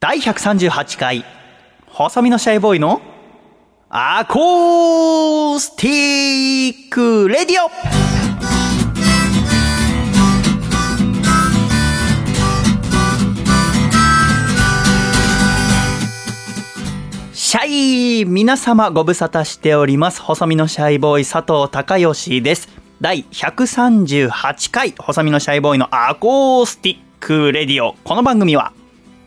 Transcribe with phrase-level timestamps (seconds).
[0.00, 1.24] 第138回、
[1.88, 3.02] 細身のシャイボーイの
[3.90, 7.68] アコースティックレディオ
[17.32, 17.66] シャ
[18.22, 20.22] イ皆様ご無沙汰しております。
[20.22, 22.68] 細身のシャイボーイ佐藤孝義です。
[23.00, 27.96] 第138回、細身のシャイボーイのアコースティックレディオ。
[28.04, 28.72] この番組は、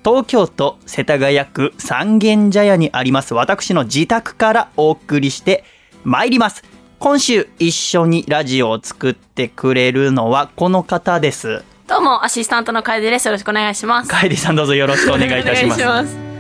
[0.04, 5.64] 東京都世田谷区三軒茶屋にあります私の自宅からお送りして
[6.04, 6.64] まいります。
[6.98, 11.64] 今週一緒にラジオを作ってくれるのはこの方です。
[11.88, 13.26] どうも、アシスタントの楓です。
[13.28, 14.10] よろしくお願いします。
[14.10, 15.82] カイリさんどうぞよろしくお願いいたします。
[15.84, 16.31] お願いします。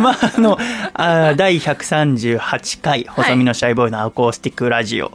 [0.00, 0.58] まあ、あの、
[0.94, 5.12] あー第138回、細身のシャイボーイのアコースティックラジオ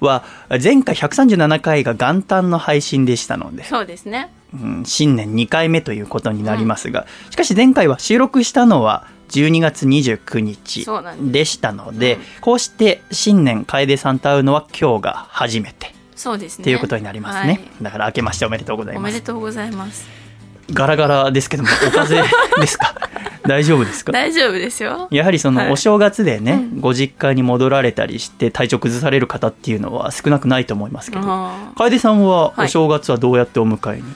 [0.00, 0.24] は、
[0.62, 4.30] 前回137回が元旦の配信でしたので、そうですね。
[4.54, 10.86] うん新年2回目ということになりますが、しかし前回は収録したのは12月29日
[11.32, 16.62] でしたので、こうして新年楓さんと会うのは今日が初めてそうですね。
[16.62, 17.60] っていうことになりますね。
[17.82, 18.98] だから明けましておめでとうございはい。
[18.98, 19.12] おます。
[19.12, 20.23] めでとうございます。
[20.72, 22.94] ガラガラですけども、 お風邪ですか？
[23.46, 24.12] 大丈夫ですか？
[24.12, 25.08] 大丈夫ですよ。
[25.10, 25.66] やはりそはい。
[25.66, 26.80] のお正月でね、うん。
[26.80, 32.64] ご実家に戻られたりして体調崩される方っていうのは少なくないと思いますけど、あ楓さんははい。
[32.64, 34.06] お正月はどうやってお迎えに、ー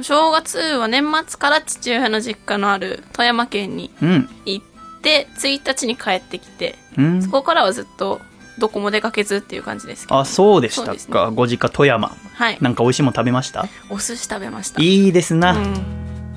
[0.00, 4.64] お正月は年末から父親の実家のある富山県にうん、行っ
[5.00, 7.22] て、1日に帰ってきて、うん。
[7.22, 8.20] そこからはずっと
[8.58, 10.18] どこも出かけずっていう感じですけど。
[10.18, 12.58] あそうでしたか、ご実家富山はい。
[12.60, 13.66] なんか美味しいもの食べました？
[13.88, 14.82] お寿司食べました。
[14.82, 15.74] いいですな、うん。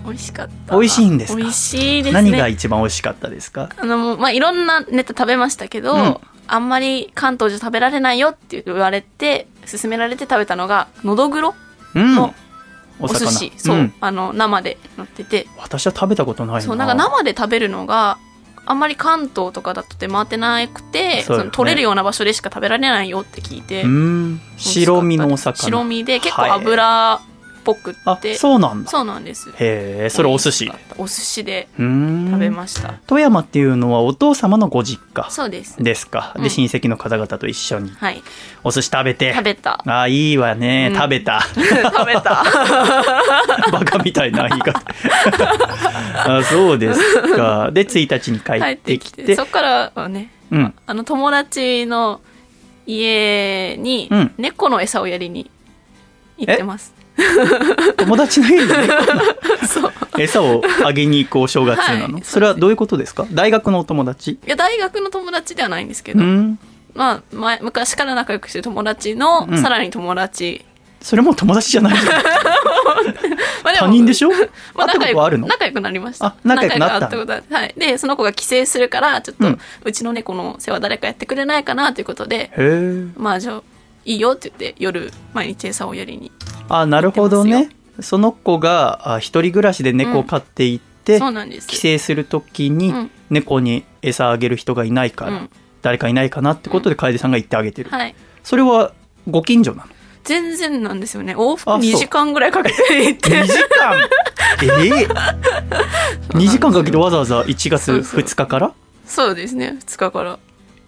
[0.06, 0.76] 美味しかった。
[0.76, 1.40] 美味しいんですか？
[1.40, 2.22] 美味しいですね。
[2.22, 3.70] 何が一番美味しかったですか？
[3.78, 11.56] あの、まあ、いろんなネタ食べましたけど、うんあんまり関東じゃ食べられないよって言われて、勧められて食べたのが、のどぐろ
[11.96, 12.36] うんの
[13.00, 13.52] おお寿司。
[13.58, 18.20] そう、んあの、生で乗ってて、私は食べたことないなそう、なんか生で食べるのが、
[18.66, 21.46] あんまり関東とかだと出回ってなくて、そね。
[21.46, 24.42] の取れるような場所でしか食べられないよって聞いて、うん。
[24.58, 25.56] 白身のお魚。
[25.56, 26.52] 白身で結構はい
[27.66, 28.90] ぽくっあて、そうなんだ。
[28.90, 29.50] そうなんです。
[29.50, 30.72] へえそれお寿司。
[30.98, 32.28] お寿司でうん。
[32.32, 32.94] 食べました。
[33.08, 35.76] 富山っていうのはお父様のご実家そうです。
[35.84, 36.44] ですか、うん。
[36.44, 37.92] で親戚の方々と一緒に。
[37.92, 38.24] はい。
[38.64, 39.34] お寿司食べて。
[39.34, 39.84] 食べた。
[39.86, 40.96] あいいわね、うん。
[40.96, 41.42] 食べた。
[41.52, 42.44] 食べた。
[43.72, 44.82] バカみたいな言い方。
[46.40, 47.72] あそうですか。
[47.72, 48.98] で1日に帰帰っって。
[48.98, 49.36] てきて。
[49.36, 50.74] そっからはねうん。
[50.86, 52.22] あの友達の
[52.86, 54.34] 家にうん。
[54.38, 55.50] 猫の餌をやりに
[56.38, 56.94] 行ってます、
[57.98, 58.76] 友達の家にね。
[60.18, 62.24] 餌をあげに行くお正月なの、はい。
[62.24, 63.26] それはどういうことですか？
[63.32, 64.32] 大学のお友達？
[64.32, 66.60] いや大学の友達ではないんですけど、うん。
[66.94, 69.58] まあ前昔から仲良くしてる友達の、うん。
[69.62, 70.64] さらに友達、
[71.02, 72.24] それも友達じゃないじゃん。
[73.78, 74.30] 他人でしょ？
[74.74, 75.48] まあ仲良ことあるの？
[75.48, 76.28] く仲良くなりました。
[76.28, 77.44] あ仲良くなったことある。
[77.52, 77.74] はい。
[77.78, 82.52] でその子が帰省するからちょっと、ううんちの猫の世話誰かやってくれないかなということで
[83.18, 83.62] まあじゃあ
[84.06, 86.32] いいよって言って夜毎日餌をやりに
[86.70, 87.70] あなるほどね。
[88.00, 93.12] その子があ一人暮らしで猫を飼っていて、そうなん帰省するときにうん。
[93.30, 95.50] 猫に餌あげる人がいないから、うん。
[95.82, 98.16] 誰かいないかなってことで楓さんが行ってあげてる、はい。
[98.44, 98.94] それは
[99.30, 99.90] ご近所なの？
[100.24, 101.36] 全然なんですよね。
[101.36, 101.82] 往復あそう。
[101.82, 103.30] 2時間ぐらいかけて行って。
[103.42, 103.96] 2時間？
[104.64, 105.08] ええ。
[106.30, 108.20] 2時間かけてわざわざ1月そうそう。
[108.22, 108.74] 2日から？
[109.06, 109.78] そうですね。
[109.86, 110.40] 2日から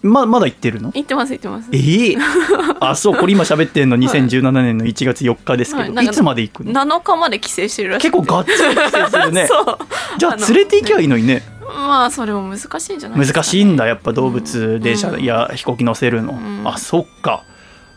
[0.07, 0.91] ままだ行ってるの？
[0.93, 1.69] 行ってます行ってます。
[1.71, 2.11] え？
[2.11, 2.17] え
[2.79, 9.47] あそうこれ今喋ってんの2017年の1月4日ですけど、い、はいなんかつまで行くの？7日まで帰省してるらしくて結構がっつり帰省するね。
[9.49, 9.77] そう。
[10.17, 11.43] じゃあ連れて行きゃいいのにね。
[11.67, 15.23] まあそれも難しいんじゃないね、難しいんだやっぱ動物電車うん。
[15.23, 16.61] や飛行機乗せるの、ん。
[16.65, 17.43] あそっか。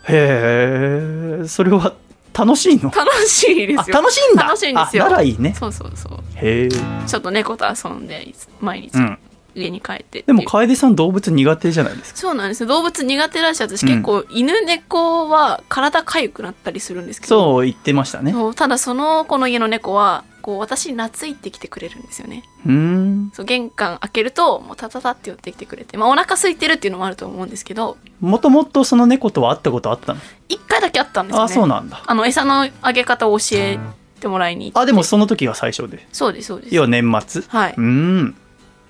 [0.09, 1.49] へえ。
[1.49, 1.95] それは
[2.37, 2.91] 楽しいの？
[2.91, 3.99] 楽しいですよ。
[3.99, 4.43] あ楽しいんだ。
[4.45, 5.07] 楽しいんですよ。
[5.07, 5.55] あならいいね。
[5.59, 6.13] そうそうそう。
[6.37, 6.69] へえ。
[7.07, 8.95] ちょっと猫と遊んで毎日。
[8.95, 9.19] うん
[9.55, 12.21] 家に帰ってでも楓さん動物苦手じゃないですか？
[12.21, 12.69] そうなんですよ。
[12.69, 13.63] 動物苦手らしい。
[13.63, 13.89] 私うん。
[13.89, 17.55] 結構、犬猫は体かゆくなったりするんですけど。
[17.55, 18.33] そう言ってましたね。
[18.33, 22.45] そうただその子の家の猫はこう私に懐いてきてくれるんですよね。
[22.65, 23.31] うーん。
[23.35, 27.97] そう玄関開けるともうタタタって寄ってきてくれて、まあ、お腹空いてるっていうのもあると思うんですけど。
[28.21, 30.21] もともとその猫とは会ったことあったの？
[30.49, 31.45] 一回だけあったんですよね。
[31.45, 32.03] あそうなんだ。
[32.07, 33.79] あの餌のあげ方を教え
[34.21, 34.79] てもらいに行って。
[34.81, 36.07] あでもその時が最初で。
[36.13, 36.75] そうですそうです。
[36.75, 37.43] 要は年末。
[37.49, 37.75] はい。
[37.77, 38.37] うーん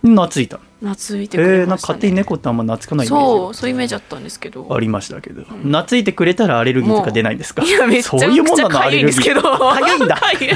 [0.02, 0.58] 懐いた。
[0.82, 1.66] 懐いてえー、なんくれました、ね。
[1.66, 4.66] か勝手に猫ってあんま懐かないイメージそうそういうイメージあったんですけど。
[4.74, 7.62] ありましたけど、懐いてくれたらアレルギーとか出ないんですか？
[7.62, 9.42] いやめっちゃそういうもんなのくちゃアレルですけど。
[9.42, 10.16] かゆいんだ。
[10.16, 10.52] かゆい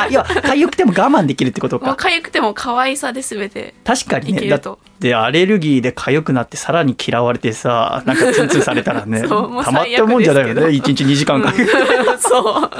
[0.00, 1.86] あいやかゆくても我慢できるってことか。
[1.86, 3.74] もう痒くても可愛さで全て。
[3.84, 9.34] 確かにいねだってアレルギーで痒くなってさらに嫌われてさなんかツンツンされたらねた
[9.70, 10.62] まったもんじゃないよね。
[10.62, 11.70] 1日2時間かけて。
[12.20, 12.70] そう。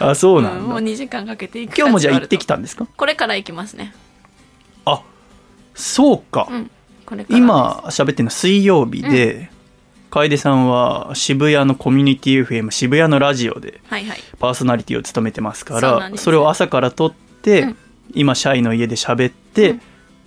[0.00, 2.84] あそうなんだ、うんもう2時間かけて今日もじゃあ行ってきたたんですか？
[2.96, 3.94] これから行きますね。
[3.94, 4.11] あ
[5.74, 6.70] そうか、うん
[7.28, 9.50] 今喋ってるの水曜日で、
[10.08, 14.18] 楓さんは渋谷のコミュニティ FM 渋谷のラジオではいはい。
[14.38, 17.76] パーソナリティを務めてますからそんですれを朝から撮って、うん。
[18.14, 19.82] 今シャイの家で喋って、うん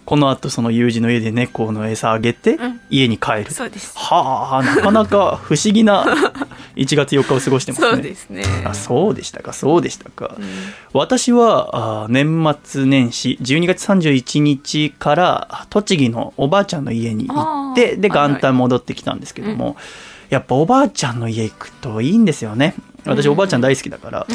[0.05, 2.81] この後その友人の家で猫の餌あげて、うん。
[2.89, 3.51] 家に帰る。
[3.51, 3.97] そうです。
[3.97, 6.05] はあなかなか不思議な
[6.77, 7.91] 1月4日を過ごしてますね。
[7.91, 8.43] そうですね。
[8.65, 10.45] あそうでしたかそうでしたか、うん。
[10.93, 19.75] 私はあ年末年始12月31日から栃木のおばあちゃんの家に行ってで元旦戻ってきたんですけども、
[20.29, 22.75] やっぱおばあちゃんの家行くといいんですよね
[23.05, 23.31] 私うん。
[23.33, 24.27] おばあちゃん大好きだから、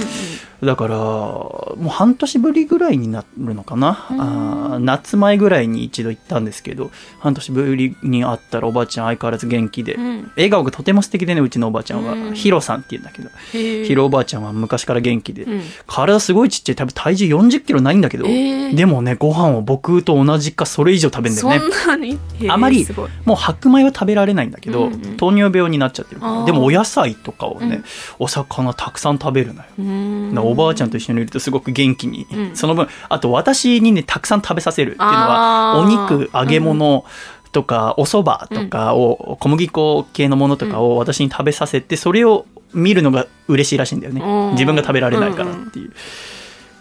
[0.63, 4.21] だからもう半年ぶりぐらいになるのかな、うん。
[4.21, 10.33] あー夏前ぐらいに一度行ったんですけど半年ぶりに会ったらおばあちゃん相変わらず元気で、うん。
[10.37, 15.63] 笑顔がとても素敵でねうちのおばあちゃんは、うんヒロさんっていうんだけど、ヒロおばあちゃんは昔から元気で、うん。
[15.87, 16.77] 体すごいちっちゃい。
[16.77, 18.75] 多分体重40キロないんだけど、えー。
[18.75, 22.19] でもねご飯を僕と同じかそれ以上食べるんだよね。
[22.49, 22.87] あまり
[23.25, 26.45] もう白米は食べられないんだけど、糖尿病になっちゃってるから。
[26.45, 27.85] でもお野菜とかをね、うん。
[28.21, 30.43] お魚たくさん食べるのよ。
[30.43, 32.57] おばあちゃんと一緒にいるとすごく元気に、うん。
[32.57, 37.05] その分あと私にねたくさん食べさせるっていうのはお肉揚げ物
[37.53, 44.23] とか、お蕎麦とかを、小麦粉系のものとかを私に食べさせてそれを見るのが嬉しいらしいんだよね。
[44.23, 44.53] うん。
[44.53, 45.93] 自分が食べられないからっていう。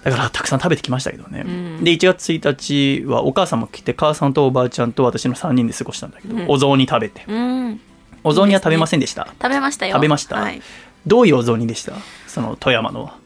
[0.03, 1.49] だからたくさん食べてきましたけどね、う
[1.81, 1.83] ん。
[1.83, 6.45] で1月1日はお母さんも来て母さんとおばあちゃんと私の3人で過ごしたんだけど、うん。
[6.47, 7.25] お雑煮食べて。
[7.27, 7.81] うん。
[8.23, 9.27] お雑煮は食べませんでした？
[9.41, 9.95] 食べましたよ。
[9.95, 10.35] 食べました。
[10.35, 10.61] はい
[11.07, 11.93] どういうお雑煮でした？
[12.27, 13.05] その富山の。
[13.05, 13.17] は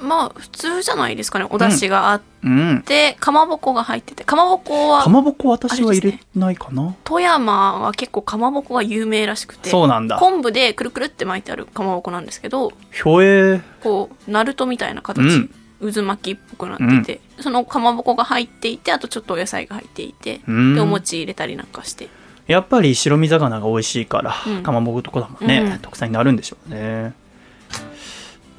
[0.00, 1.46] まあ普通じゃないですかね。
[1.50, 2.82] お出汁があっうん。
[2.86, 4.24] て、かまぼこが入ってて。
[4.24, 10.16] かまぼこはかまぼこ私は入れないかな、富山は結構かまぼこが有名らしくてそうなんだ。
[10.18, 13.56] 昆布でくるくるって巻いてあるかまぼこなんですけどひょえ。
[13.56, 15.92] ーこうナルトみたいな形、うん。
[15.92, 20.74] 渦巻きっぽくなってて、そのかまぼこが入っていてあとちょっとお野菜が入っていて、うん。
[20.74, 22.08] でお餅入れたりなんかして
[22.50, 24.62] やっぱり白身魚が美味しいから、うん。
[24.62, 25.78] かまぼことかだもんね、うん。
[25.78, 27.14] 特産になるんでしょうね。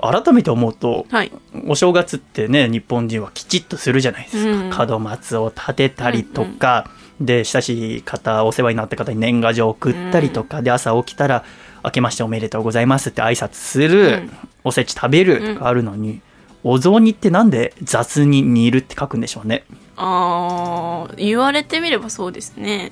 [0.04, 1.32] 改めて思うとはい。
[1.68, 4.90] お正月ってね日本人はきちっとするじゃないですか、うん。
[4.90, 6.90] 門松を立てたりとか、
[7.20, 11.44] で親しい方お世話になった方に年賀状を送ったりとか、で朝起きたら
[11.84, 14.32] 「明けましておめでとうございます」って挨拶する、うん。
[14.64, 16.22] おせち食べるとかあるのに、
[16.64, 19.66] お雑煮ってなんで雑に煮るって書くんでしょうね。
[19.98, 22.92] あー言われてみればそうですね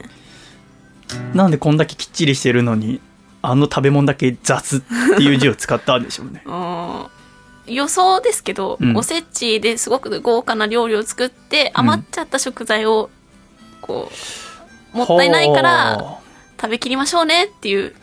[1.33, 3.01] なんでこんだけきっちりしてるのに
[3.41, 4.81] あの食べ物だけ雑っ
[5.17, 6.43] ていう字を使ったんでしょうね。
[7.67, 8.97] 予想ですけど、うん。
[8.97, 13.11] おせちですごく豪華な料理を作って余っちゃった食材を
[13.81, 14.11] こ
[14.93, 16.19] うもったいないからはあ
[16.59, 17.93] 食べきりましょうねっていう。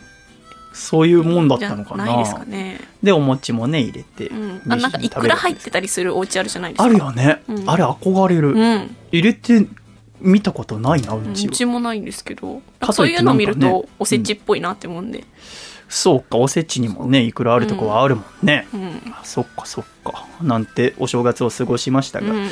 [0.72, 2.04] そういうもんだったのかな。
[2.04, 6.84] ないですかね、でお餅もね入れて、うん、あなんかいくら入ってたりするお家あるじゃないですか。
[6.84, 7.70] あるよね、うん。
[7.70, 8.96] あれ憧れる、うん。
[9.10, 9.66] 入れて
[10.20, 12.62] 見たことないなううちは、ちもないんですけど。
[12.92, 15.24] そういうの見るとおせちっぽいなって思うんで、
[15.88, 19.02] そうかおせちにもねいくらあるとこはあるもんね、うん。
[19.12, 20.26] あそっかそっか。
[20.42, 22.48] なんてお正月を過ごしましたが、うん。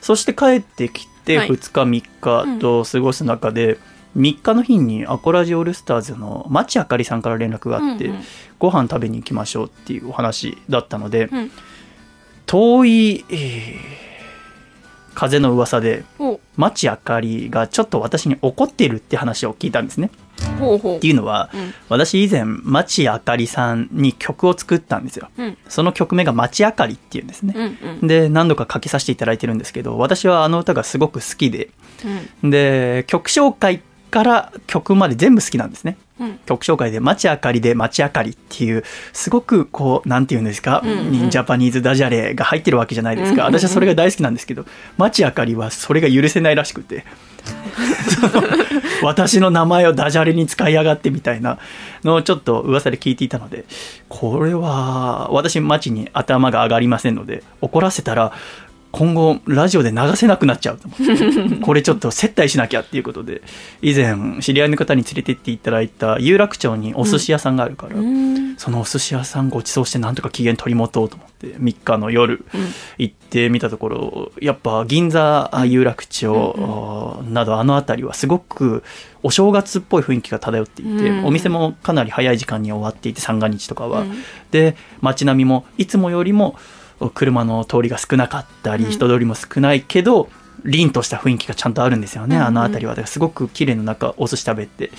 [0.00, 1.48] そして帰ってきてはい。
[1.48, 1.82] 2日
[2.20, 3.78] 3日と過ごす中で、
[4.16, 8.22] 3日の日にアコラジオールスターズの町あかりさんから連絡があって、うんうん。
[8.58, 11.50] ご飯食べに行きましょうっていうお話だったので、うん。
[12.46, 14.07] 遠い、えー
[15.18, 20.12] 風の噂でほ町あかりがちょっと私に怒ってるって話を聞いたんですね。
[20.40, 20.96] うほうほう。
[20.98, 21.74] っていうのは、うん。
[21.88, 25.28] 私以前町あかりさんに曲を作ったんですよ。
[25.36, 25.58] うん。
[25.68, 27.52] その曲名が町あかりっていうんですね。
[27.56, 28.06] うんうん。
[28.06, 31.70] で何度か書きさせていただいてるんですけど私はあの歌がすごく好きで。
[32.42, 32.50] うん。
[32.50, 33.82] で曲紹介
[34.12, 35.96] から曲まで全部好きなんですね。
[36.00, 36.07] うん
[36.46, 41.12] 曲紹介で「街あかり」で「街あかり」っていうすごくこうなんて言うんですか、うんうん。
[41.12, 44.64] にジャパニーズダジャレが入ってるわけじゃないですか、私はそれが大好きなんですけど
[44.96, 47.04] 街あかりはそれが許せないらしくて。
[49.02, 51.58] 私の名前をダジャレに使いやがってみたいな
[52.04, 53.64] のをちょっと噂で聞いていたので
[54.08, 58.32] これは私街に頭が上がりませんので怒らせたら
[58.98, 61.56] 今後ラジオで流せなくなっちゃうと思って。
[61.56, 63.42] これちょっと接待しなきゃっていうことで。
[63.80, 68.56] 以前知り合いの方に連れてっていただいた有楽町にお寿司屋さんがあるから、うん。
[68.56, 72.60] そのお寿司屋さんご馳走してなんとか機嫌取り持とうと思って3日の夜うん。
[72.98, 78.82] 行ってみたところやっぱ銀座あ有楽町などあの辺りはすごく
[79.22, 81.24] お正月っぽい雰囲気が漂っていて、うん。
[81.24, 84.12] お店もかなり早い時間に終わっていて三が日とかは、うん。
[84.50, 86.56] で街並みもいつもよりも
[87.14, 88.90] 車の通りが少なかったりうん。
[88.90, 90.28] 人通りも少ないけど、
[90.64, 92.92] 凛とした雰囲気がちゃんとあるんですよね、うんうんあの辺りは。
[92.92, 94.90] だからすごく綺麗な中お寿司食べて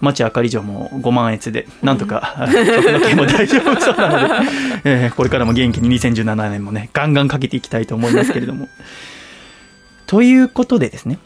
[0.00, 4.50] 町あかり城も5万円でなんとか、 曲の件も大丈夫そうなので、
[4.84, 8.68] えーこれからも元気に2017年もねガンガンかけていきたいと思いますけれども。
[10.06, 11.18] ということでですね。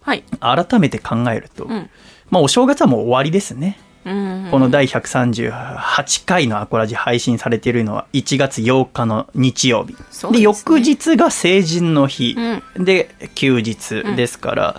[0.00, 0.24] はい。
[0.40, 1.90] 改めて考えると、うん。
[2.30, 4.48] まあお正月はもう終わりですねうん。
[4.50, 9.94] この第138回のアコラジ配信されているのは1月8日の日曜日。
[9.94, 12.36] でね翌日が成人の日、
[12.76, 12.84] うん。
[12.84, 14.76] で、休日ですから、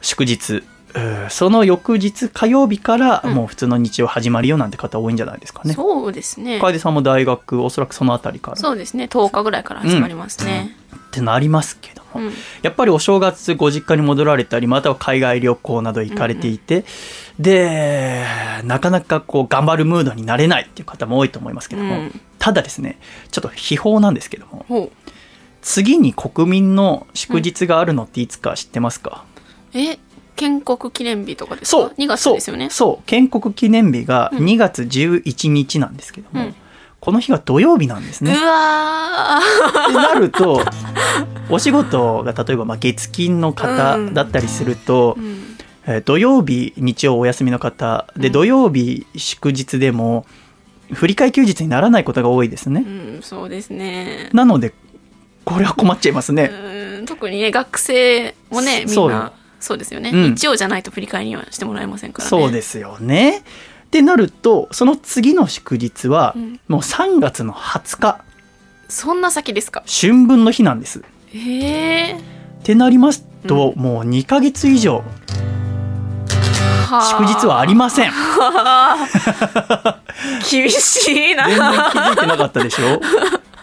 [0.00, 0.54] 祝日。
[0.54, 0.62] うん
[1.30, 5.72] その翌日火曜日からうんもう普通の日曜始まるよなんて方多いんじゃないですかね。
[5.72, 6.60] そうですね。
[6.60, 9.04] 楓さんも大学おそらくそのあたりからっそうですね。
[9.04, 10.76] 10日ぐらいから始まりますね。
[11.10, 12.32] てなりますけども、うん。
[12.62, 16.84] やっぱりお正月ご実家に戻られたりまたは海外旅行など行かれていて、
[17.38, 18.24] で
[18.64, 22.20] なかなかこう頑張るムードになれないっていう方も多いと思いますけども、うん。
[22.38, 22.98] ただですね
[23.30, 24.92] ちょっと秘宝なんですけどもほ
[25.60, 29.24] 次に国民の祝日があるのっていつか知ってますか、
[29.74, 29.78] う。
[29.78, 29.98] え、
[30.34, 31.82] 建国記念日とかですか？
[31.82, 31.94] そう。
[31.96, 32.68] 2月ですよね。
[32.70, 33.06] そう。
[33.06, 34.44] 建国記念日がうん。
[34.44, 36.54] 2月11日なんですけども、うん
[37.02, 38.32] この日が土曜日なんですうね。
[38.32, 40.60] わーってなると
[41.50, 45.24] お仕事が例えばまあ月金の方だったりすると、うん。
[45.84, 50.26] えー土曜日日曜お休みの方で、うん土曜日祝日でも
[50.92, 54.30] 振り替え休日にならないことが多いですね、うん、そうですね。
[54.32, 54.72] なので
[55.44, 60.12] これは困っちゃいますね、うん特にね、学生もね、みんよな、そうですよね。
[60.14, 62.30] うん日曜じゃないと振り替えにはしてもらえませんからね。
[62.30, 63.42] そうですよね
[63.92, 66.58] ってなるとその次の祝日は、うん。
[66.66, 68.24] もう3月の20日。
[68.88, 69.84] そんな先ですか？
[69.86, 71.00] 春分の日なんです。
[71.00, 71.02] っ
[71.34, 72.16] え。
[72.16, 72.20] え
[72.64, 75.04] てなりますと、もう2ヶ月以上
[77.10, 78.12] 祝日はありません。
[80.50, 81.46] 厳しいな。
[81.48, 82.98] 全然気づいてなかったでしょ？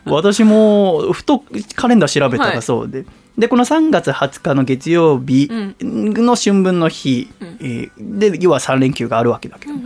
[0.05, 1.43] 私もふと
[1.75, 3.05] カレンダー調べたはいらそうで、
[3.39, 5.49] でこの3月20日の月曜日
[5.81, 7.47] の春分の日、うん。
[7.61, 9.81] えーで要は3連休があるわけだけど、うん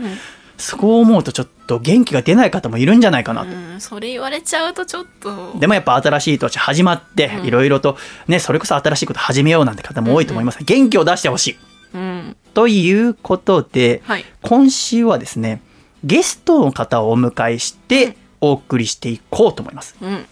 [0.55, 5.57] そう思うとちょっと元気が出ない方もいるんじゃないかなと、うん、それ言われちゃうとちょっと。
[5.59, 7.45] でもやっぱ新しい年始まってうん。
[7.45, 11.57] いろいろとねそれこそ新しいこと始めようなんて方も多いと思います、元気を出してほしい。
[11.95, 12.37] うん。
[12.53, 14.25] ということで、はい。
[14.41, 15.61] 今週はですね
[16.03, 19.95] ゲストの方をお迎えしてお送りしていこうと思います。
[20.01, 20.25] うん。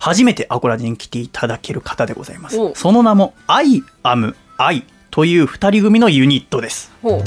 [0.00, 2.58] 初めてアコラジに来ていただける方でございます。
[2.58, 6.90] おその名も I am I という二人組のユニットです。
[7.02, 7.22] ほ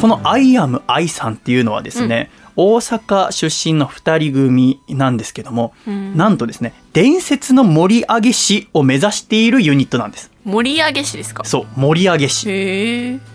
[0.00, 5.90] この I am I さんっていうのはですね、大阪出身の二人組なんですけども、う。
[5.90, 6.16] うん。
[6.16, 10.30] なんとですね伝説の盛り上げ師を目指しているユニットなんです。
[10.44, 11.44] 盛り上げ師ですか？
[11.44, 12.46] そう盛り上げ師。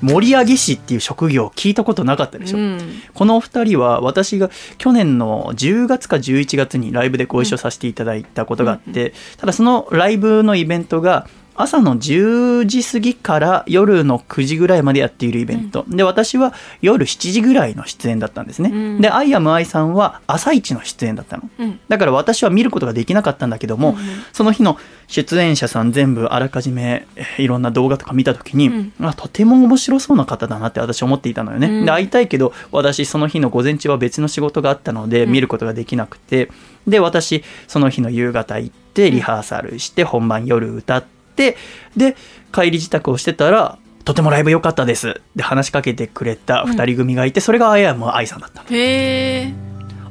[0.01, 2.79] 盛り上げ師っていう職業聞いたことなかったでしょ、うん。
[3.13, 19.01] このお二人は私が去年の10月か11月にライブでご一緒させていただいたことがあって、ただそのライブのイベントが朝の10時過ぎから夜の9時ぐらいまでやっているイベント、で私は夜7時ぐらいの出演だったんですね、うん。
[19.01, 21.49] で「アイアムアイさんは朝一の出演だったの。
[21.57, 21.79] うん。
[21.87, 23.95] だから私は見ることができなかったんだけども、うん
[24.33, 28.93] その日の出演者さん全部あらかじめえーいろんな動画とか見た時に、うん。
[29.01, 31.85] あとても面白そうな方だなって私思っていたのよね、うん。
[31.85, 35.31] で会いたいけど私その日の午前中は別の仕事があったのでうん。
[35.31, 36.49] 見ることができなくて、
[36.87, 41.55] で私その日の夕方行ってリハーサルして本番夜歌ってで
[42.53, 45.19] 帰り自宅をしてたらとてもライブ良かったです。
[45.35, 48.63] で話しかけてくれた2人組がいて、それがあやむ愛さんだった。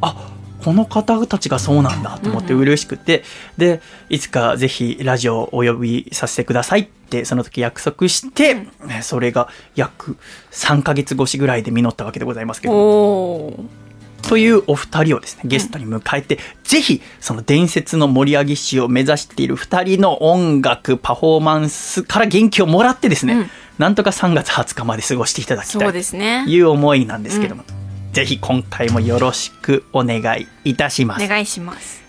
[0.00, 0.31] あ
[0.64, 2.62] この方たちがそうなんだと思ってうんうん。
[2.62, 3.23] 嬉しくて、
[3.57, 8.71] でいつかぜひラジオをお呼びさせてくださいってその時約束して、ね
[9.02, 10.16] それが約
[10.50, 13.84] 3ヶ月越しぐらいで実ったわけでございますけど。
[14.28, 26.50] というお二人をですねゲストに迎えて、ぜひその伝説の盛り上げ師を目指している二人の音楽パフォーマンスから元気をもらってですね、うんなんとか3月20日まで過ごしていただきたいですねと。
[26.50, 27.64] いう思いなんですけども、
[28.12, 32.02] ぜひ今回もよろしくお願いいたしますお願いします。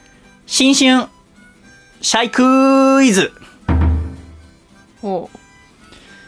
[0.46, 1.08] 新春
[2.02, 3.32] シャイクイズ
[5.02, 5.45] ほう。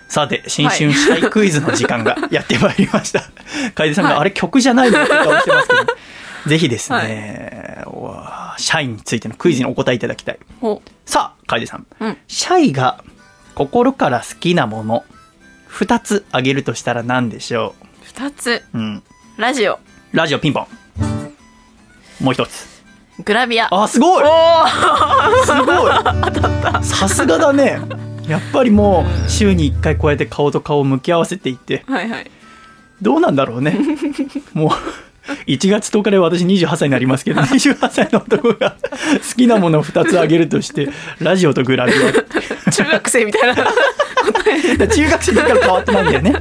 [0.08, 3.24] さて新春シャイクイズの時間がやってまいりました。
[3.76, 4.20] 楓さんが、はい。
[4.22, 5.04] あれ曲じゃないの？
[5.04, 5.82] って顔してますけど。
[6.48, 10.40] ぜひですね、わシャイについてのクイズにお答えいただきたい。
[10.62, 11.86] ほさあ楓さん。
[12.28, 13.04] シャイが
[13.54, 15.04] 心から好きなもの
[15.70, 18.64] 2つあげるとしたら何でしょ二つ。
[18.74, 19.04] う、うん、
[19.36, 19.78] ラジオ。
[20.14, 20.68] ラジオピンポン。
[22.22, 22.66] もう一つ。
[23.26, 23.68] グラビア。
[23.72, 24.24] あ、すごい！
[25.44, 25.92] すごい！
[26.86, 27.80] さすがだね。
[28.27, 32.31] やっぱりもう週に1回こうやって顔と顔を向き合わせていってはいはい。
[33.01, 33.77] どうなんだろうね。
[34.53, 34.69] もう
[35.46, 42.72] 1月10日で私28歳になりますけど28歳の男が好きなものを2つ挙げるとしてラジオとグラビア。
[42.72, 43.55] 中学生みたいな。
[44.88, 46.31] 中学生の時から変わってないんだよね。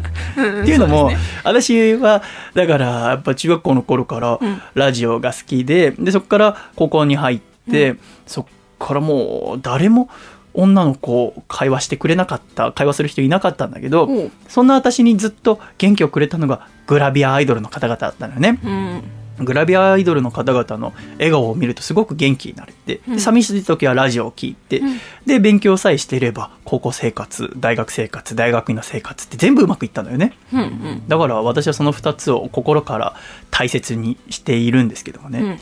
[0.62, 1.10] っていうのも、
[1.44, 2.22] 私は
[2.54, 4.62] だからやっぱ中学校の頃からん。
[4.74, 7.40] ラジオが好きででそこから高校に入っ
[7.70, 8.46] て、そっ
[8.78, 10.08] からもう誰も
[10.56, 18.58] 女の子会話してくれなかった会話する人いなかったんだけど、おうそんな私にずっと元気をくれたのがグラビアアイドルの方々だったのよね。
[18.64, 19.44] うん。
[19.44, 23.14] グラビアアイドルの方々の笑顔を見るとすごく元気になれて、うん。
[23.16, 24.98] で寂しい時はラジオを聞いて、うん。
[25.26, 30.32] で勉強さえしていれば高校生活大学生活大学院の生活って全部うまくいったのよね。
[30.52, 31.02] うんうん。
[31.06, 33.14] だから私はその2つを心から
[33.50, 35.58] 大切にしているんですけどもね、うん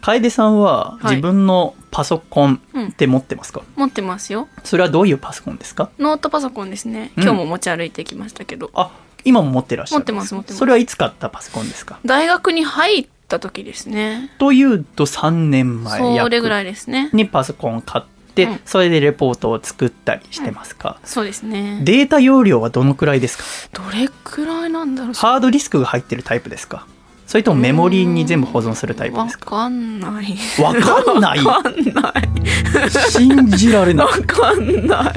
[0.00, 1.16] 楓さんははい。
[1.16, 4.48] 自分のパソコンって持ってますか、持ってますよ。
[4.64, 5.90] それはどういうパソコンですか？
[5.98, 7.12] ノートパソコンですね。
[7.16, 7.22] うん。
[7.22, 8.90] 今日も持ち歩いてきましたけど、あ
[9.24, 10.58] 今も持ってらっしゃる持ってます持ってます。
[10.58, 11.98] それはいつ買ったパソコンですか？
[12.04, 14.30] 大学に入った時ですね。
[14.38, 17.10] というと3年前それぐらいいですね。
[17.12, 18.60] にパソコンを買って、うん。
[18.64, 21.80] それでレポートを作ったりしてますか、そうですね。
[21.84, 23.44] データ容量はどのくらいですか？
[23.82, 25.12] どれくらいなんだろう。
[25.14, 26.86] ハードディスクが入ってるタイプですか？
[27.28, 29.46] それともメモリーに全部保存するタイプわですか？
[29.50, 30.34] かんない。
[30.62, 31.44] わかんない？
[31.44, 32.90] わかんない。
[33.10, 34.06] 信じられない。
[34.06, 35.14] わかんない。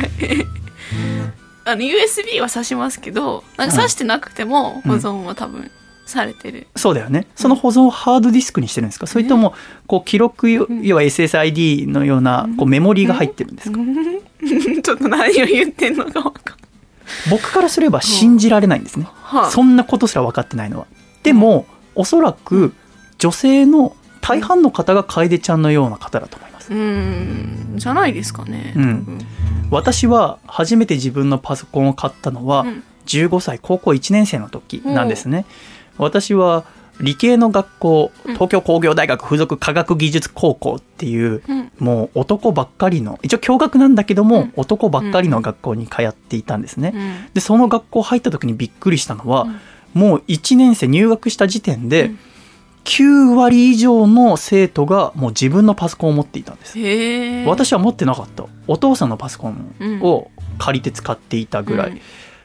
[1.63, 5.71] あの USB は挿しますけどなんか挿してなくても保存は多分
[6.05, 7.27] されてる、そうだよね。
[7.35, 9.07] その保存をハードディスクにしてるんですか？
[9.07, 9.53] それとも
[9.87, 10.65] こう記録要
[10.97, 13.79] は SSID のようなこうメモリーが入ってるんですか？
[14.83, 16.55] ちょっと何を言ってんのかわかんない。
[17.29, 19.07] 僕からすれば信じられないんですね。
[19.23, 20.87] はあそんなことすら分かってないのは。
[21.23, 21.65] でも
[21.95, 22.73] おそらく
[23.17, 26.71] 女性の大半の方が楓ちゃんのような方だと思います。
[26.71, 27.73] うーん。
[27.77, 28.73] じゃないですかね。
[28.75, 29.19] うん。
[29.71, 32.83] 私は初めて自分のパソコンを買ったのはうん。
[33.07, 35.45] 15歳高校1年生の時なんですね、
[35.97, 36.63] 私は
[36.99, 38.33] 理系の学校うん。
[38.35, 41.71] 東京工業大学附属科学技術高校っていううん。
[41.79, 44.53] もう男ばっかりの一応共学なんだけども、うん。
[44.55, 47.33] 男ばっかりの学校に通っていたんですね、うん。
[47.33, 49.59] でその学校入った時にびっくりしたのは、うん
[49.93, 52.19] もう1年生入学した時点でうん。
[52.83, 56.79] 9割以上の生徒がもう自分のパソコンを持っていたんです。
[57.47, 58.45] 私は持ってなかった。
[58.67, 62.01] お父さんのパソコンを借りて使っていたぐらい、うん。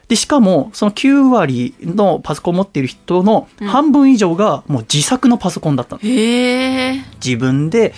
[0.07, 3.67] でしかもその9割のパソコンを持っている人のうん。
[3.67, 7.03] 半分以上がもう自作のパソコンだったのへえ。
[7.15, 7.95] 自分で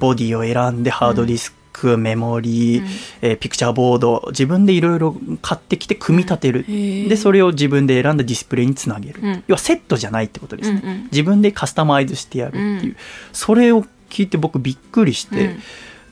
[0.00, 2.88] ボディを選んでハードディスク、メモリー、うん。
[3.22, 9.44] えーピクチャーボード自分でいろいろ買ってきて組み立てる、へえでそれを自分で選んだディスプレイにつなげる、うん。
[9.46, 11.02] 要はセットじゃないってことですね、うんうん。
[11.12, 12.96] 自分でカスタマイズしてやるっていう、うん。
[13.32, 15.56] それを聞いて僕びっくりして、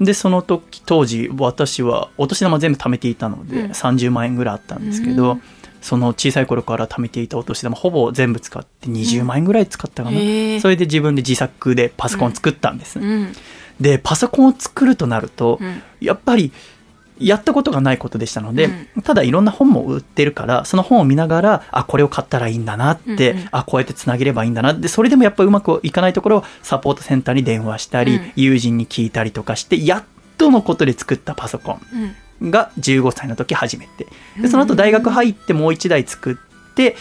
[0.01, 0.07] うん。
[0.07, 3.71] でその時当時私はお年玉全部貯めていたので、うん。
[3.71, 5.43] 30万円ぐらいあったんですけど、うん。
[5.83, 13.33] その小さい頃から貯めていたお年玉ほぼ全部使って20万円ぐらい使ったかな、へえそれで自分で自作でパソコン作ったんです、うん
[13.81, 15.83] でパソコンを作るとなると、うん。
[16.01, 16.53] やっぱり
[17.19, 23.39] やったことがないことでしたので、うただいろんな本も売ってるからその本を見ながらあこれを買ったらいいんだなって、うん。
[23.39, 28.33] うんあこうやってつなげればいいんだなってそれでもやっぱうまくいかないところはサポートセンターに電話したり、うん。
[28.37, 30.05] 友人に聞いたりとかしてやっ
[30.39, 31.97] とのことで作ったパソコう
[32.45, 32.49] ん。
[32.49, 34.07] ンが15歳の時初めて。
[34.37, 34.43] うん。
[34.43, 36.95] でその後大学入ってもう1台作ってで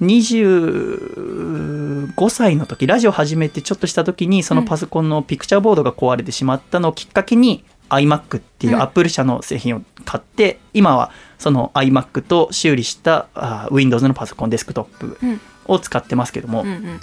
[0.00, 8.80] 25歳の時ラジオ始めてちょっとした時にそのパソコンのピクチャーボードが壊れてしまったのをきっかけに iMac っていううん。
[8.80, 15.40] アップル社の製品を買って、今はその iMac と修理したあ Windows のパソコンデスクトップうん。
[15.66, 17.00] を使ってますけども、うんうん。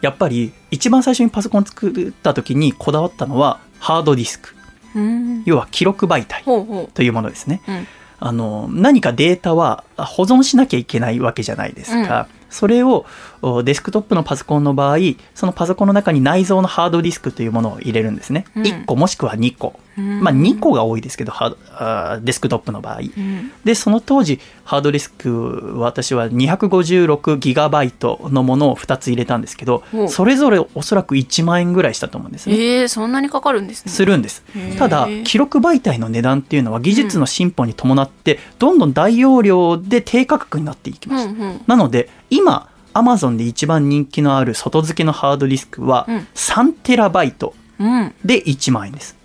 [0.00, 4.54] やっぱり一番最初にパソコン作った時にこだわったのはハードディスク。
[4.94, 5.42] うん。
[5.44, 7.62] 要は記録媒体ほうほというものですね。
[7.66, 7.86] ううん
[8.18, 13.04] あの何かデータは保存しなきゃいけないわけじゃないですか、それを
[13.35, 14.98] おデスクトップのパソコンの場合
[15.34, 18.62] そのパソコンの中に内蔵のハードディスクというものを入れるんですね、うん。
[18.62, 20.20] 1個もしくは2個、うん。
[20.22, 23.00] まあ2個が多いですけどハードあーデスクトップの場合。
[23.00, 23.52] うん。
[23.64, 33.92] でその当時ハードディスク私は256ギガバイトのものを2つ入れたんですけどそれぞれおそらく1万円ぐらいしたと思うんですね、えー、そんなにかかるんですね。
[33.92, 34.42] するんです。
[34.78, 41.60] ただ記録媒体の値段っていうのは技術の進歩に伴ってどんどん大容量で低価格になっていきました、うんうん。
[41.66, 46.26] なので今アマゾンで一番人気のある外付けのハードディスクはうん。
[46.34, 48.14] 3テラバイトうん。
[48.24, 49.16] で1万円です。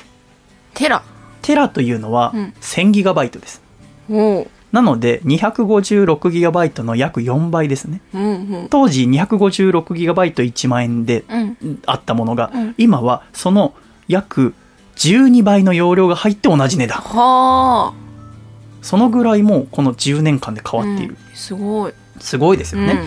[0.74, 1.04] テラ。
[1.42, 2.54] テラというのはうん。
[2.60, 3.62] 1000ギガバイトです。
[4.74, 8.02] なので 256GB の約4倍ですね。
[8.14, 8.28] うんう
[8.64, 8.68] ん。
[8.70, 11.82] 当時 256GB1 万円でうん。
[11.86, 12.76] あったものが、うん。
[12.78, 13.74] 今はその
[14.10, 14.54] 約
[14.98, 16.98] 12倍の容量が入って同じ値段。
[16.98, 17.94] はあ。
[18.82, 21.36] そのぐらいもうこの10年間で変わっている、うん。
[21.38, 21.94] すごい。
[22.20, 23.00] すごいですよね、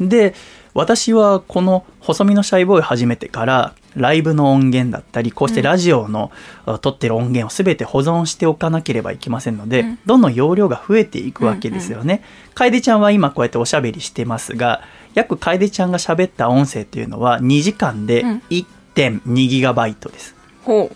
[0.00, 0.34] で
[0.74, 6.32] 私はこの細身のシャイボーイ始めてからライブの音源だったりこうしてラジオの、
[6.66, 9.98] あ撮ってる音源を全て保存しておかなければいけませんので、うん。
[10.04, 12.22] どんどん容量が増えていくわけですよね、
[12.54, 14.82] 楓ちゃんは今こうやっておしゃべりしてますが
[15.14, 18.42] 約楓ちゃんが喋った音声というのは2時間でうん。
[18.50, 20.34] 1.2ギガバイトです。
[20.64, 20.90] ほ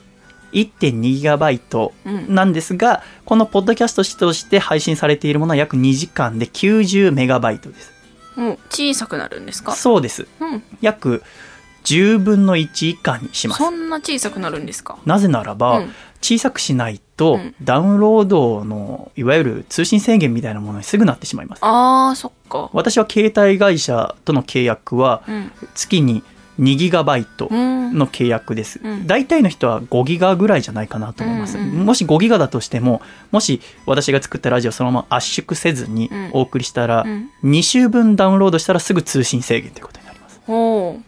[0.52, 2.34] 1.2ギガバイトううん。
[2.34, 7.97] なんですがこのポッドキャストとして配信されているものは約2時間で90メガバイトです
[8.70, 9.72] 小さくなるんですか？
[9.72, 10.26] そうです。
[10.40, 10.62] うん。
[10.80, 11.22] 約
[11.84, 13.58] 10分の1以下にします。
[13.58, 14.98] そんな小さくなるんですか？
[15.06, 15.94] なぜならば、うん。
[16.20, 17.54] 小さくしないと、うん。
[17.62, 21.60] ダウンロードのいわゆる通信制限みたいなものにすぐなってしまいます。
[21.62, 22.70] あーそっか。
[22.72, 25.52] 私は携帯会社との契約はうん。
[25.74, 26.22] 月に
[26.58, 27.78] 2ギガバイトうん。
[27.96, 29.06] の契約です、うん。
[29.06, 36.30] 大体の人は5ギガぐらいじゃないかなと思います、うんうんもし5ギガだとしてももし私が作ったラジオをそのまま圧縮せずにうん。
[36.32, 37.30] お送りしたら、うん。
[37.44, 40.40] 2週分ダウンロードしたらすぐ通信制限ということになります。
[40.46, 41.00] ほ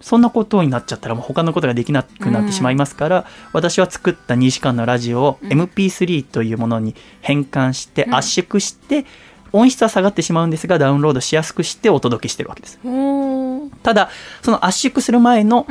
[0.00, 5.48] そんなことになっちゃったらもう他のことができなくなってしまいますから、私は作った2時間のラジオをうん。
[5.48, 8.14] MP3 というものに変換してうん。
[8.14, 9.06] 圧縮して、
[9.52, 12.78] 音質は下がってしまうんですがダウンロードしやすくしてお届けしてるわけです。
[12.84, 14.10] うほうただ
[14.42, 15.66] その圧縮する前の、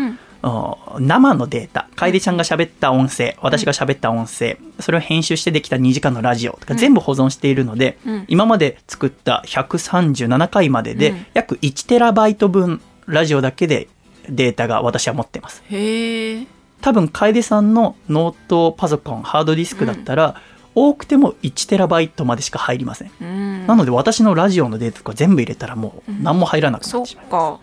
[0.99, 1.87] 生のデータ。
[1.95, 4.57] 楓ちゃんが喋った音声私が喋った音声。
[4.79, 6.77] それを編集してできた2時間のラジオとかうん。
[6.77, 8.25] 全部保存しているので、うん。
[8.27, 11.25] 今まで作った137回まででうん。
[11.33, 13.87] 約1テラバイト分ラジオだけで
[14.29, 15.63] データが私は持ってます。
[15.69, 16.47] へえ
[16.81, 20.41] 多分楓さんのノートパソコンハードディスクだったら、
[20.75, 23.65] 多くても1テラバイトまでしか入りません、うん。
[23.65, 27.59] なので私のラジオのデータとか全部入れたらもう何も入らなくなそってっしまう、か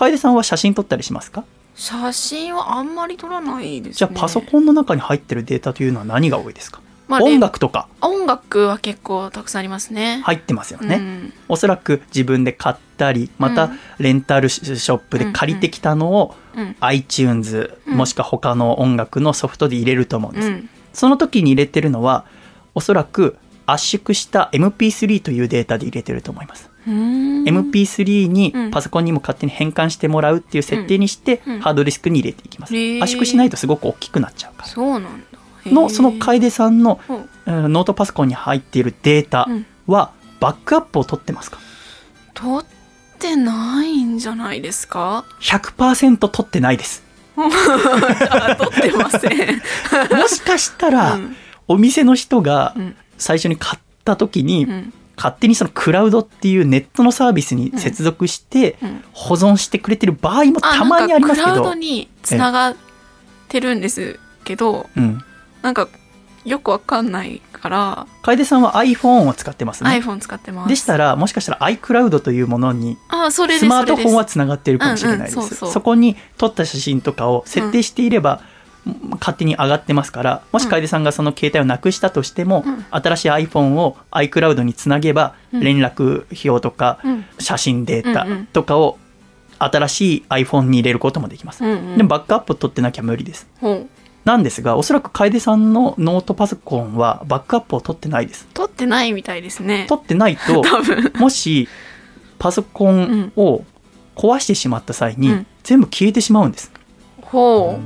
[0.00, 1.44] 楓さんは写真撮ったりしますか？
[1.74, 3.94] 写真はあんまり撮らないですね。
[3.98, 7.86] じゃあパソコンの中に入ってるデータというのは何が多いですか、まあ音楽とか。
[8.00, 10.22] 音楽は結構たくさんありますね。
[10.24, 11.32] 入ってますよね、うん。
[11.48, 17.96] おそらく自分で買ったりまたうんレンタルショップで借りてきたのをうん iTunes うん。
[17.98, 20.70] もしくは他の音楽のソフトで入れると思うんです、うん。
[20.94, 22.24] その時に入れてるのは
[22.74, 23.36] おそらく
[23.66, 28.70] 圧縮した MP3 というデータで入れてると思います、MP3 にうん。
[28.70, 31.60] パソコンにも勝手に変換してもらうっていう設定にしてうん。
[31.60, 35.38] ハードディスクに入れていきます、圧縮しないとすごく大きくなっちゃうかそうなんだ。
[35.66, 37.12] らのその回楓さんのう。
[37.12, 39.66] んうんノートパソコンに入っているデータうん。
[39.86, 41.58] はバックアップを取ってますか？
[42.34, 42.64] 撮っ
[43.18, 47.02] てないんじゃないですか？100%取ってないです。
[47.36, 49.60] あ撮ってません。
[50.16, 51.36] もしかしたら、うん。
[51.68, 52.96] お店の人がうん。
[53.18, 59.04] 最初に買った時に、うん勝手にそのクラウドっていうネットのサービスに接続してうん。
[59.12, 61.46] 保存してくれてる場合もたまにありますけど。
[61.46, 62.76] なんかクラウドにつながっ
[63.48, 65.20] てるんですけどうん。
[65.60, 65.88] なんか
[66.46, 69.90] よくわかんないから、楓さんは iPhone を使ってますね。
[69.90, 70.70] iPhone 使ってます。
[70.70, 72.96] でしたらもしかしたら iCloud というものに
[73.30, 78.40] スマートフォンはそつながっているかもしれないです、そこに撮った写真とかを設定していれば、
[79.20, 82.84] 勝手に上がってますからもし楓さんがそれ携帯をなくしたとしても、うん。
[82.90, 85.60] 新しい iPhone を iCloud につなげば、うん。
[85.60, 87.24] 連絡表とか、うん。
[87.38, 88.98] 写真データとかを
[89.58, 91.96] 新しい iPhone に入れることもできます、うんうん。
[91.98, 93.46] でもバックアップを取ってなきゃ無理です。
[94.24, 98.48] なんですがおそらく楓さんのノートパソコンはバックアップを取ってないです。
[98.54, 99.86] 撮ってないみたいですね。
[99.88, 100.62] 取ってないと
[101.18, 101.68] もし
[102.38, 103.64] パソコンを
[104.16, 105.46] 壊してしまった際に、うん。
[105.62, 106.72] 全部消えてしまうんです。
[107.22, 107.78] ほ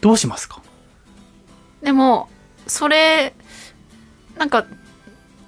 [0.00, 0.60] どうしますか？
[1.82, 2.28] うでも
[2.66, 3.34] それ
[4.38, 4.66] なんか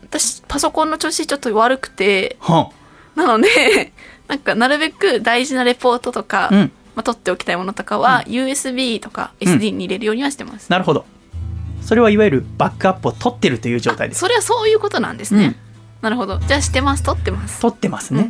[0.03, 2.71] 私パソコンの調子ちょっと悪くては
[3.15, 3.93] なので
[4.29, 6.73] なんかなるべく大事なレポートとか、あうん。
[6.95, 11.07] まあ、取っておきたいものとかは、USB とか SD に入れるようにはしてます、なるほど。
[11.81, 14.21] それはいわゆるバックアップを取ってるという状態です。
[14.21, 15.57] それはそういうことなんですね、うん。
[16.03, 16.39] なるほど。
[16.39, 17.03] じゃあしてます。
[17.03, 17.61] 取ってます。
[17.61, 18.21] 取ってますね、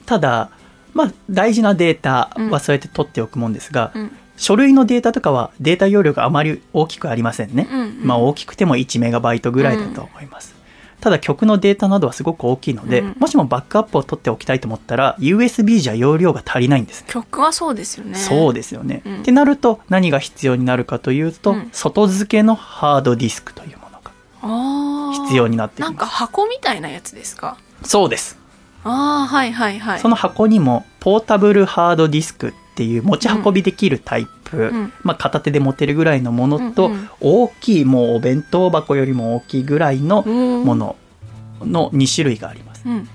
[0.00, 0.04] うん。
[0.06, 0.50] ただ
[0.92, 2.50] まあ大事なデータうん。
[2.50, 8.00] はそうやって取っておくもんですが、うん書類のデータとかはデータ容量があまり大きくありませんね、うんうん。
[8.02, 10.54] まあ大きくても1メガバイトぐらいだと思います、
[11.00, 17.08] ただ曲のデータなどはすごく大きいので、うんもしもバックアップを取っておきたいと思ったら USB じゃ容量が足りないんですね。
[17.10, 18.14] 曲はそうですよね。
[18.14, 19.20] そうですよね、うん。
[19.20, 21.68] ってなると何が必要になるかというと、うん。
[21.72, 25.90] 外付けのハードディスクというものが必要になってきます。
[25.90, 27.58] なんか箱みたいなやつですか？
[27.82, 28.38] そうです。
[28.84, 30.00] ああはいはいはい。
[30.00, 34.92] その箱にもポータブルハードディスクっていう持ち運びできるタイプ、ん。
[35.02, 37.10] まあ、片手で持てるぐらいのものと、うんうん。
[37.20, 40.96] 大きいもうお弁当箱よりも大きいぐらいのももの
[41.60, 42.82] の2種類があります。
[42.86, 43.06] うん。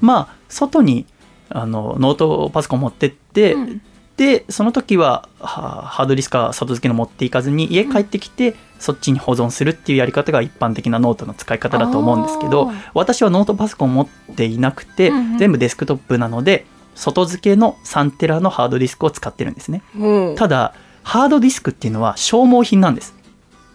[0.00, 1.06] まあ外に
[1.50, 3.80] あのノートパソコン持ってって、うん。
[4.16, 19.82] でその時ははハードディスクか外付けの持っていかずに家帰ってきて、そっちに保存するっていうやり方が一般的なノートの使い方だと思うんですけど私はノートパソコン持っていなくて、全部デスクトップなので外付けの3テラのハードディスクを使ってるんですね。
[19.98, 23.14] ほうただハードディスクっていうのは消耗品なんです。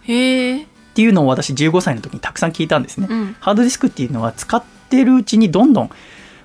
[0.04, 3.36] へえっていうのを私15歳の時にたくさん聞いたんですね、うん。
[3.40, 5.90] ハードディスクっていうのは使ってるうちにどんどん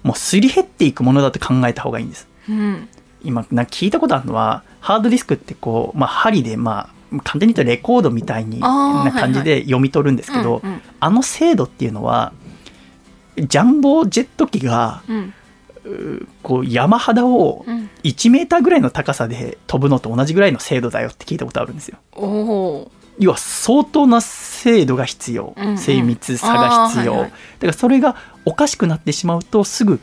[0.02, 2.28] もうすり減っていくものだと考えた方がいいんです。
[2.48, 2.88] うん。
[3.22, 10.82] 今な聞いたことあるのはハードディスクってこう、まあ、針でまあ簡単に言うとレコードみたいにな感じで読み取るんですけど、うんうん。
[11.00, 12.32] あの精度っていうのは
[13.36, 15.34] ジャンボジェット機がうん
[16.42, 21.98] こう山肌をうん1メーターぐらいの高さで飛ぶのと同じぐらいの精度だよって聞いたことあるんですよ。
[23.18, 25.78] 要は相当な精度が必要、うんうん。
[25.78, 27.30] 精密さが必要、あーはいはい。
[27.30, 30.00] だからそれがおかしくなってしまうとすぐ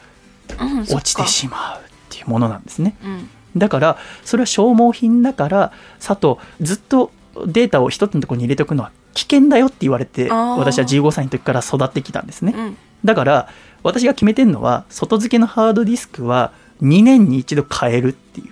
[0.59, 2.95] うん落ちてしまうっていうものなんですね。
[3.03, 3.29] うん。
[3.57, 7.11] だからそれは消耗品だから佐藤ずっと
[7.45, 12.53] データを一つのところに入れておくのは危険だよって言われて私は15歳の時から育ってきたんですね。
[12.55, 12.77] うん。
[13.03, 13.49] だから
[13.83, 18.51] 私が決めてるのは外付けのハードディスクは2年に一度変えるっていう。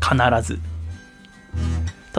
[0.00, 0.58] 必ず。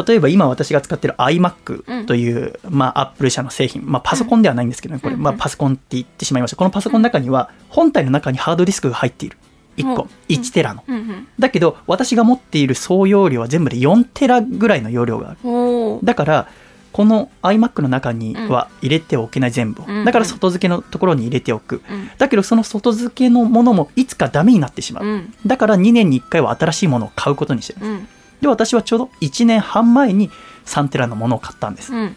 [0.07, 5.21] 例えば今私が使ってる iMac という、まあ、アップル社の製品、まあ、パソコンではないんですけどね、これ、うん。
[5.21, 6.57] まあ、パソコンって言ってしまいました。
[6.57, 9.38] このパソコンの中には本体の中にハードディスクが入っている。
[9.77, 10.03] 1個。
[10.03, 10.09] うん。
[10.29, 10.83] 1テラの。
[10.88, 10.95] うん。
[10.95, 11.27] うん。
[11.38, 15.99] だけど私が持っている総容量は全部で4テラぐらいの容量がある。
[16.03, 16.47] だから
[16.91, 19.86] この iMac の中には入れておけない全部を。
[19.88, 21.82] うんだから外付けのところに入れておく。
[21.89, 22.10] うん。
[22.17, 25.06] だけどその外付けのものもいつかダメになってしまう。
[25.06, 25.34] うん。
[25.45, 27.89] だから2年に1回は新しいものを買うことにしてるんです。
[27.89, 28.08] うん。
[28.41, 30.30] で私はちょうど1年半前に
[30.65, 31.93] 3テラのものを買ったんです。
[31.93, 32.15] うん。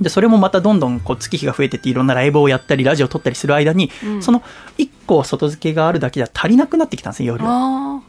[0.00, 4.22] でそれもまたどんどんこう月日が増えてっていろんなライブをやったりラジオを撮ったりする間にうん。
[4.22, 4.42] その
[4.78, 7.38] 1個外付けがあるだけじゃ足りなくなってきたんですね容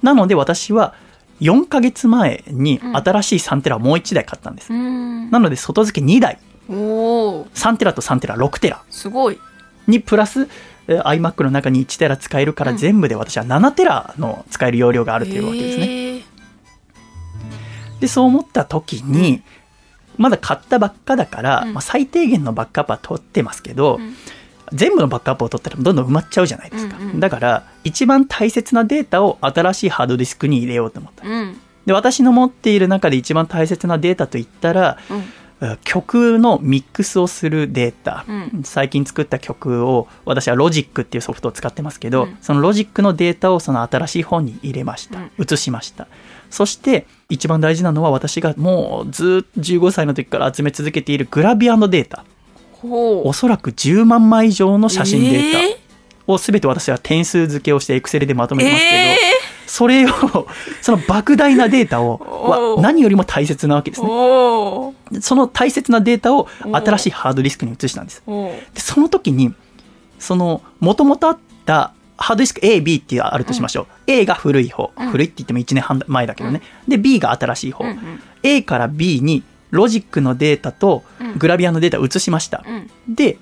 [0.02, 0.94] なので私は
[1.41, 2.97] 4ヶ月前にうん。
[2.97, 4.71] 新しい3テラをもう1台買ったんです。
[4.71, 5.32] ーうん。
[5.32, 6.39] なので外付け2台。
[6.69, 8.82] おお3テラと3テラ6テラ。
[8.89, 9.39] すごい。
[9.88, 10.47] にプラス
[10.88, 12.78] えー iMac の中に1テラ使えるからうん。
[12.78, 15.86] 全部で私は7テラの使える容量があるというわけですね。
[15.86, 16.23] へー。
[18.00, 19.41] でそう思った時に
[20.17, 21.73] まだ買ったばっかだから、うん。
[21.73, 24.15] まあ、最低限のバックアップは取ってますけど、うん
[24.74, 27.20] 全部のバックアップを取ったらどんどん埋まっちゃうじゃないですか、うんうん。
[27.20, 31.28] だから一番大切なデータを新しいハードディスクに入れようと思った。
[31.28, 31.58] うん。
[31.86, 35.24] で私の持っている中で一番大切なデータといったらうん。
[35.60, 38.62] え曲のミックスをするデータ、うん。
[38.64, 42.38] 最近作った曲を私はロジックっていうソフトを使ってますけど、うん。
[42.42, 45.32] そのロジックのデータをその新しい方に入れました、うん。
[45.44, 46.08] 移しました。
[46.50, 52.24] そして一番大事なのは私がもうずっと15歳の時から集め続けているグラビアのデータ
[52.84, 59.18] おそらく10万枚以上の写真デーえタを全て私は点数付けをしてエクセルでまとーめてますけど、え
[59.66, 60.10] それを
[60.82, 64.92] その莫大なデータをおはー何よりも大切なわけですー。
[65.12, 68.24] ねその大切なデータを新しいハードディスクに移したんです。
[68.26, 69.54] でその時に
[70.20, 73.86] その元々あったハードディスク A、B ってあるとしましょう。
[74.08, 74.92] A が古い方。
[74.98, 75.10] うん。
[75.10, 76.62] 古いって言っても1年半前だけどね。
[76.88, 77.86] で、B が新しい方。
[77.86, 78.22] うんうん。
[78.44, 79.44] A から B に
[79.78, 82.63] ロジックのデータとうんグラビアのデータを移しました。
[82.68, 82.72] う
[83.12, 83.38] んで、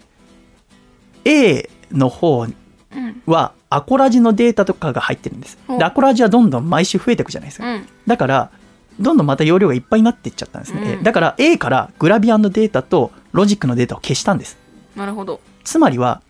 [1.24, 5.58] A の方うんはアコラジのデータとかが入ってるんです。
[5.67, 7.74] うんで、アコラジはどんどん毎週増えていくじゃないですか。
[7.74, 8.52] うんだから、
[9.00, 10.93] どんどんまた容量がいっぱいになっていっちゃったんですね。
[10.98, 14.58] うんだから A からグラビアのデータとロジックのデータを消したんです。
[14.95, 16.21] なるほどつまりは、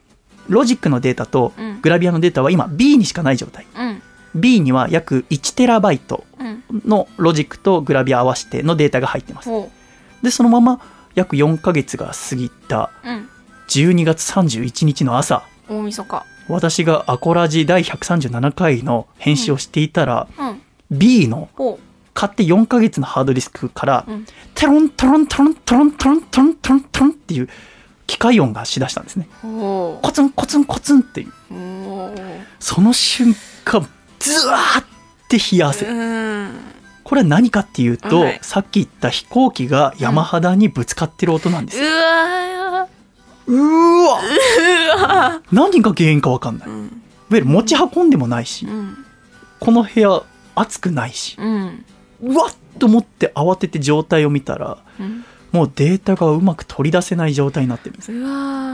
[0.48, 3.66] ロジックのデータとうんグラビアのデータは今 B にしかない状態。
[3.78, 4.02] うん
[4.38, 9.50] B には約1テラバイトうんのロジックとグラビア合わせてのデータが入ってます。
[10.26, 10.82] ほで、そのまま
[11.14, 13.30] 約4ヶ月が過ぎたううん
[13.68, 16.26] 12月31日の朝、大晦日。
[16.48, 20.62] 私がアコラジ第137回の編集をしていたら、うん。
[20.92, 21.80] B のほ
[22.14, 24.26] 買って4ヶ月のハードディスクからう、うん。
[24.54, 27.50] テロントロントロントロントロントロントロントロンっていう
[28.06, 29.28] 機械音がしだしたんですね。
[29.42, 31.56] ほコツンコツンコツンっていう。
[31.56, 33.88] うおーその瞬間、
[34.20, 34.86] ズワーっ
[35.28, 35.88] て冷や汗。
[35.88, 36.52] うん
[37.06, 41.84] これは何かっていうと、はいさっき言った飛行機が山肌にぶつかってる音なんですう。
[41.86, 42.88] わ
[43.48, 46.68] うーわーうわ何が原因かわかんない。
[46.68, 49.06] いわうんゆる持ち運んでもないしう、ん
[49.60, 50.24] この部屋
[50.56, 51.86] 暑くないし、うん
[52.24, 58.12] うわっと思って慌てて状態を見たら、うんもうデータがうまく取り出せない状態になってるんです。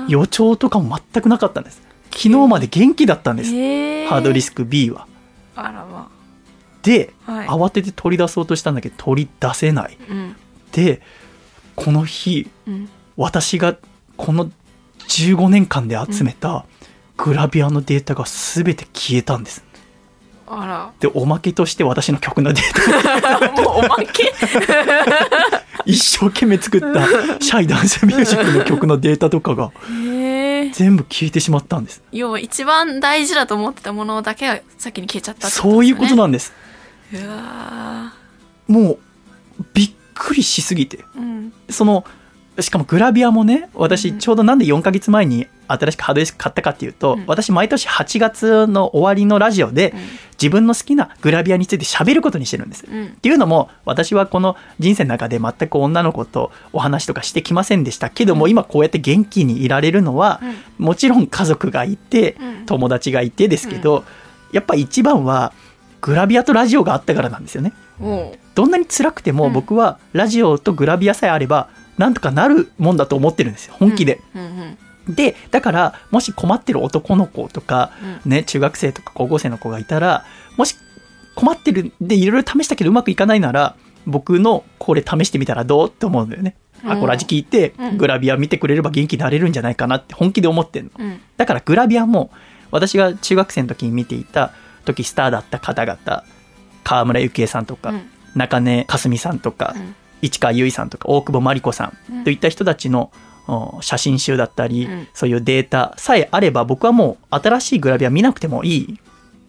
[0.07, 1.79] 予兆とかも全くなかったんです。
[2.09, 3.53] 昨日まで元気だったんです。
[3.53, 5.05] へーハードディスク B は。
[5.55, 6.09] あらま
[6.83, 9.97] で、はい慌てて取り出そうとしたんだけど取り出せない。
[10.09, 10.35] うん
[10.71, 11.01] で、
[11.75, 13.75] この日、うん私が
[14.17, 14.49] この
[15.07, 16.65] 15年間で集めた
[17.17, 19.63] グラビアのデータが全て消えたんです。
[20.47, 23.51] あで、おまけとして私の曲のデータら。
[23.63, 24.33] もうおまけ？
[25.85, 27.05] 一生懸命作った
[27.43, 29.71] シャイダンスミュージックの曲のデータとかが。
[30.73, 32.01] 全部消えてしまったんです。
[32.11, 35.51] 要は一番大事だと思ってたものだけが先に消えちゃったね。
[35.51, 36.53] そういうことなんです。
[38.67, 38.99] もう、
[39.73, 40.97] びっくりしすぎて。
[40.97, 41.53] ーうん。
[41.69, 42.05] その、
[42.59, 49.93] しかもグラビアもね、私うんちょうどなんで4ヶ月前に新しくハードディスク買ったかっていうと、うん私毎年8月の終わりのラジオで
[50.33, 52.85] 自分の好きなグラビアについて喋ることにしてるんです。
[52.85, 53.05] うん。
[53.05, 60.41] っていうのも私はこの人生の中で全く女の子とお話とかしてきませんでしたけども、うん今こうやって元気にいられるのは、
[60.77, 64.03] もちろん家族がいてうん友達がいてですけど、
[64.51, 65.53] やっぱ一番は
[66.01, 67.73] グラビアとラジオがあったからなんですよね。
[68.55, 74.19] どんなに辛くてもうん僕はラジオとグラビアさえあればなんとかなるもんだと思ってるんですよ本気で。
[74.35, 74.77] うんうん
[75.09, 77.91] でだからもし困ってる男の子とか、
[78.25, 80.25] うんね、中学生とか高校生の子がいたら
[80.57, 80.75] もし
[81.35, 86.55] 困ってるんでいろいろ試したけどうまくいかないなら僕のこれ試してみたらどうって思うんだよね。
[86.83, 90.91] うんアコラジ聞いてうんグラビア見てくれれば元気になれるんじゃないかなって本気で思ってんの。
[90.97, 92.31] うんだからグラビアも
[92.69, 96.23] 私が中学生の時に見ていた時スターだった方々
[96.83, 98.09] 川村幸恵さんとか、うん。
[98.35, 99.95] 中根かすみさんとか、うん。
[100.21, 102.21] 市川由衣さんとか大久保真理子さうん。
[102.21, 103.11] んといった人たちの
[103.47, 105.07] お写真集だったり、うん。
[105.13, 108.99] そういうデータさえあれば僕はもう新しいグラビア見なくてもいい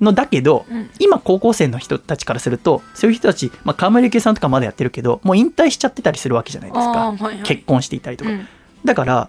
[0.01, 0.91] のだけど、うん。
[0.99, 7.15] 今高校生の人たちからするとそういう人たち、まあ、川村幸恵さんとかまだやってるけどもう引退しちゃってたりするわけじゃないですか、
[7.45, 8.49] 結婚していたりとか、うん。
[8.85, 9.29] だから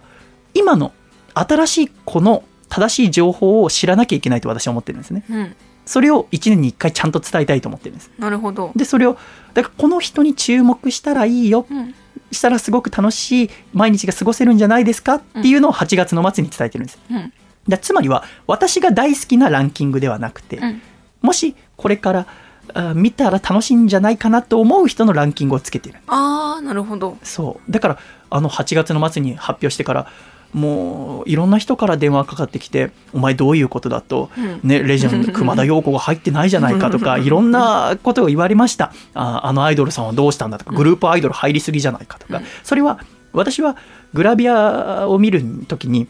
[0.52, 0.92] 今の
[1.34, 5.24] 新しい子の正しい情報を知らなきゃいけないと私は思ってるんですね。
[5.28, 8.10] うんそれを1年に1回ちゃんと伝えたいと思ってるんです。
[8.18, 8.72] なるほど。
[8.74, 9.16] でそれを
[9.52, 11.66] だからこの人に注目したらいいよ。
[11.70, 11.94] うん。
[12.32, 16.98] したらすごく楽しい毎日が過ごせるんじゃないですかっていうのを8月の末に伝えてるんです。
[17.10, 17.32] うん。
[17.68, 20.82] だつまりは私が大好きなランキングではなくて、うん。
[21.22, 22.26] もしこれから
[22.72, 25.98] あ見たら楽しいんじゃないかなと思う人のランキングをつけてる。
[26.06, 27.18] ああなるほど。
[27.22, 27.72] そう。
[27.72, 27.98] だから
[28.30, 30.10] あの8月の末に発表してから
[30.54, 34.60] もういろんな人から電話かかってきて「お前どういうことだ」とうん。
[34.62, 38.92] ね、レジェンド 熊田曜子が入ってないじゃないかとか いろんなことを言われました。
[39.14, 42.44] ああのアイドルさんはどうしたんだとかグループアイドル入りすぎじゃないかとか、うん。
[42.62, 43.00] それは
[43.32, 43.76] 私は
[44.14, 46.06] グラビアを見る時に、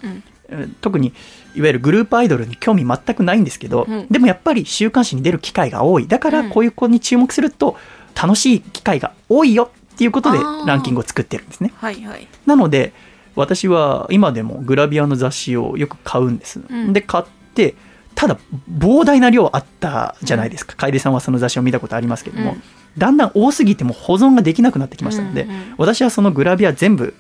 [0.83, 1.15] 特に
[1.55, 4.07] いわゆるグループアイドルに興味全くないんですけど、うん。
[4.11, 6.07] でもやっぱり週刊誌に出る機会が多い。
[6.07, 6.51] だからうん。
[6.51, 7.77] こういう子に注目すると
[8.15, 11.73] 楽しい機会が多いよっていうことでランキングを作ってるんですね。
[11.77, 12.27] はいはい。
[12.47, 12.93] なので
[13.37, 16.93] 私は今でもグラビアの雑誌をよく買うんです、ん。
[16.93, 17.75] で買って
[18.15, 18.39] ただ
[18.71, 22.63] 膨大な量あったじゃないですか、楓さんはその雑誌を見たことありますけども、うん。
[22.97, 25.51] だんだん多すぎても保存ができなくなってきましたので、うん。
[25.51, 27.15] うん私はそのグラビア全部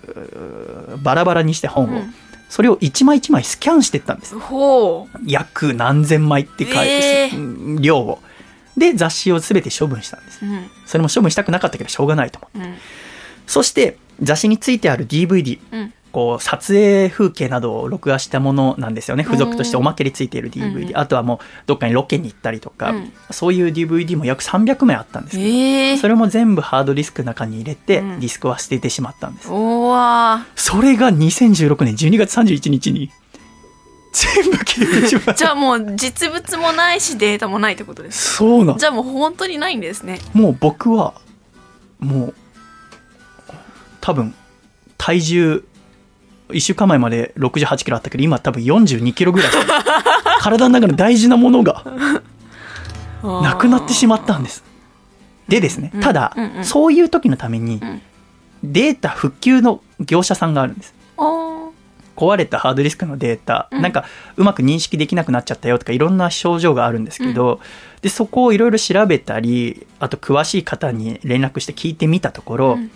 [1.02, 2.14] バラバラにして本を、うん。
[2.48, 4.36] それを一枚一枚スキャンしていったんです。
[5.26, 7.36] 約何千枚って書いて、えー。
[7.36, 8.20] うん量を。
[8.76, 10.44] で雑誌を全て処分したんです。
[10.44, 10.70] うん。
[10.86, 12.74] それも処分したくなかったけどしょうがないと思ううん。
[13.46, 19.24] そして雑誌についてある DVD うんこう撮影風景などを録画したものなんですよね。
[19.24, 23.12] 付属としておまけについている DVD、うんあとはもうどっかにロケに行ったりとか、うん。
[23.32, 25.98] そういう DVD も約300枚あったんですけどええ。
[25.98, 28.20] それも全部ハードディスクの中に入れて、うん。
[28.20, 29.50] ディスクは捨ててしまったんです。
[29.50, 33.10] おわそれが2016年12月31日に
[34.12, 35.34] 全部消えてしまった。
[35.34, 38.78] じゃあもう実物もないしデータもないってことですそうなん。
[38.78, 40.20] じゃあもう本当にないんですね。
[40.32, 41.14] もう僕は
[41.98, 42.34] もう
[44.00, 44.32] 多分
[44.96, 45.64] 体重
[46.54, 49.52] 1週間前まで68キロあったけど今多分42キロぐらい。
[50.40, 51.84] 体の中の大事なものが
[53.22, 54.64] なくなってしまったんです。
[55.48, 56.00] でですねうん。
[56.00, 58.02] ただ、うんうんそういう時のためにうん。
[58.62, 60.94] データ復旧の業者さんがあるんです。
[62.16, 63.82] 壊れたハードディスクのデータ、うん。
[63.82, 64.04] なんか
[64.36, 67.60] うまく認識できなくなっちゃったよとかいろんな症状があるんですけど、
[68.02, 72.90] でそこをいろいろ調べたりあと詳しい方に連絡して聞いてみたところ、うん。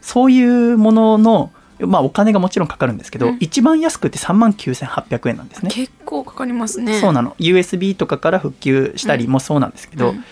[0.00, 3.36] そういうものの、まあ、お金がもちろんかかるんですけど、うん。
[3.40, 5.70] 一番安くて3万9800円なんですね。
[5.70, 7.00] 結構かかりますね。
[7.00, 7.36] そうなの。
[7.38, 10.24] USB とかから復旧したりもそうなんですけど、うん。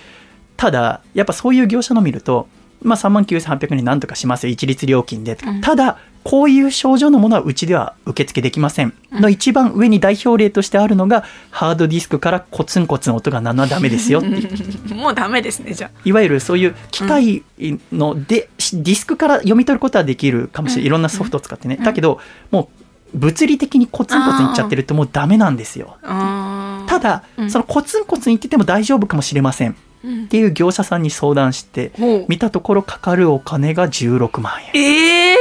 [0.56, 2.48] ただやっぱそういう業者の見ると、
[2.86, 5.36] まあ、3万9800円になんとかしますよ一律料金で。
[5.44, 5.60] うん。
[5.60, 8.92] ただこういう症状のものはうちでは受付できません。
[9.12, 14.20] の一番上に代表例としてあるのがハードディスクからコツンコツン音が鳴るのはダメですよ。
[14.20, 17.44] ってもうダメですねじゃいわゆるそういう機械
[17.92, 20.86] ので、ディスクから読み取ることはできるかもしれない、うん。
[20.86, 21.84] いろんなソフトを使ってね、うん。
[21.84, 22.18] だけど
[22.50, 22.70] も
[23.14, 25.96] う物理的にコツンコツンいっちゃってるともうダメなんですよ。
[26.02, 27.50] ただ、うん。
[27.50, 29.76] そのコツンコツン言ってても大丈夫かもしれません
[30.06, 32.26] っうんていう業者さんに相談してほう。
[32.28, 34.80] 見たところかかるお金が16万円。
[34.80, 35.36] ええ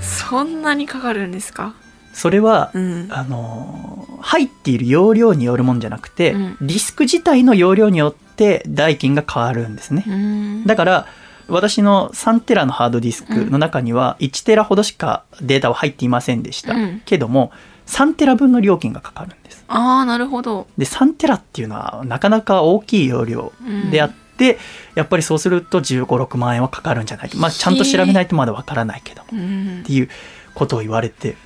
[0.00, 1.74] そそんなにかかるんですか？
[2.12, 3.08] それは、うん。
[3.10, 6.56] あのー入っている容量によるもんじゃなくて、うん。
[6.60, 10.04] ディスク自体の容量によって代金が変わるんですね。
[10.06, 10.66] うん。
[10.66, 11.06] だから、
[11.48, 16.74] 私の3テラのハードディスクの中には1テラほどしかデータは入っていませんでした。
[16.74, 17.02] うん。
[17.06, 17.50] けども、
[17.90, 19.64] 3テラ分の料金がかかるんです。
[19.66, 23.52] ああなるほどで、3テラっていうのはなかなか大きい容量
[23.90, 24.58] であって、
[24.94, 27.36] やっぱりそうすると15、6万円はかかるんじゃないか。
[27.36, 29.28] まあ、ちゃんと調べないとまだわからないけども。
[29.32, 30.08] うんっていう
[30.54, 31.36] ことを言われて、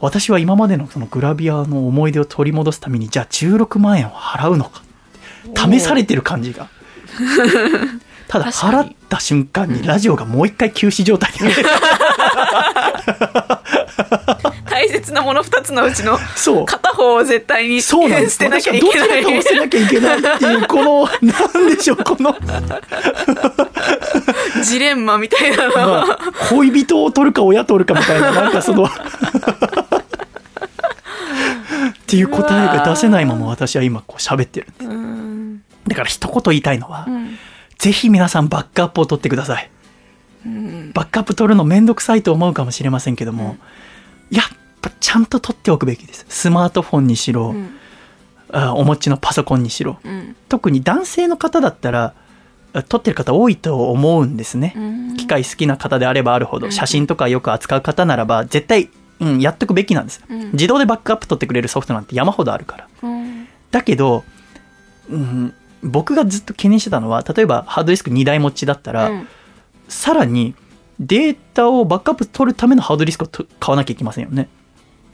[0.00, 4.82] 私は今までのそのグラビアの思い出を取り戻すために、じゃあ16万円を払うのか。
[5.54, 6.68] 試されてる感じが。
[8.28, 11.54] ただ、払った瞬間にラジオがもう一回休止状態になる。
[14.82, 16.66] 大切なもの2つのうちのそう。
[16.66, 18.38] 片方を絶対に捨そうなんです。
[18.38, 22.34] てなきゃい私けなはどちらかをい捨てなきゃいけないっていう、この、 なんでしょう、この、
[24.64, 25.72] ジレンマみたいなの。
[25.72, 26.18] まあ、
[26.50, 28.88] 恋人を取るか親取るかみたいな、なんかその、っ
[32.06, 34.86] ていう答えが出せないまま私は今こう喋ってるんです。
[34.86, 35.62] うん。
[35.86, 37.38] だから一言言いたいのは、うん。
[37.78, 39.70] ぜひ皆さんバックアップを取ってください。
[40.44, 40.90] うん。
[40.92, 43.56] バックアップ取るのめんどくさいと思うかもしれませんけども、
[44.30, 44.44] やっ
[44.82, 46.26] ぱちゃんと取っておくべきです。
[46.28, 47.70] スマートフォンにしろ、うん
[48.54, 49.98] あお持ちのパソコンにしろ。
[50.04, 52.14] うん特に男性の方だったら、
[52.74, 54.74] あ撮ってる方多いと思うんですね。
[54.76, 60.22] うん機械好きな方であればあるほど、うん写真とかよく扱う方ならば、絶対、うん、やっとくべきなんです。
[60.28, 62.88] うん自動でバックアップ取ってくれるソフトなんて山ほどあるから。
[63.02, 64.22] うんだけど、
[65.08, 69.28] うん、僕がずっと懸念してたのは、例えばハードディスク2台持ちだったら、うん
[69.88, 70.54] さらに
[71.00, 74.48] データをバックアップ取るためのハードディスクをと買わなきゃいけませんよね。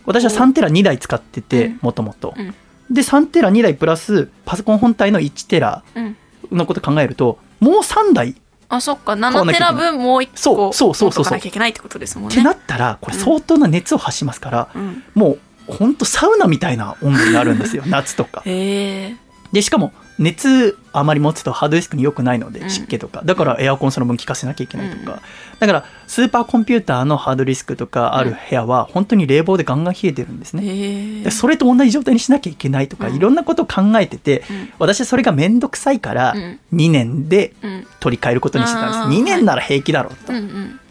[0.08, 2.34] 私は3テラ2台使っててうん、もともと。
[2.36, 2.42] う。
[2.42, 2.54] ん。
[2.90, 6.16] で、3テラ2台プラス、パソコン本体の1テラうん。
[6.50, 8.34] のこと考えると、もう3台っ
[8.70, 9.12] あそっか。
[9.12, 11.24] わなきゃ7テラ分もう一そう個そうそうそう。
[11.24, 12.34] そうなきゃいけないってことですもんね。
[12.34, 15.02] てなったら、これ相当な熱を発しますから、うん。
[15.14, 15.38] も
[15.68, 18.42] う、ほんとサウナみたいな温度になるんですよ、 夏とか。
[18.44, 19.16] へえ
[19.52, 23.22] で、しかも、熱あまり持つとハードディスクに良くないので、うん湿気とか。
[23.24, 25.22] だからエアコンその分効かせなきゃいけないとか。
[25.60, 31.30] だから、スーパーコンピューターのハードディスクとかある部屋は、本当に冷房でガンガン冷えてるんですね。
[31.30, 38.98] それと同じ状態にしなきゃいけないとか、うんいろんなことを考えてて、うん私はそれがめんどくさいからうん、2年でうん取り替えることにしてたんです。
[39.00, 40.32] あー2年なら平気だろうと。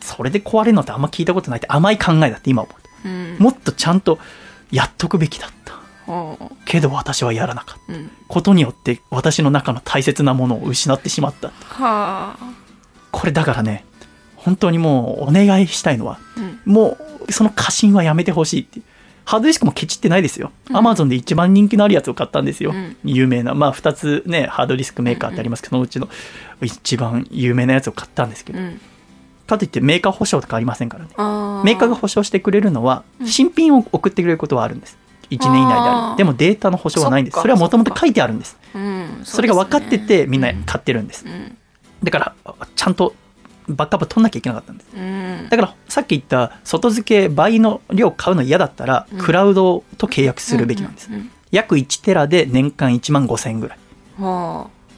[0.01, 2.71] それで壊れるのってあんま聞いたことないって甘い考えだって今思
[3.05, 3.07] う。
[3.07, 4.19] うんもっとちゃんと
[4.71, 5.76] やっとくべきだった。
[6.65, 7.93] けど私はやらなかった。
[7.93, 11.49] うんことによって私の中の大切なものを失ってしまった。
[11.49, 12.37] はあ
[13.11, 13.85] これだからね、
[14.35, 16.97] 本当にもうお願いしたいのは、うんも
[17.27, 18.81] うその過信はやめてほしいって。
[19.25, 20.51] ハードディスクもケチってないですよ。
[20.69, 22.71] うんアマゾンで一番人気のあるやつを買ったんですよ。
[22.71, 23.53] うん有名な。
[23.53, 26.07] まあ2つね、ハードディスクメーカーってありますけど、そのうちの
[26.61, 28.79] 一番有名なやつを買ったんですけど、うん
[29.47, 31.11] かといってメーカー保証とかありませんからね。
[31.15, 34.97] あメーカーが保証してくれるのは、うん新品を送ってくれることはあるんです。
[35.30, 36.17] 1年以内である。
[36.17, 37.39] でもデータの保証はないんです。
[37.39, 38.57] それはもともと書いてあるんです。
[38.75, 41.25] うんそれが分かっててみんなう買ってるんです。
[41.25, 41.57] うん
[42.03, 42.36] だから、
[42.75, 43.15] ちゃんと
[43.67, 44.88] バックアップ取んなきゃいけなかったんです。
[44.95, 51.09] うんだから、さっき言った外付け倍の量買うの嫌だったら、うんクラウドと契約するべきなんです。
[51.51, 53.78] 約1テラで年間1万5千円ぐらい。
[53.78, 53.80] っ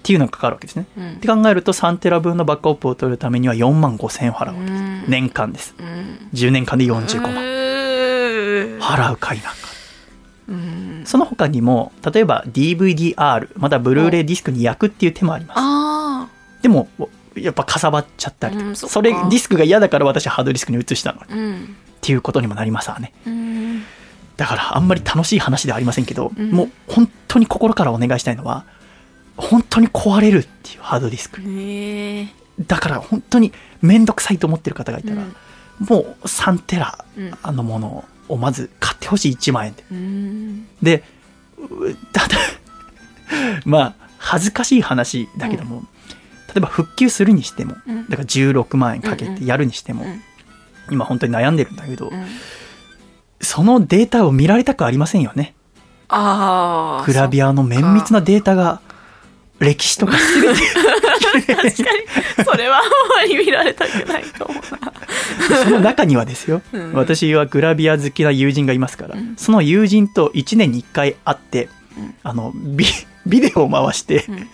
[0.01, 0.85] ていうのがかかるわけですね。
[0.97, 4.83] あうんって考えると3テラ分のバックアップを取るためには4万5千円払うわけです。
[4.83, 5.75] うん年間です。
[5.79, 7.33] うん10年間で45万。
[8.79, 9.53] 払うか否か。
[10.99, 11.05] うん。
[11.05, 15.57] その他にも、例えば DVD-R、またブルーレイディスクに焼くっていう手もあります。
[15.59, 16.27] あ
[16.61, 16.89] でも、
[17.35, 18.93] やっぱかさばっちゃったりとか、うんそっか。
[18.93, 21.41] それディスクが嫌だから私はハードディスクに移したのに。
[21.41, 21.75] うん。
[22.01, 23.13] ていうことにもなりますわね。
[23.25, 23.83] うん。
[24.37, 26.51] だからあんまり楽しい話ではありませんけど、うん。
[26.51, 28.65] もう本当に心からお願いしたいのは、
[29.37, 31.41] 本当に壊れるっていうハードディスク。
[32.67, 35.35] だから本当にめんどくさいと思ってる方がいたら、うん。
[35.79, 37.55] もう3テラうん。
[37.55, 38.05] のものを
[38.37, 39.83] まず買ってほしい1万円で。
[39.91, 40.67] うん。
[40.81, 41.03] で、
[41.57, 42.37] うただ、
[43.65, 45.83] まあ、恥ずかしい話だけども、
[46.47, 48.09] 例えば復旧するにしても、うん。
[48.09, 50.21] だから16万円かけてやるにしても、うん。
[50.91, 52.25] 今本当に悩んでるんだけど、うん。
[53.41, 55.53] そのデータを見られたくありませんよね。
[56.09, 58.81] ああグラビアの綿密なデータが、
[59.59, 61.71] 歴史とか 確かに。
[62.45, 64.93] それはあんまり見られたくないかもな。
[65.63, 66.93] その中にはですよ、うん。
[66.93, 69.33] 私はグラビア好きな友人がいますから、うん。
[69.37, 72.15] その友人と1年に1回会って、うん。
[72.23, 72.85] あのビ、
[73.25, 74.47] ビデオを回して、うん。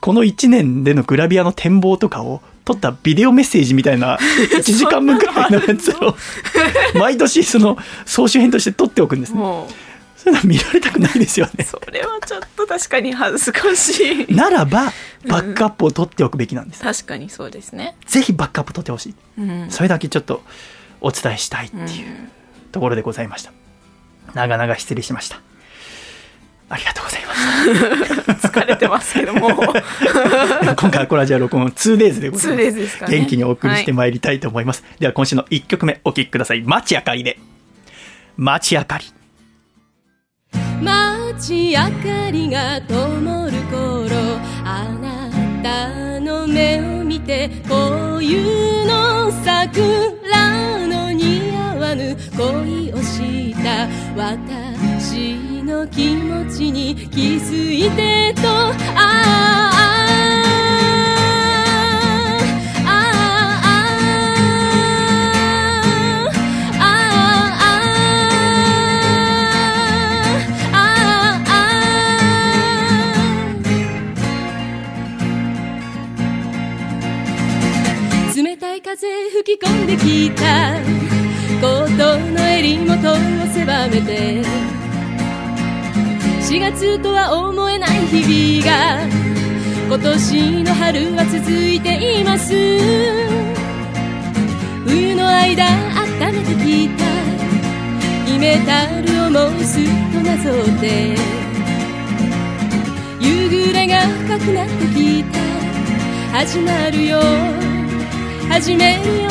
[0.00, 4.16] この1年でのグラビアの展望とかを撮ったビデオメッセージみたいな
[4.52, 6.16] 1時間分くらいのやつを
[6.98, 9.40] 毎年その総集編として撮っておくんですね。
[10.26, 11.62] そういうの見られたくないですよね。
[11.70, 14.92] それはちょっと確かに恥ずかしいならば
[15.28, 16.82] バックアップを取っておくべきなんです。
[16.82, 19.14] 確かにそうですねぜひバックアップ取ってほしい。
[19.38, 20.42] うんそれだけちょっと
[21.00, 22.28] お伝えしたいっていううん
[22.72, 23.52] ところでございました。
[24.34, 25.40] 長々失礼しました。
[26.68, 27.22] ありがとうござい
[28.26, 32.64] まし 疲れてますけども 今回はコラジア録音 2days でございます。
[32.68, 34.82] 2days ですかね元気にお送りしてまいりたいと思います。
[34.98, 36.62] では今週の1曲目お聴きください。
[36.62, 37.38] 街明かりで。
[38.36, 39.04] 街明かり。
[40.82, 44.16] 街明かりが灯る頃
[44.64, 45.30] あな
[45.62, 59.66] たの目を見てこういうの桜の似合わぬ恋をした私の気持ちに気づいてとああ
[78.98, 80.74] 風吹き込んできた
[81.60, 83.16] コートの襟元を
[83.52, 84.40] 狭めて
[86.40, 89.02] 4月とは思えない日々が
[89.86, 92.54] 今年の春は続いています
[94.86, 97.04] 冬の間温めてきた
[98.24, 101.14] 秘めたる思いすっとなぞって
[103.20, 105.38] 夕暮れが深くなってきた
[106.38, 107.75] 始まるよ
[108.56, 109.30] 始めるよ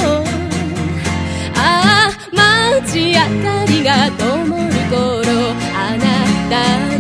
[1.56, 4.54] ああ街明かりが灯る
[4.92, 5.02] 頃
[5.74, 6.06] あな
[6.48, 6.54] た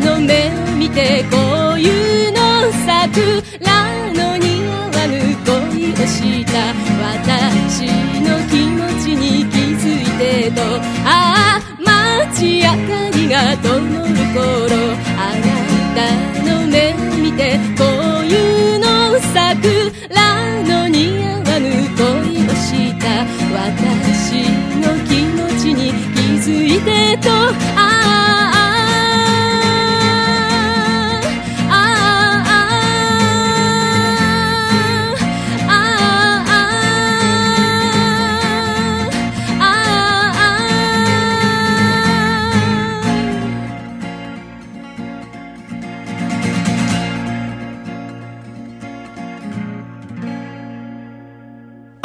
[0.03, 3.69] の目を見て冬の桜
[4.13, 5.13] の似合わぬ
[5.45, 6.73] 恋をした
[7.05, 7.85] 私
[8.25, 10.63] の気持ちに気づいてと
[11.05, 13.69] ああ街明かりが灯
[14.09, 14.15] る。
[14.35, 14.43] 頃
[15.17, 15.47] あな
[15.95, 15.97] た
[16.43, 19.84] の目見て冬の桜
[23.55, 24.43] 私
[24.81, 27.29] の気持ちに気づいてと
[27.77, 28.44] ああ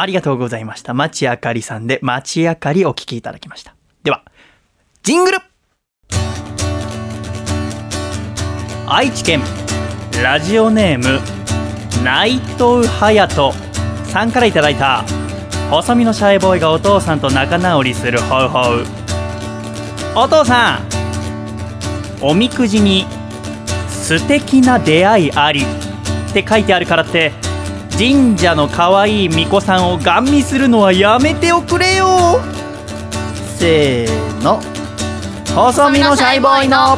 [0.01, 0.95] ありがとうございました。
[0.95, 3.75] 町あかりさんで町あかりお聴きいただきました。
[4.03, 4.25] では、
[5.03, 5.39] ジングル
[8.87, 9.43] 愛知県
[10.23, 11.21] ラジオネーム
[12.03, 13.53] 内藤隼人
[14.05, 15.05] さんからいただいた
[15.71, 18.85] 細身のシャイボーイがお父さんと仲直りするホウホウ
[20.17, 20.89] お父さん
[22.23, 23.07] おみくじに
[23.89, 27.33] 素敵な出会いありって書いてあるからって
[28.01, 32.41] 神社の可愛い巫女さんをガン見するのはやめておくれよ。
[33.59, 34.59] せーの。
[35.55, 36.97] 細身のシャイボーイの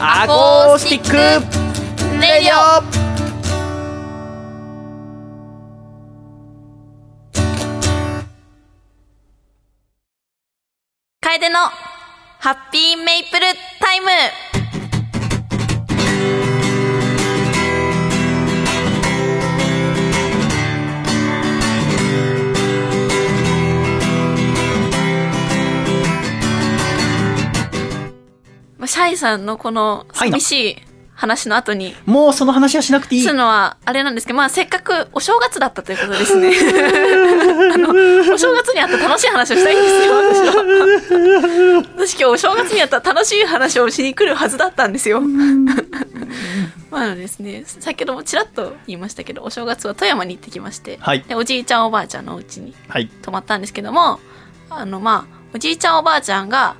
[0.00, 1.12] アコースティック
[2.20, 2.82] レディオ。
[11.20, 11.60] 楓の
[12.40, 13.46] ハッピーメイプル
[13.78, 14.08] タイム。
[28.84, 30.76] まあシャイさんのこの寂しい
[31.14, 31.94] 話の後に。
[32.04, 33.22] もうその話はしなくていい。
[33.22, 36.52] するのはあれなんですけど、まあせっかくお正月だったということですね。
[37.72, 37.88] あの、
[38.34, 41.84] お正月にあった楽しい話をしたいんですよ、 私は。
[41.96, 45.22] 私今日お正月にあった楽しい話をしに来るはずだったんですよ。
[46.90, 51.24] まあですね、先ほどもちらっと言いましたけど、お正月は富山に行ってきまして、はい。
[51.26, 53.08] でおじいちゃんおばあちゃんのお家にはい。
[53.22, 54.20] 泊まったんですけども、
[54.68, 56.76] あのまあ、おじいちゃんおばあちゃんが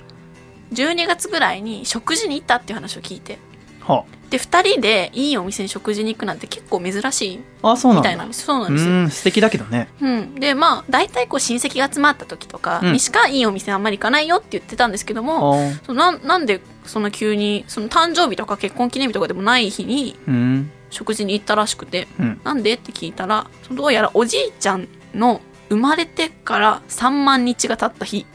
[0.73, 3.39] 12月ぐらいに食事に行ったっていう話を聞いて、
[3.81, 8.11] はで、二人でいいお店に食事に行くなんて結構珍しいああそうなんだ。
[8.11, 8.45] みたいなんです。
[8.45, 8.91] そうなうんですよ。
[8.91, 9.89] ーん素敵だけどね。
[10.01, 10.35] うん。
[10.35, 12.93] で、まあ、大体こう親戚が集まった時とかうん。
[12.95, 20.71] にしかいいお店あんまり行かないよって言ってたんですけどあも、ーそのなんなんでその急に、その誕生日とか結婚記念日とかでもない日にうん。
[20.91, 22.41] 食事に行ったらしくて、うん。
[22.43, 28.27] なんでって聞いたら、どうやらおじいちゃんの生まれてから3万日が経った日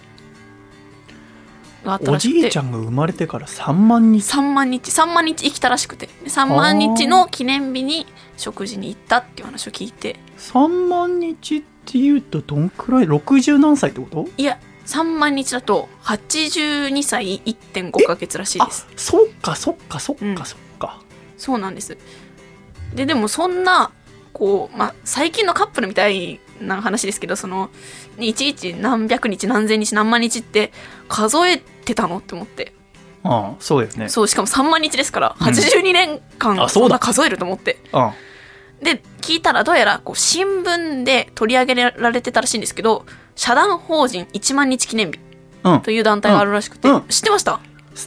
[1.86, 2.18] お。
[2.18, 4.24] じいちゃんが生まれてから3万日。
[4.34, 4.92] 3万日。
[4.92, 6.08] 3万日生きたらしくて。
[6.08, 8.06] で3万日の記念日に
[8.38, 10.20] 食事に行ったっていう話を聞いて。
[10.38, 14.28] 3万日っていうとどんくらい？60何歳ってこと？
[14.38, 18.88] いや3万日だと82歳1.5ヶ月らしいあです。
[18.96, 20.36] そっかそっかそっうん。
[20.36, 21.02] かそっか、
[21.38, 21.98] そうなんです。
[22.96, 23.92] ででもそんな
[24.34, 27.70] こう、まあ、最近のカップルみたいな話ですけどその
[28.20, 30.72] いちいち何百日何千日何万日って
[31.08, 32.74] 数えてたのって思って。
[33.24, 34.08] ああそうですね。
[34.10, 35.48] そうしかも3万日ですからうん。
[35.48, 36.88] 82年間あそうだ。
[36.88, 37.78] そんな数えると思って。
[37.92, 38.14] あ
[38.82, 43.06] で聞いたらどうやらこう新聞で取り上げられてたらしいんですけど
[43.36, 45.20] 社団法人1万日記念日
[45.66, 45.82] うん。
[45.82, 46.96] という団体があるらしくて、うん。
[46.96, 47.08] うん。
[47.10, 47.60] 知ってました？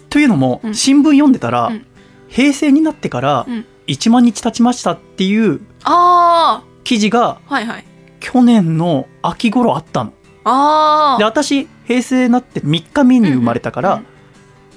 [0.09, 0.75] というのも、うん。
[0.75, 1.87] 新聞読んでたら、うん。
[2.29, 3.67] 平成になってからうん。
[3.89, 7.85] 1万日経ちましたっていうあ記事があはいはい
[8.23, 10.11] 去年の秋頃あったの。
[10.11, 14.07] でああ私平成になって3日目に生まれたから、うんうん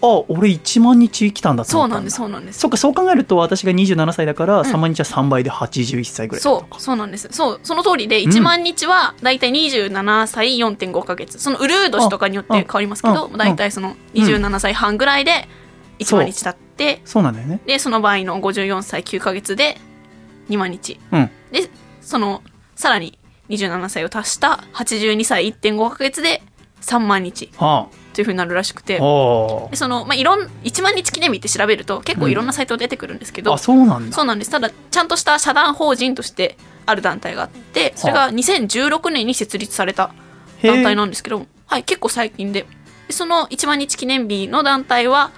[0.01, 2.59] あ俺1万日生きたんだと思ったそうなんですそうなんです。
[2.59, 4.61] そっかそう考えると私が27歳だからん。
[4.61, 7.27] 3万日は3倍で81歳ぐらいだとか、そうそうなんです。
[7.31, 11.39] そうその通りで1万日は大体27歳4.5ヶ月。
[11.39, 15.47] そのウルー年とかによって変わりますけどうん大体その27歳半ぐらいで
[15.99, 17.61] 1万日経ってそうなんだよね。
[17.65, 19.77] でその場合の54歳9ヶ月で
[20.49, 20.99] 2万日。
[21.11, 21.31] うん。
[21.51, 21.69] で
[22.01, 22.43] その
[22.75, 23.17] さらに
[23.49, 26.41] 27歳を足した82歳1.5ヶ月で
[26.81, 27.51] 3万日。
[27.57, 28.99] はというふうになるらしくて。
[29.01, 29.69] ああ。
[29.69, 34.15] でその、まあ、いろん1万日記念日って調べると結構いろんなサイト出てくるんですけど、あそうなんだ。
[34.15, 34.51] そうなんです。
[34.51, 40.13] ただちゃんとした社団法人としてある団体があってそれが2016年に設立された
[40.63, 42.65] 団体なんですけど、はい、結構最近で。
[43.07, 45.31] でその1万日記念日の団体は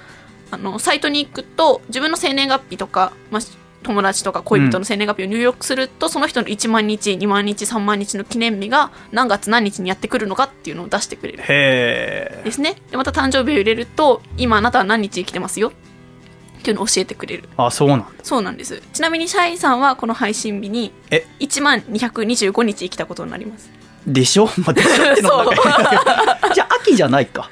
[0.52, 3.42] あのサイトに行くと自分の生年月日とか、まあ、
[3.88, 11.40] 友達とか恋人の生年月日を入力すると、その人の1万日2万日3万日の記念日が何月何日にやってくるのかっていうのを出してくれる。
[11.44, 12.76] へえですね。
[12.92, 15.70] でまた誕生日を入れると今あなたは何日生きてますよ？
[15.70, 17.50] っていうのを教えてくれる。
[17.58, 18.08] あそうなんだ。
[18.24, 18.82] そうなんです。
[18.94, 23.70] ちなみにシャイさんはこの配信日にえ？1万225日生きたことになります。
[24.06, 25.52] でしょ、まあ、でしょってのも
[26.56, 27.50] じゃあ秋じゃないか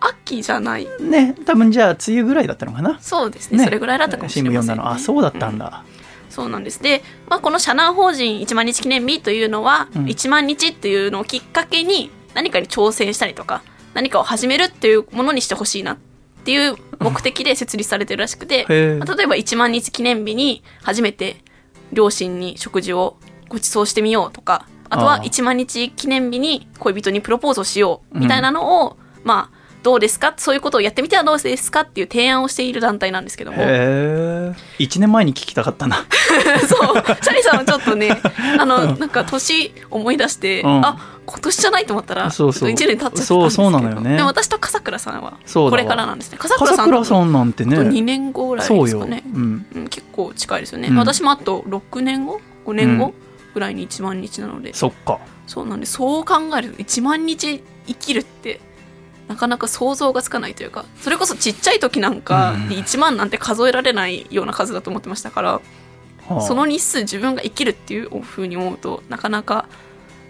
[0.00, 0.88] 秋じゃない。
[1.00, 2.98] ね多分じゃあ梅雨ぐらいだったのかな。
[3.00, 4.90] そうですねそれぐらいだったかもしれません、ね、新聞読んだの。
[4.90, 5.84] あそうだったんうだ、
[6.30, 6.82] そうなんです。
[6.82, 10.04] で、まあ、この社団法人1万日記念日というのは、うん。
[10.04, 13.62] 1万日っていうのをきっかけに何かに挑戦したりとか
[13.94, 15.98] 何かを始めるっていうものにしてほしいなっ
[16.44, 18.64] ていう目的で設立されてるらしくて、
[18.98, 21.42] まあ例えば1万日記念日に初めて
[21.92, 23.18] 両親に食事を
[23.48, 30.34] ご馳走してみようとかあとはああ1万日記念日に恋人にプロポーズをしようみたいなのを、まあどうですか？
[30.36, 31.80] そういうことをやってみてはどうですか？
[31.82, 33.58] っていう提案をしている団体なんですけども。
[33.58, 36.04] へえ1年前に聞きたかったな。
[36.66, 37.04] そう。
[37.22, 38.20] シャリさんはちょっとね
[38.58, 40.84] あのなんか年思い出して、うん。
[40.84, 42.70] あ今年じゃないと思ったらそうそう。
[42.70, 44.16] 1年経っちゃったんですそうそうなのよね。
[44.16, 46.38] でも私と笠倉さんはこれからなんですね。
[46.38, 49.22] 笠倉笠さん倉さんなんてあと2ね年後ぐらいですかね。
[49.34, 50.96] うん、うん、結構近いですよね、うん。
[50.96, 53.06] 私もあと6年後？5年後？
[53.06, 53.14] うん。
[53.54, 55.18] ぐらいに1万日なので、そっか。
[55.46, 58.60] そうなんでそう考えると1万日生きるって
[59.28, 62.68] なかなか想像がつかないというかそれこそちっちゃい時なんかうん。
[62.68, 65.62] で1万なんて数えられないような数だと思ってましたから、は
[66.30, 66.40] あ。
[66.40, 69.68] その日数自分が生きるっていうふうに思うとなかなか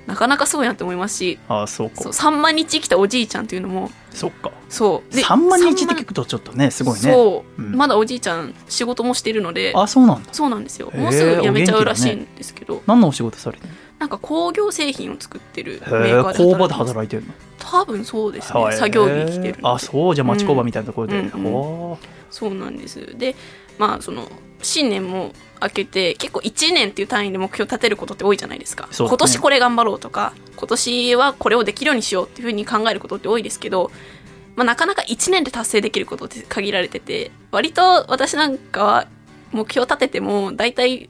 [0.06, 2.02] なかなかすごいなって思いますしあそうか。
[2.02, 4.50] そう3万日生きたおじいちゃんっていうのもそっか。
[4.68, 5.14] そう。
[5.14, 7.00] 3万日って3聞くとちょっとねすごいね。
[7.12, 7.76] そう、うん。
[7.76, 10.32] まだおじいちゃん仕事もしているのであそうなんだ。
[10.32, 10.90] そうなんですよ。
[10.94, 17.32] もうすぐ辞めちゃうらしいんですけど、何のお仕事されてるなんか工業製品を作ってるメーカーで工場で働いてるの？
[17.58, 18.72] 多分そうですね。
[18.72, 21.30] 作業着着てるあそうじゃあ町工場みたいなところで、うんうん。
[21.52, 21.98] ほ
[22.30, 23.18] そうなんです。
[23.18, 23.34] で
[23.78, 24.28] まあその
[24.62, 28.86] 新年も明けて結構1年っていう単位で目標立てることって多いじゃないですか。
[28.86, 28.90] ね。
[28.96, 33.90] 今年これ頑張ろうとか今年はこれをできるようにしようっていうふうに考えることって多いですけど、
[34.54, 39.08] まあ、なかなか1年で達成できることって限られてて割と私なんかは
[39.52, 41.08] 目標立てても大体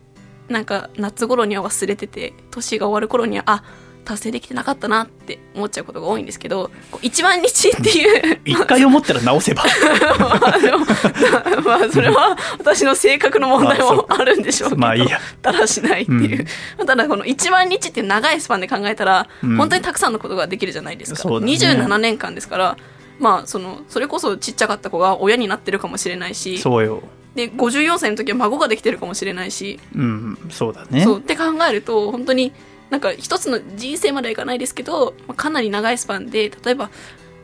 [0.48, 3.64] なんか夏頃には忘れてて年が終わる頃にはあ
[4.04, 9.64] 達成できてなかったなって思っちゃうことが多いんですけどこう1万日っていうう 一回思ったら直せば。
[11.62, 15.20] まあそれは私の性格の問題もあるんでしょうけど、まあいいや。
[15.42, 16.46] だらしないっていう、
[16.86, 19.56] ただこの1万日っていう長いスパンで考えたら、うん。
[19.58, 21.52] 本当にたくさんのことができるじゃないですか、そうだね。
[21.52, 22.78] 27年間ですから
[23.18, 27.02] まあそのそれこそちっちゃかった子が親になってるかもしれないしそうよ
[27.38, 31.04] で54歳の時は孫ができてるかもしれないし、うんそうだね。
[31.04, 32.52] そうって考えると本当に
[32.90, 36.90] なんか一つの人生まではいかないですけど、まあかなり長いスパンで例えば、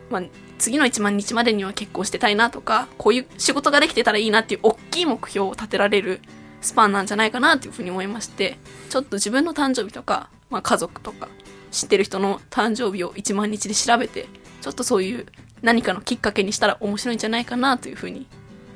[0.09, 0.23] まあ、
[0.57, 6.19] 次の1万日までには結婚してたいなとかこういう仕事ができてたらいいなっていう大きい目標を立てられる
[6.59, 8.57] スパンなんじゃないかなっていうふうに思いまして
[8.89, 11.29] ちょっと自分の誕生日とか、まあ、家族とか
[11.71, 14.27] 知ってる人の誕生日を1万日で調べて
[14.59, 15.25] ちょっとそういう
[15.61, 18.27] 何かのきっかけにしたら面白いんじゃないかなというふうに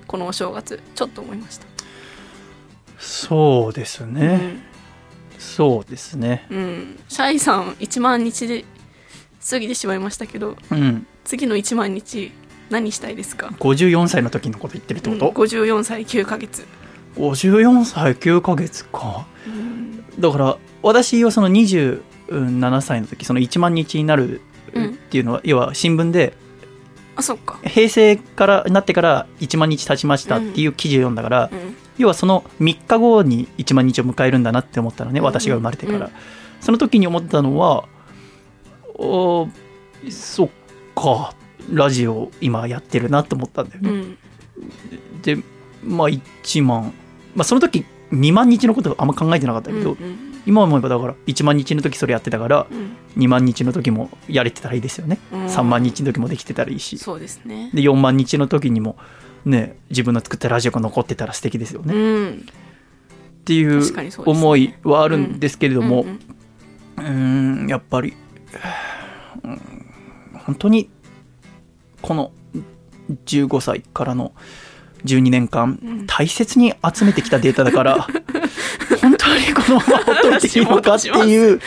[0.09, 1.67] このお正月ちょっと思いました。
[2.97, 4.57] そうですね、
[5.37, 6.47] そうですね。
[6.49, 8.65] うん、うん、シャイさん1万日で
[9.49, 11.05] 過ぎてしまいましたけどうん。
[11.23, 12.31] 次の1万日
[12.71, 15.19] 何したいですか？54歳の時のこと言ってるってうん。
[15.19, 16.65] こと、54歳9ヶ月、
[17.15, 19.27] 54歳9ヶ月か。
[20.19, 26.33] だから私はその27 27歳の時その1万日になるっていうのは、要は新聞で
[27.19, 27.59] あそっか。
[27.63, 31.75] 平成からなってから1万日経ちましたっていう記事を読んだから、うん。
[31.97, 35.25] 要はその3日後に1万日を迎えるんだなって思ったのねうん。
[35.25, 36.11] 私が生まれてから、うん。
[36.61, 37.85] その時に思ったのは
[38.95, 40.49] おーそっ
[40.95, 41.33] か
[41.71, 44.17] ラジオ今やってるなと思ったんだよね、うん。
[45.21, 45.37] で
[45.83, 46.93] まあ1万
[47.35, 52.95] まあその時2万日のことあんま考えてなかったけど、うん今思えばだから1万日の時それやってたからうん。
[53.17, 55.45] 2万日の時もやれてたらいいですよね、うん。
[55.47, 56.97] 3万日の時もできてたらいいし。
[56.97, 57.71] そうですね。
[57.73, 58.97] で4万日の時にも
[59.45, 62.45] ね自分の作ったラジオが残ってたら素敵ですよね、うっん
[63.45, 63.81] ていう
[64.25, 66.05] 思いはあるんですけれども、
[66.97, 68.13] うんやっぱり、
[69.43, 69.61] うん
[70.45, 70.89] 本当に
[72.01, 72.31] この
[73.25, 74.33] 15歳からの
[75.05, 76.07] 12年間、うん。
[76.07, 78.07] 大切に集めてきたデータだから
[79.53, 81.63] このままほっといていいのかっていうこ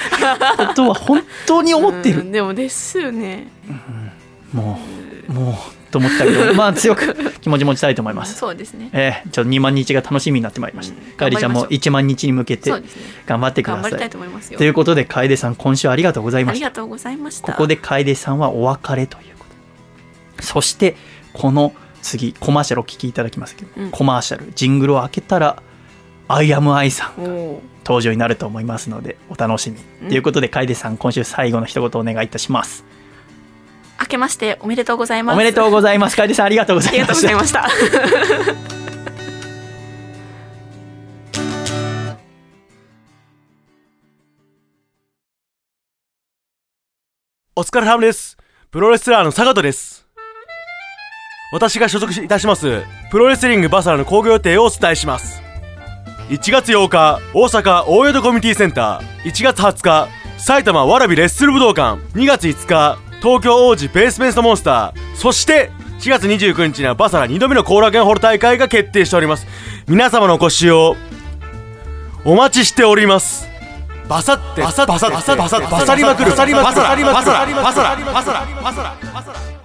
[0.75, 2.21] とは本当に思ってる。
[2.21, 3.49] うんでもですよね。
[4.53, 4.79] も
[5.29, 5.55] うもう
[5.93, 8.35] と思ったけど まあ強く気持ち持ちたいと思います。
[8.35, 8.89] そうですね。
[8.93, 11.13] えー、ちょっと2万日が楽しみになってまいりました、うん。
[11.13, 12.71] かえりちゃんも頑張りま1万日に向けて
[13.27, 13.83] 頑張ってください。
[13.83, 14.59] 頑張りたいと思いますよ。
[14.59, 16.67] ということで楓さん今週ありがとうございました。
[16.67, 17.53] ありがとうございました。
[17.53, 19.47] ここで楓さんはお別れというこ
[20.39, 20.97] とそして
[21.35, 23.91] この次コマーシャルお聞きいただきますけど、うん。
[23.91, 25.63] コマーシャルジングルを開けたら
[26.35, 27.23] 「アイアムアイさん。
[27.23, 32.85] おお登場になると思いますのでお楽しみ、うんということで楓さん今週最後の一言お願いいたします。
[34.01, 35.35] 明けましておめでとうございます。
[35.35, 36.17] おめでとうございます。
[36.17, 38.73] 楓さんありがとうござありがとういましたございました。
[47.55, 48.39] お疲れ様です。
[48.71, 50.07] プロレスラーの坂戸です。
[51.53, 55.43] 私が所属いたします、プロレスリングバサラの興行予定をお伝えします。
[56.29, 59.31] 1月8日、大阪大淀コミュニティセンター。
[59.31, 60.09] 1月20日、
[60.39, 62.01] 埼玉わらびレッスル武道館。
[62.17, 65.17] 2月5日、東京王子ベースメントモンスター。
[65.17, 65.71] そして、
[66.01, 69.47] 4月29日にはバサラ2度目の後楽園ホール大会が決定しております。
[69.87, 70.97] 皆様のお越しを、
[72.25, 73.49] お待ちしております。
[74.09, 79.62] バサって、バサバサバサバサバサりまくる、バサりまくる、バサりまくる、バサラ、バサラ、バサラ、バサラ、バサラ、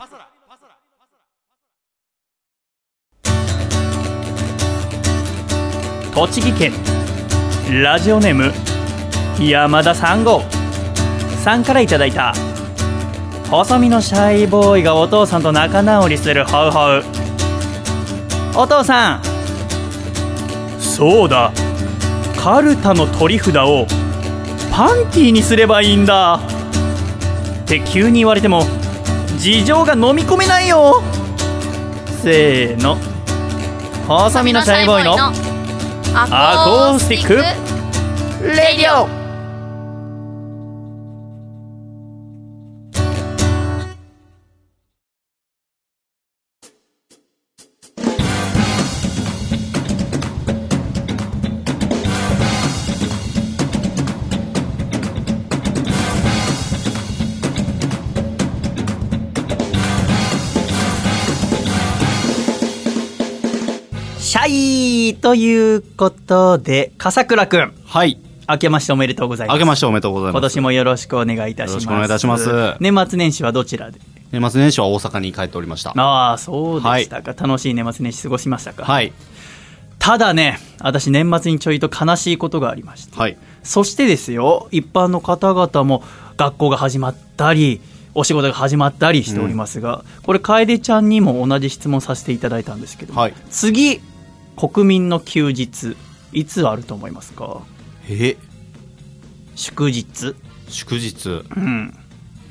[6.18, 6.74] 栃木県。
[7.84, 8.52] ラジオネーム
[9.40, 10.42] 山田三号
[11.44, 12.34] さんからいただいた。
[13.52, 17.04] 細身のシャイボーイがお父さんと仲直りするホウホウ
[18.56, 19.22] お父さん。
[20.80, 21.52] そうだ。
[22.36, 23.86] カルタの取り札を
[24.72, 26.40] パンティーにすればいいんだ。
[27.64, 28.64] って急に言われても
[29.38, 31.04] 事情が飲み込めないよ。
[32.24, 32.98] せーの。
[34.08, 35.57] 細身のシャイボーイの。
[36.20, 37.28] アコースティッ
[65.28, 67.74] ということで笠倉くん。
[67.84, 68.18] はい。
[68.48, 69.58] 明けましておめでとうございます。
[69.58, 70.34] 明けましておめでとうございます。
[70.36, 71.72] 今年もよろしくお願いいたします。
[71.72, 72.78] よろしくお願いいたします。
[72.80, 74.00] 年末年始はどちらで？
[74.32, 75.92] 年末年始は大阪に帰っておりました。
[75.98, 79.12] ああそうでしたか、楽しい年末年始過ごしましたか、はい。
[80.00, 83.20] ただね私年末にちょいと悲しいことがありまして。
[83.20, 83.38] はい。
[83.64, 86.06] そしてですよ一般の方々も
[86.38, 87.82] 学校が始まったり
[88.14, 93.34] お仕事が始まったりしておりますが、これ楓ちゃんにも同じ質問させていただいたんですけど、はい。
[93.50, 94.00] 次
[94.58, 95.96] 国民の休日
[96.34, 97.62] いつあると思いますか？
[98.10, 98.36] え、
[99.56, 100.36] 祝日。
[100.68, 101.30] 祝日。
[101.56, 101.94] うん。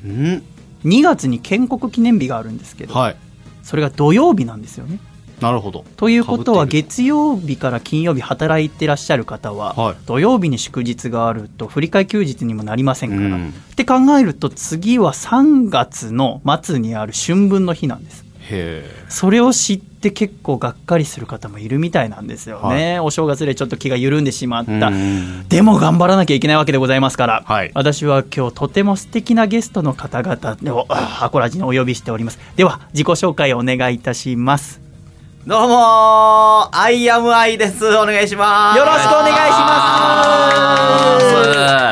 [0.05, 0.43] ん
[0.85, 3.15] ？2月に建国記念日があるんですけど、はい。
[3.61, 4.99] それが土曜日なんですよね。
[5.41, 5.85] なるほど。
[5.97, 9.95] ということは月曜日から金曜日働いてらっしゃる方は、はい。
[10.07, 13.49] 土曜日に祝日があると振り替え休日にもなりませんから、うん。
[13.49, 18.25] って考えると次は3月の末にある春分の日なんです。
[18.49, 24.91] へそれを知って結構がっかりする方もいるみたいなんですよね、お正月でちょっと気が緩んでしまった、
[25.49, 27.71] でも頑張らなきゃいけないわけでございますから、はい。
[27.73, 32.39] 私は今日とても素敵なゲストの方々をあアコラジにお呼びしております。
[32.55, 34.81] では自己紹介をお願いいたします。
[35.45, 37.85] どうもー、アイアムアイです。
[37.87, 38.77] お願いします。
[38.77, 39.51] よろしくお願いし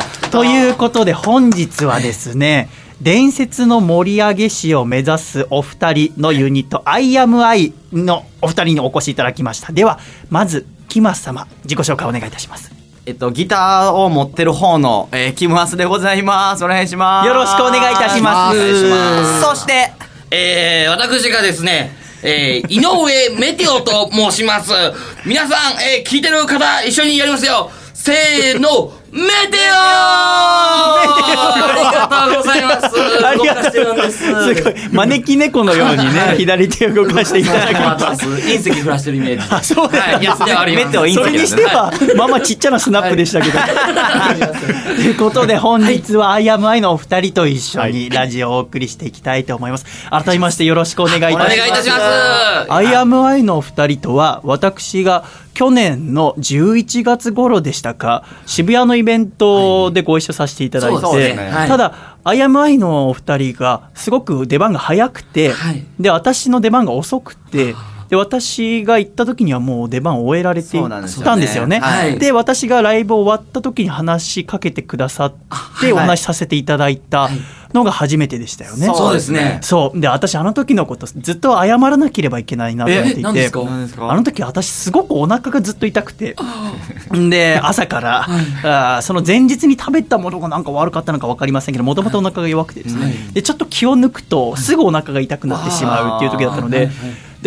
[0.02, 0.30] す。
[0.30, 2.68] ということで本日はですね
[3.02, 9.98] 伝説の盛り上げ師を目指すお二人のユニット IAMI のお二人にお越しいただきましたでは
[10.30, 12.76] まずキマス様自己紹介お願いいたします
[13.08, 16.64] えっと、ギターを持ってる方の、えー、キムアスでございます。
[16.64, 17.28] お願いします。
[17.28, 19.92] よろしくお願いいたしますお願いしますそして、
[20.32, 21.92] えー、私がですね、
[22.24, 24.72] えー、井上メテオと申します。
[25.24, 27.70] 皆さん、えー、聞いてる方、一緒にやりますよ。
[27.94, 29.76] せーの、メテオ
[33.26, 34.18] ありがとうございます。
[34.18, 34.54] す。
[34.54, 34.74] すごい。
[34.92, 38.26] 招き猫のようにね、左手を動かしていただきまます。
[38.26, 39.46] 隕石降らしてるイメージ。
[39.50, 40.86] あ、そうですはい、やってはあります。
[40.86, 43.58] メテオ隕石それにしては、まあまあちっちゃなスナップでしたけど。
[44.96, 49.86] ということで、本日は I am I のお二人と一緒にラジオをお送りしていきたいと思います。
[50.10, 51.56] 改めましてよろしくお願いいたしおます。
[51.56, 52.00] 願いいたします。
[52.68, 55.24] I am I のお二人とは、私が
[55.56, 61.34] 去年の11月頃でしたか、渋谷のイベントでご一緒させていただいて、
[61.66, 65.82] ただ、I am I のお二人がすごく出番が早くて、はい。
[65.98, 67.74] で、私の出番が遅くて、
[68.08, 71.24] で、私が行った時にはもう出番を終えられていそうなんですよね。
[71.24, 71.80] たんですよね。
[71.80, 72.18] はい。
[72.18, 75.34] で、私がライブ終わった時に話しかけてくださっ
[75.80, 77.28] て、お話しさせていただいた
[77.72, 78.86] のが初めてでしたよね。
[78.86, 79.58] そうですね。
[79.62, 80.00] そう。
[80.00, 83.22] で、私あの時のことずっと謝らなければいけないなと思っていて。
[83.22, 86.36] あの時私すごくお腹がずっと痛くて。
[87.12, 88.26] で、朝から、
[88.62, 96.90] あーその前日に食べたものがなんか悪かったのか分かりませんけど、もともとお腹が弱くてですね、で、ちょっと気を抜くとすぐお腹が痛くなってしまうっていう時だったので、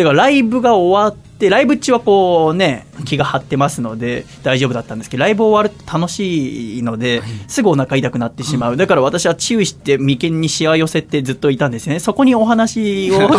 [0.02, 8.78] だからライブが終わって、ライブ中はこうね、気が張ってますので大丈夫だったんですけど、ライブ終わると楽しいので、すぐお腹痛くなってしまう。
[8.78, 12.00] だから私は注意して眉間にしわ寄せてずっといたんですね。
[12.00, 13.36] そこにお話を 声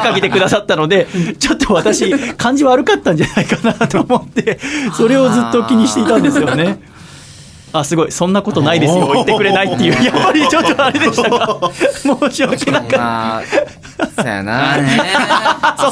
[0.00, 1.06] かけてくださったので、
[1.38, 4.58] ちょっと私、感じ悪かったんじゃないかなと思って、
[4.96, 6.93] それをずっと気にしていたんですよね。
[7.74, 11.70] あ、すごい、そんなことないですよ、言ってくれないっていう、 やっぱりちょっとあれでしたか。
[12.30, 12.98] 申し訳なかった。
[12.98, 13.42] まあ、
[14.16, 14.76] そうやあな。
[14.76, 15.00] ね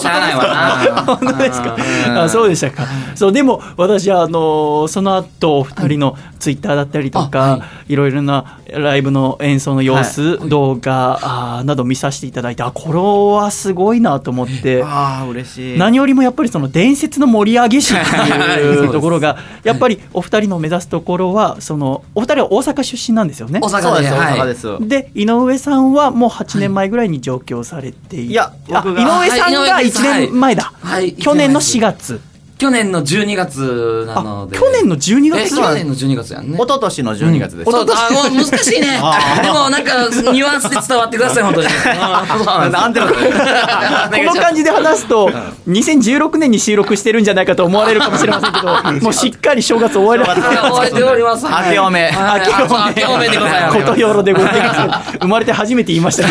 [0.01, 1.03] しゃあないわな。
[1.03, 1.77] 本当ですか。
[2.17, 2.87] あそうでしたか。
[3.15, 12.99] そう、でも私は、あの、その後、お二人のツイッターだったりとか、、あはいろいろなライブの演奏の様子、はい動画あーなど見させていただいて、あ、これ
[13.39, 14.83] はすごいなと思って。
[14.83, 15.79] ああ、嬉しい。
[15.79, 23.61] 何よりもやっぱりその伝説の盛り上げ師っていうところが、 やっぱりお二人の目指すところは、その、お二人は大阪出身なんですよね？
[23.63, 24.49] 大阪で、す、大阪はい。
[24.49, 24.89] です。
[24.89, 30.73] で、井上さんはもう8年前ぐらいに上京されていて、いやあ僕が井上さんがはい1年前だ。
[30.81, 32.21] はい去年の4月。
[32.63, 34.57] 去年の12月なので。
[34.57, 36.57] あ去年の12え月去年の12月やんね。
[36.57, 37.71] 一昨年の12月です。
[37.73, 39.01] そうあもう難しいね。
[39.43, 41.67] でもなんかニュアンスで伝わってください本当に。
[42.71, 45.29] なんで この感じで話すと、
[45.69, 51.45] 2016年に収録してるんじゃないかと思われるかもしれませんけど、もうしっかり正月終わりいや覚えております。
[51.45, 53.79] 明けおめはい明けおめあ明けおめでございます。
[53.83, 55.19] ことよろでございます。
[55.19, 56.29] 生まれて初めて言いました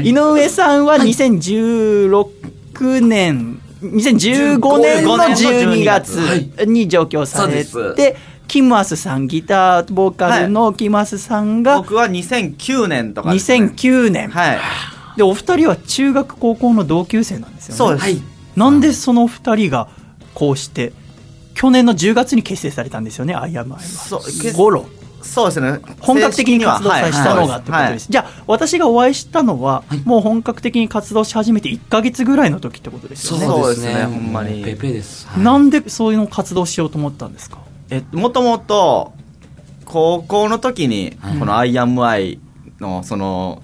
[0.00, 2.28] 井上さんは2016
[3.00, 6.16] 年、2015年の12月
[6.66, 8.16] に上京されて、
[8.48, 13.66] キムアスさん、ギターボーカルのキムアスさんが僕は2009年とかですね。
[13.66, 14.28] 2009年。
[14.30, 14.58] はい。
[15.16, 17.78] で、お二人は中学高校の同級生なんですよね。
[17.78, 18.02] そうです。
[18.04, 18.22] はい。
[18.56, 19.88] なんでその二人が
[20.34, 20.92] こうして、
[21.54, 23.84] 去年の10月に結成されたんですよね、アイアムアイは。
[23.84, 24.86] そうゴロ。
[25.26, 25.80] そうですね。
[26.00, 28.06] 本格的に活動させたのがはいってことです。
[28.10, 33.46] じゃあ、私がお会いしたのは、もう本格的に活動し始めて1ヶ月ぐらいの時ってことですよね。
[33.46, 34.04] そうですね。
[34.04, 34.64] ほんまに。
[34.64, 35.26] ペペです。
[35.28, 35.42] はい。
[35.42, 37.58] なんでそういうの活動しようと思ったんですか？
[37.90, 39.12] えもともと
[39.84, 42.38] 高校の時にこの「IAMI」
[42.80, 43.62] のその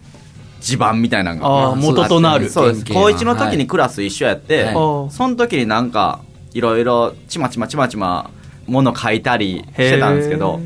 [0.61, 2.49] 地盤みたいなのが元となる。
[2.49, 2.85] そうです。
[2.85, 6.21] 高1の時にクラス一緒やって、その時になんか
[6.55, 8.31] いろいろちまちまちまちま
[8.67, 10.61] もの書いたりしてたんですけど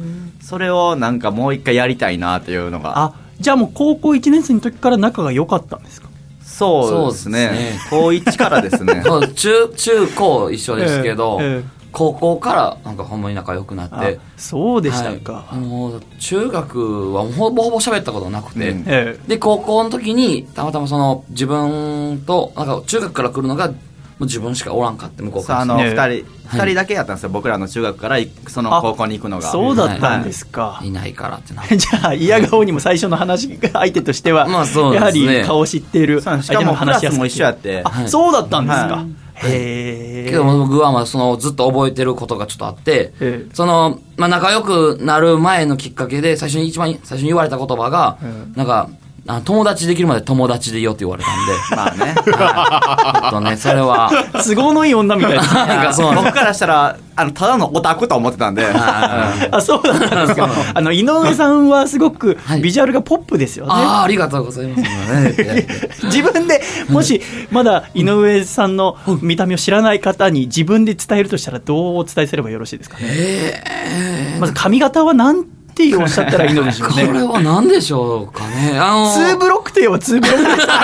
[0.49, 2.93] それをなんかもう一回やりたいなっていうのが。
[2.99, 6.09] あ、じゃあもう高校1年生の時から仲が良かったんですか？
[6.41, 7.49] そうですね。
[7.49, 7.81] そうですね。
[7.91, 9.03] 高1からですね。
[9.05, 11.77] そう中中高一緒ですけど、ええええ。
[11.91, 14.21] 高校からなんかほんまに仲良くなっあて。
[14.37, 15.45] そうでしたか。
[15.49, 15.59] はい。
[15.59, 18.79] もう中学はほぼほぼ喋ったことなくて、うん。
[18.87, 19.21] ええ。
[19.27, 23.75] で高校の時にたまたまその自分となんか中学から来るのがも
[24.21, 25.61] う自分しかおらんかって向こうから。
[25.61, 25.91] あのね。
[25.91, 27.31] 2人二人だけやったんですよ。
[27.31, 28.17] 僕らの中学から
[28.49, 29.51] その高校に行くのが。
[29.51, 30.81] そうだったんですか。
[30.83, 30.91] い。
[30.91, 31.77] ないからってなって。
[31.77, 35.41] じゃあ、嫌顔にも最初の話が相手としては、まあそうやはですね。
[35.41, 37.83] り顔を知っている相手のしかもクラ話しも一緒やって。
[37.85, 38.09] あ、はい。
[38.09, 38.85] そうだったんですか。
[38.87, 39.51] はい。
[39.51, 40.31] へえ。
[40.31, 43.51] けど僕はまあそのずっと覚えてることがちょっとあって、ええ。
[43.53, 48.17] その、まあ仲良くなる前のきっかけで最初に一番最初に言われた言葉が、
[48.55, 48.89] なんか、
[49.29, 52.15] あ友達できるまで友達でいようって言われたんで、 まあね。
[52.15, 54.11] ちょっとね、それは、
[54.45, 55.37] 都合のいい女みたい。
[55.37, 55.47] なん
[55.87, 58.63] かそうなんです僕からしたら、あの、ただのオタクと思ってたんで。
[58.69, 60.49] うんあ、そうだったんですか。
[60.75, 63.73] あの、井上さんはすごくはいビジュアルがポップですよね。
[63.75, 64.83] ああ、ありがとうございます。
[64.83, 65.67] ね
[66.05, 67.21] 自分でもし
[67.51, 75.45] まだ井上さんの見た目を知らない方に自分で伝えるとしたらどうお伝えすればよろしいですかね、まず髪型はなん
[75.77, 78.79] ておっしゃったらいいのでしょう これねは何でしょうかね。
[78.79, 80.77] あのツーブロックといえばツーブロックですわ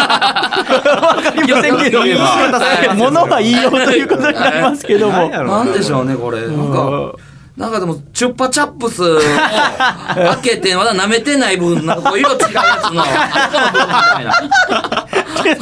[1.22, 2.00] かりませんけど
[2.94, 5.28] ものは言いようということになりますけども。
[5.28, 6.42] 何でしょうね、これ。
[6.42, 7.12] なんか、
[7.56, 9.20] なんかでも、チュッパチャップスを
[10.14, 12.48] 開けて、まだ舐めてない分、なんかこう色違うや
[12.80, 13.04] つの、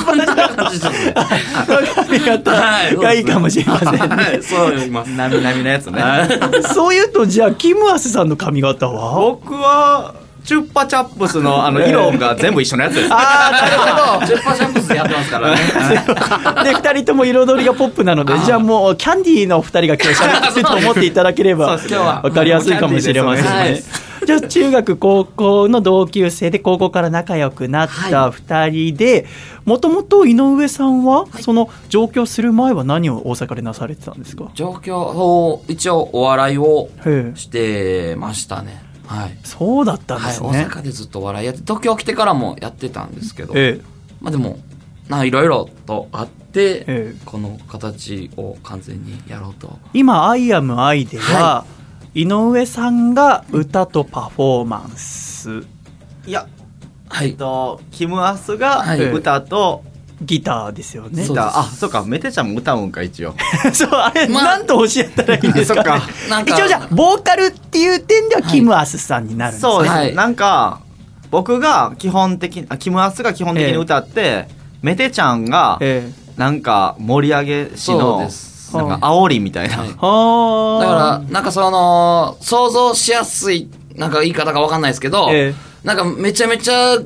[0.05, 1.13] こんな感じです。
[1.95, 2.53] 髪型
[2.97, 5.11] がいいかもしれませんね、はい、そう言います。
[5.11, 6.01] なみなみのやつね。
[6.73, 9.19] そういうとじゃあキムアスさんの髪型は？
[9.21, 10.15] 僕は、
[10.51, 13.09] チュッパチャップスのあの色が全部一緒のやつです。
[13.13, 14.27] ああなるほど。
[14.27, 15.57] チュッパチャップスでやってますからね。
[16.65, 21.89] で二人とも彩りがポップなのでじゃあもうキャンディーのお二人が今日喋ってると思っていただければそうです。
[21.95, 23.81] 今日は分かりやすいかもしれませんね。
[24.27, 29.27] じゃあ中学高校の同級生で高校から仲良くなった二人で
[29.65, 34.47] もともと井上さんはその上京する前は何を大阪でなされてたんですか？
[34.55, 36.89] 状況を、一応お笑いを
[37.37, 38.90] してましたね。
[39.11, 39.37] はい。
[39.43, 40.67] そうだったんではい、大すね。
[40.71, 43.81] 阪でずっとお笑いやって、東京来てからもやってたんですけど、え
[44.21, 44.61] まあでも、
[45.25, 49.81] いろいろとあって、ええこの形を完全にやろうと。
[49.93, 51.65] 今「アイアムアイでは、
[52.15, 55.65] 井上さんが歌とパフォーマンス
[56.27, 56.47] いや、
[57.09, 57.31] はい。
[57.31, 59.83] えっと、キムアスがはい歌と、
[60.23, 61.25] ギターですよね。
[61.25, 63.35] そう歌あ、そうか、メテちゃんも歌うんか、一応。
[63.73, 64.45] そう、あれ、まあ。
[64.45, 66.03] なんとおっしゃったらいいんですか,、そっか。
[66.29, 69.73] なんか一応じゃあ、ボーカルっていう点ではキムアスさんになるんですね。
[69.73, 70.15] そうです、はい。
[70.15, 70.81] なんか、
[71.31, 74.49] 僕が基本的に、あキムアスが基本的に歌って、
[74.83, 76.21] メテちゃんが、ええ。
[76.37, 78.77] なんか盛り上げしので、す。
[78.77, 79.79] なんか煽りみたいな。
[79.79, 79.89] はい。
[79.99, 80.85] はあ。
[80.85, 85.55] だから、なんかその、想像しやすい、なんか言い方がわかんないですけど、え。
[85.85, 86.99] なんかめちゃめちゃ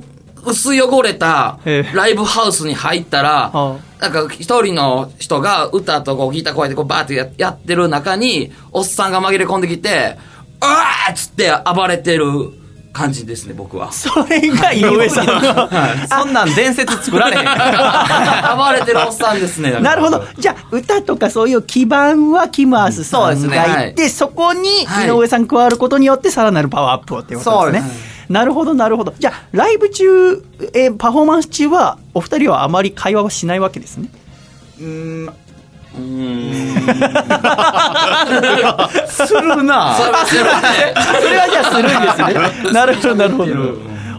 [0.47, 10.19] 薄汚れたええライブハウスに入ったら、はなんか一人の人が歌とこうギターこうやってこうバーってややってる中に、おっさんが紛れ込んできて、
[10.61, 12.25] うわーっつって暴れてる
[12.95, 13.91] 感じですね、僕は。
[13.93, 15.43] それが井上さんの。
[16.09, 17.45] そんなん伝説作られへん。
[18.57, 19.73] 暴れてるおっさんですね。
[19.83, 20.25] なるほど。
[20.39, 27.91] じゃあ、歌とかそういう基盤はキムアスさんがいて、そこにはい井上さん加わることによってさらなるパワーアップをっていうことですね。
[27.91, 29.15] そうなるほど、なるほど。
[29.17, 30.43] じゃあ、ライブ中、
[30.75, 34.09] えーパフォーマンス中は、お二人はあまり会話はしないわけですね？
[34.81, 36.01] うーん、うー
[36.73, 36.75] ん。
[39.07, 40.51] するなそれはするね
[41.23, 42.73] それはじゃあするんですね。
[42.75, 43.53] なるほど、なるほど。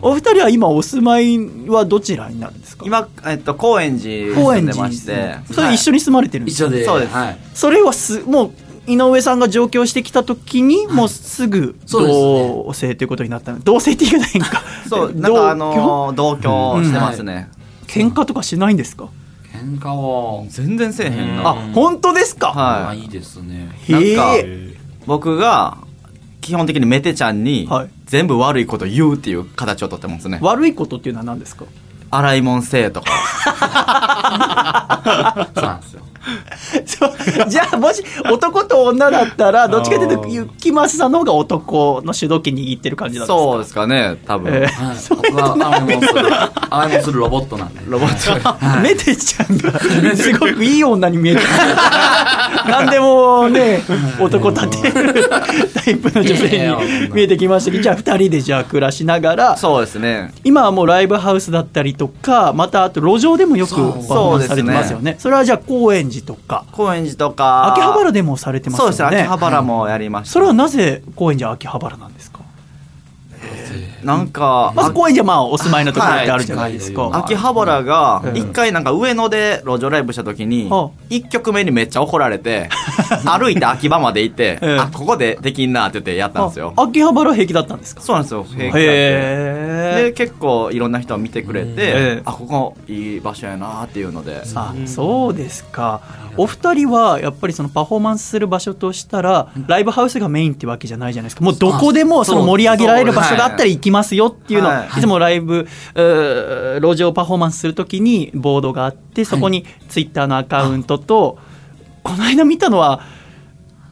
[0.01, 1.37] お二人は今お住まい
[1.67, 2.85] はどちらになるんですか？
[2.85, 5.53] 今、えっと、高円寺に高円寺住んでまして。
[5.53, 6.85] それ一緒に住まれてるんですか、一緒で。
[6.85, 7.37] そうですはい。
[7.53, 8.51] それはす、もう、
[8.87, 13.59] 井上さんが上京してきた時に、もうすぐ同棲ということになったの。
[13.59, 14.61] 同棲って言うないんか。
[14.89, 15.77] そう、なんかあ同居？
[15.77, 17.49] のー、同居してますね。
[17.87, 19.07] 喧嘩とかしないんですか？
[19.53, 20.45] 喧嘩を。
[20.49, 21.49] 全然せえへんうんな。
[21.49, 22.47] あ、本当ですか？
[22.47, 23.69] はいあいいですね。
[23.87, 24.73] へなんかえ。
[25.05, 25.77] 僕が、
[26.41, 30.37] 基本的にメテちゃんにはい、全部悪いこと言うっていう形をとってますね。
[30.41, 31.65] 悪いことっていうのは何ですか？
[32.11, 33.11] 洗い物せえとか。
[35.55, 36.01] そうなんですよ。
[36.85, 37.49] そう。
[37.49, 43.37] じゃあ、もし男と女だったら、どっちかというと、ゆきまさんの方が男の主導権握ってる感じなんですか？
[43.37, 44.53] そうですかね、多分。
[44.53, 44.95] えはい。
[45.09, 46.21] 僕は洗い物する、
[46.69, 47.81] 洗い物するロボットなんで。
[47.87, 48.49] ロボット。
[48.49, 49.79] ーメテちゃんが
[50.15, 51.47] すごくいい女に見えてる。
[52.67, 53.81] 何でもね
[54.19, 54.91] 男立て。
[55.01, 56.67] るタイプの女性
[57.07, 57.83] に見えてきましたけど。
[57.83, 60.33] じゃあ2人でじゃあ暮らしながらそうですね。
[60.43, 65.15] 今はもうライブハウスだったりとかまたあと路上でもよくパフォーマンスされてますよね。
[65.19, 67.73] それはじゃあ高円寺とか高円寺とか。
[67.73, 70.33] 秋葉原でもされてますよねそうですね、秋葉原もやりました。
[70.33, 72.39] それはなぜ高円寺秋葉原なんですか？
[74.05, 78.37] なんか、まず高円寺はまあお住まいのところってあるじゃないですか、はい秋葉原がうん。
[78.37, 82.69] 一回なんか上野で路上ライブした時には1曲目にめっちゃ怒られて
[83.25, 86.73] 歩いて秋葉まで行ってええあここでできんなって言ってやったんですよ。
[86.75, 88.01] あ秋葉原平気だったんですか？
[88.01, 94.41] そうなんですよ平気で結構いろんな人が見てくれて、ええあここいい場所やなっていうので。
[94.55, 96.01] あそうですか。
[96.37, 101.45] お二人はやっぱりそのパフォーマンスする場所としたらライブハウスがメインってわけじゃないじゃないですか。
[101.45, 104.87] もうどこでもその盛り上げられる場所があったら行きますよっていうのをはい。
[104.87, 111.39] いつもライブ路上パフォーマンスするときにボードがあってそこにツイッターのアカウントと
[112.03, 113.01] この間見たのは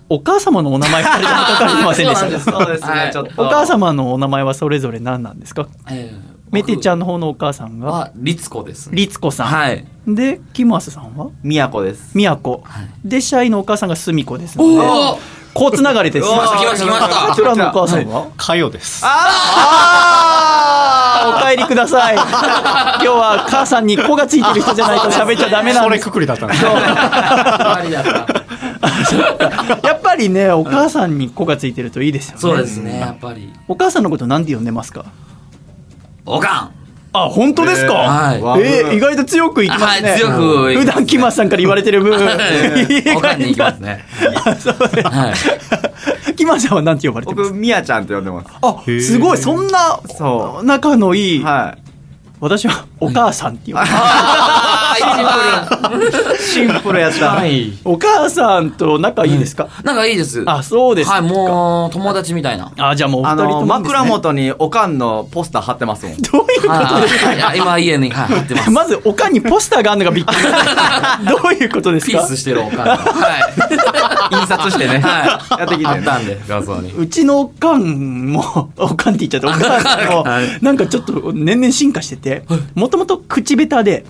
[0.10, 2.52] お母様のお名前2人とも書かれてませんでした。
[2.52, 2.78] そうなんです。
[2.78, 3.12] そうですね、はい。
[3.12, 3.42] ちょっと。
[3.42, 5.68] お母様のお名前はそれぞれ何なんですか？
[5.90, 7.88] えーメテちゃんの方のお母さんが？
[7.88, 8.96] は、律子ですね。
[8.96, 9.84] 律子さん、はい。
[10.06, 11.32] でキムアスさんは？
[11.42, 12.16] 宮古です。
[12.16, 12.64] 宮子、
[13.04, 14.78] でシャイのお母さんがスミ子ですので
[15.54, 16.28] こうつながりです。
[16.28, 17.28] 来ました来ました来ました。
[17.28, 18.28] こちらのお母さんは？
[18.38, 19.02] かよです。
[19.06, 22.16] あーお帰りください。
[22.18, 26.04] 今日は母さんに子がついてる人じゃないと喋っちゃダメなんです。
[26.04, 28.10] それくくりだったんですありだった。
[29.88, 32.40] やっぱりねお母さんに子がついてるといいですよね。
[32.42, 33.54] そうですね、やっぱり。
[33.68, 35.06] お母さんのことなんて呼んでますか？
[36.26, 36.72] おかん
[37.16, 38.62] あ本当ですか、はい。
[38.62, 40.76] えー意外と強くいきますね、はい強くね。
[40.78, 42.12] 普段キマさんから言われてる分。
[42.18, 44.04] に行きますね。
[44.46, 46.34] あそうですはい。
[46.36, 47.50] キマさんはなんて呼ばれてます？
[47.52, 48.48] 僕、宮ちゃんって呼んでます。
[48.62, 49.38] あすごい。
[49.38, 51.83] そんなそ仲のいい、はい。
[52.44, 56.38] 私はお母さんって呼ばれてますあー、一番。
[56.38, 57.30] シンプルやった。
[57.36, 57.72] はい。
[57.86, 60.44] お母さんと仲いいですか、なんかいいです。
[60.46, 62.72] あそうですかはい、もう、友達みたいな。
[62.78, 66.18] あじゃあもうお二あの、人ともです、ね、枕元におかんのポスター貼ってますもん。
[66.22, 67.56] どういうことですか？
[67.56, 68.72] 今家に、はい、貼ってます。
[68.72, 70.42] まず、おかんにポスターがあるのがびっくり。
[71.28, 72.18] どういうことですか？
[72.20, 72.98] ピースしてるおかんが。
[72.98, 73.54] はい。
[74.32, 75.00] 印刷してね。
[75.00, 75.60] はい。
[75.60, 76.94] やってきてねあったんで、画像に。
[76.94, 82.44] うちのおかんも、おかんって言っちゃった、お母さんもはい、なんかちょっと年々進化してて、
[82.76, 84.06] もともと口下手で、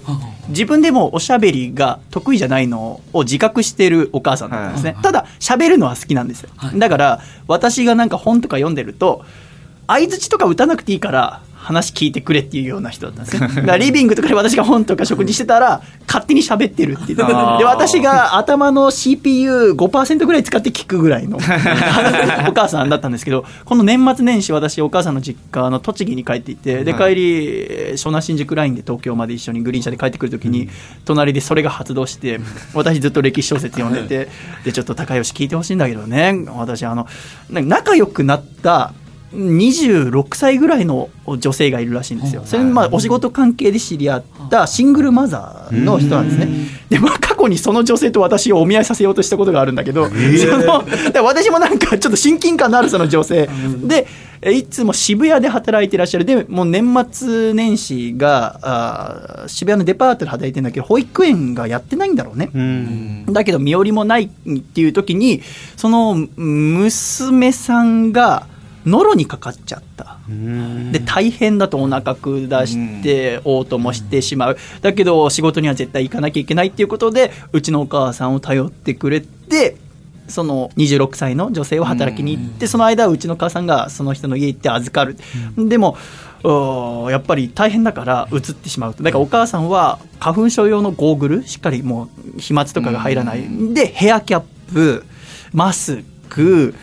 [0.49, 4.95] 自分でもおしゃべりが得意じゃないのを自覚してるお母さんなんですね。
[5.01, 6.49] ただ、喋るのは好きなんですよ。
[6.55, 9.23] はいだから、私がなんか本とか読んでると、
[9.87, 13.47] 相づちとか打たなくていいから、話聞いてくれっていうような人だったんですね。
[13.47, 17.17] だからリビングとかで私が本とか食事してたら、勝手に喋ってるっていう。
[17.17, 21.37] で、私が頭の CPU5% ぐらい使って聞くぐらいの
[22.49, 30.67] お母さんだったんですけど、この年末年始私お母さんの実家の栃木に帰っていて、で、帰り、湘南新宿ラインで東京まで一緒にグリーン車で帰ってくるときに、
[31.05, 32.41] 隣でそれが発動して、
[32.73, 34.29] 私ずっと歴史小説読んでて、
[34.65, 37.07] で、ちょっと高吉聞いてほしいんだけどね、私あの、
[37.49, 38.93] 仲良くなった、
[39.33, 41.09] 26歳ぐらいの
[41.39, 42.43] 女性がいるらしいんですよ。
[42.45, 46.47] それまあお仕事関係で知り合ったシングルマザーの人なんですね。
[46.89, 53.49] で、まあ過去にその女性と私をお見合いさせようとしたことがあるんだけど、そので私もなんかちょっと親近感のあるその女性。
[53.85, 54.07] で、
[54.45, 56.25] えいつも渋谷で働いてらっしゃる。
[56.25, 62.49] で、もう年末年始が、あー渋谷のデパートで働いてるんだけど、保育園がやってないんだろうね。
[62.53, 63.25] うん。
[63.31, 65.41] だけど身寄りもないっていう時に
[65.77, 68.47] その娘さんが
[68.85, 70.17] ノロにかかっちゃった。
[70.91, 74.57] で大変だとお腹下して嘔吐もしてしまう。
[74.81, 79.77] だけど仕事には絶対行かなきゃいけないっていうことでうちのお母さんを頼ってくれて
[80.27, 85.17] その26歳の女性を働きに行ってその間うちの母さんがその人の家行って預かる。
[85.57, 85.97] でも
[87.09, 89.03] やっぱり大変だから移ってしまうと。
[89.03, 93.43] だからお母さんは花粉症用のゴーグルしっかりもう飛沫とかが入らない。
[93.73, 95.05] でヘアキャップ
[95.53, 96.73] マスク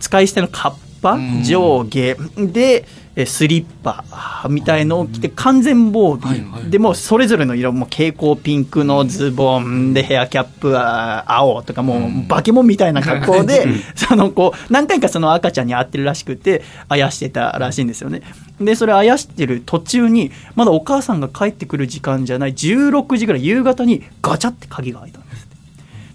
[0.00, 2.16] 使い捨てのカッパ上下。
[2.36, 2.86] で
[3.16, 4.04] えスリッパ
[4.48, 7.72] みたいのを着て完全防備、でもうそれぞれの色。
[7.72, 9.92] も蛍光ピンクのズボン。
[9.92, 18.22] でヘアキャップは青とかもうバケモンみたいな格好で そのこう何回かその赤ちゃんに会ってるらしくてあやしてたらしいんですよね。
[18.60, 25.48] でそれあやしてる途中にまだお母さんが帰ってくる時間じゃない16時ぐらい夕方にガチャって鍵が開いたんです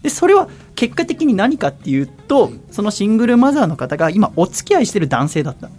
[0.03, 0.47] でそれは
[0.83, 5.69] 結果的に何かっていうとそのシングルマザーの方が今お付き合いしてる男性だった。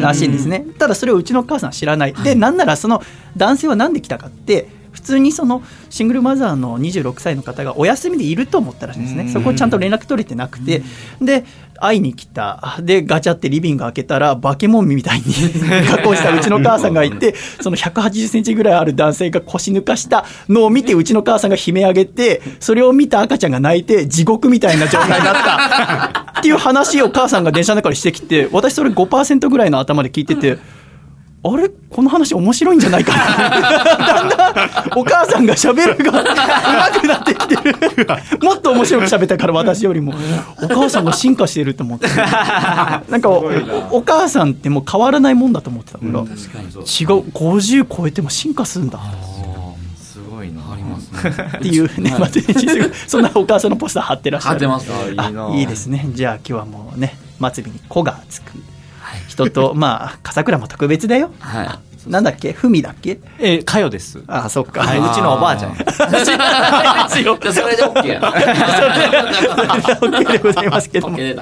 [0.00, 0.66] らしいんですね。
[0.78, 2.12] ただそれをうちのお母さんは知らない。
[2.12, 3.00] でなんならその
[3.36, 9.28] 男性は何で来たかって普通にそのシングルマザーの26歳の方がお休みでいると思ったらしいんですね。
[9.28, 10.82] そこをちゃんと連絡取れてなくて。
[11.20, 11.44] で
[11.82, 12.78] 会いに来た。
[12.80, 15.24] でガチャってリビング開けたらバケモンみたいに
[15.90, 26.22] 格好したうちの母さんがいてその1 8 0センチぐらいある男性が腰抜かしたのを見てうちの母さんが悲鳴上げてそれを見た赤ちゃんが泣いて地獄みたいな状態になった。
[26.38, 30.81] っていう話を母さんが電車の中でしてきて私それ5%ぐらいの頭で聞いてて。
[31.44, 31.68] あれ？
[31.68, 33.48] この話面白いんじゃないかな。
[34.06, 34.36] だんだ
[34.96, 37.76] んお母さんが喋るが上手くなってきてる。
[38.40, 40.14] もっと面白く喋ったから私よりも。
[40.62, 42.06] お母さんが進化してると思って。
[42.08, 43.50] なんかお
[43.90, 46.24] お母さんってもう変わらないもんだと思ってたから、違う。
[46.24, 49.00] 50超えても進化するんだ。
[50.00, 50.60] すごいな。
[50.72, 51.48] ありますね。
[51.58, 52.30] っていうね、まあ
[53.08, 54.54] そんなお母さんのポスター貼ってらっしゃる。
[54.54, 54.88] 貼ってます。
[55.16, 56.06] あいいですね。
[56.14, 57.16] じゃあ今日はもうね
[57.52, 58.52] 末尾に「子」がつく
[59.28, 62.52] 人とまあ笠倉も特別だよはなんだっけ？
[62.52, 63.20] ふみだっけ？
[63.38, 64.20] えー、かよです。
[64.26, 65.72] あそっか、はいうちのおばあちゃん。
[65.72, 65.76] い。
[66.24, 67.16] じゃあそ
[67.68, 68.32] れで OK やな。
[70.00, 71.18] OK でございますけども。
[71.20, 71.38] 今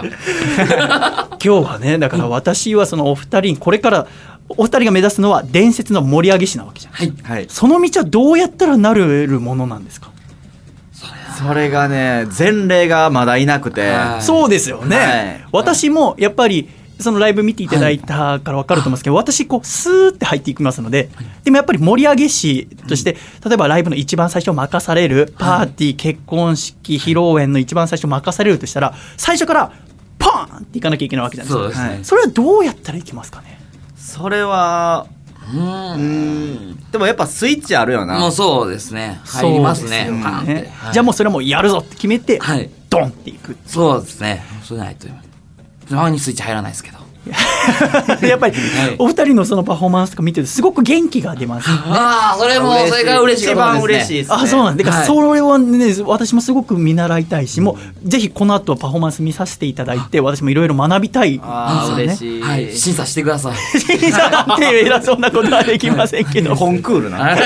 [1.41, 4.07] 日はねだから私はそのお二人にこれから
[4.51, 7.13] お二人が目指すのは伝説の盛り上げ師なわけじゃんはい。
[7.23, 7.47] はい。
[7.49, 10.11] その道はどうやったらなれるものなんですか？
[11.39, 13.89] それがね、前例がまだいなくて。
[13.89, 16.69] はいそうですよね、はい私もやっぱり
[17.01, 21.09] そのライブ見ていただいたから分かると思うんですけど、私、こう、スーって入っていきますので、
[21.45, 29.73] でもやっぱり盛り上げ師として、例えばライブの一番最初任される、パーティー、結婚式、披露宴の一番最初任されるとしたら、最初から、
[30.19, 31.85] パーンっていかなきゃいけないわけじゃないですか。
[31.85, 33.59] ねはいそれはどうやったらいけますかね？
[33.97, 35.07] それは
[35.51, 35.57] う
[35.97, 39.19] んでもやっぱスイッチあるよなもうそうですね。
[39.25, 40.11] 入りますね。
[40.11, 43.57] ねはいじゃあもうそれはもうやるぞって決めて、はいドンっていく。
[43.67, 44.45] そうですね。
[44.63, 45.09] そうないと。
[45.09, 45.23] たま
[46.11, 47.00] にスイッチ入らないですけど。
[48.27, 51.69] やっぱりはいお二人のそのパフォーマンスとか見てるとすごく元気が出ます。
[51.71, 53.55] ああ、それも、それが嬉しい一。
[53.55, 54.85] 番嬉しいですねあそうなんだ。
[54.85, 61.41] だからはいそれはね、私もすごく見習いたいし、もうぜひこの後パフォーマンス見させていただいて、私もいろいろ学びたい。
[61.43, 62.73] ああそうね嬉しい、はい。
[62.77, 63.81] 審査してください。
[63.81, 66.57] 審査なんて偉そうなことはできませんけど。
[66.57, 67.37] コンクールな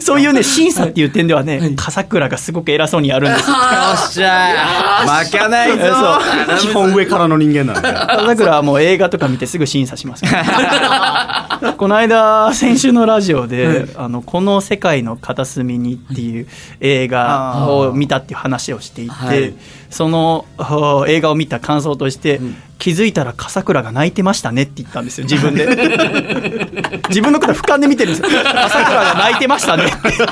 [0.00, 3.56] そういうね、審査っていう点ではね、笠倉がすごく偉そうにやるんですよ。
[3.56, 3.62] よ
[3.94, 8.27] っしゃー負けないぞそう基本上からの人間なんで。
[8.28, 10.24] 笠倉はもう映画とか見てすぐ審査します。
[11.76, 16.46] この間、先週のラジオで、あの、この世界の片隅にっていう
[16.80, 19.54] 映画を見たっていう話をしていて、はい
[19.90, 22.40] そのあ映画を見た感想として、
[22.78, 25.66] 気づいたら笠倉が泣いてましたねって言ったんですよ、自分で。
[27.08, 28.42] 自分のこと俯瞰で見てるんですよ。
[28.44, 30.18] 笠倉が泣いてましたねって。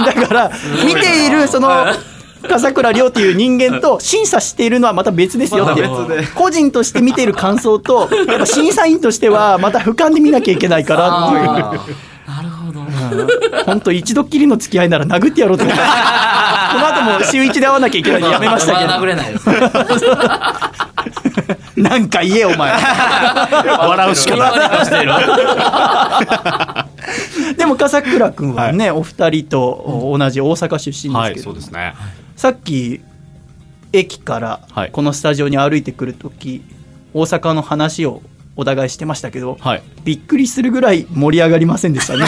[0.00, 0.50] だから、
[0.86, 1.86] 見ている、その、
[2.48, 5.66] 笠倉亮っていう人間と審査しているのはまた別ですよ。
[5.66, 5.88] っていう
[6.34, 11.28] 個人として見ている感想とやっぱ審査員としては また俯瞰で見なきゃいけないから。
[11.28, 11.44] っていう
[12.26, 12.80] なるほど。
[13.66, 15.64] 本当一度っきりの付き合いなら殴ってやろうと。
[15.64, 15.88] 思ってこ
[16.78, 19.46] の後も週一で会わなきゃいけないんでやめましたけまあ殴どれないです。
[21.76, 22.72] なんか言えお前。
[22.72, 24.52] 笑うしかない。
[27.56, 31.94] でも笠倉君はね、お二人と同じ大阪出身はい、ですけど、そうですね。
[32.40, 33.02] さっき
[33.92, 34.90] 駅からはい。
[34.90, 36.62] このスタジオに歩いてくるとき、
[37.12, 38.22] 大阪の話を
[38.56, 39.82] お互いしてましたけど、はい。
[40.04, 42.24] びっくりするぐらい盛り上がりませんでしたね。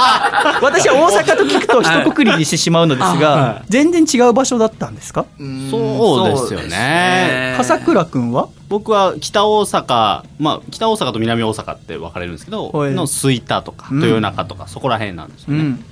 [0.62, 5.26] 私は大阪と聞くと一括りにしてしまうのですが、は全然違う場所だったんですか？
[5.70, 7.52] そうですよね。
[7.58, 8.48] 笠倉君は？
[8.70, 12.92] 僕は北大阪、まあ、北大阪と南大阪って分かれるんですけど、はい。
[12.94, 15.58] の吹田とかうん豊中とか、そこら辺なんですよね。
[15.60, 15.84] うん、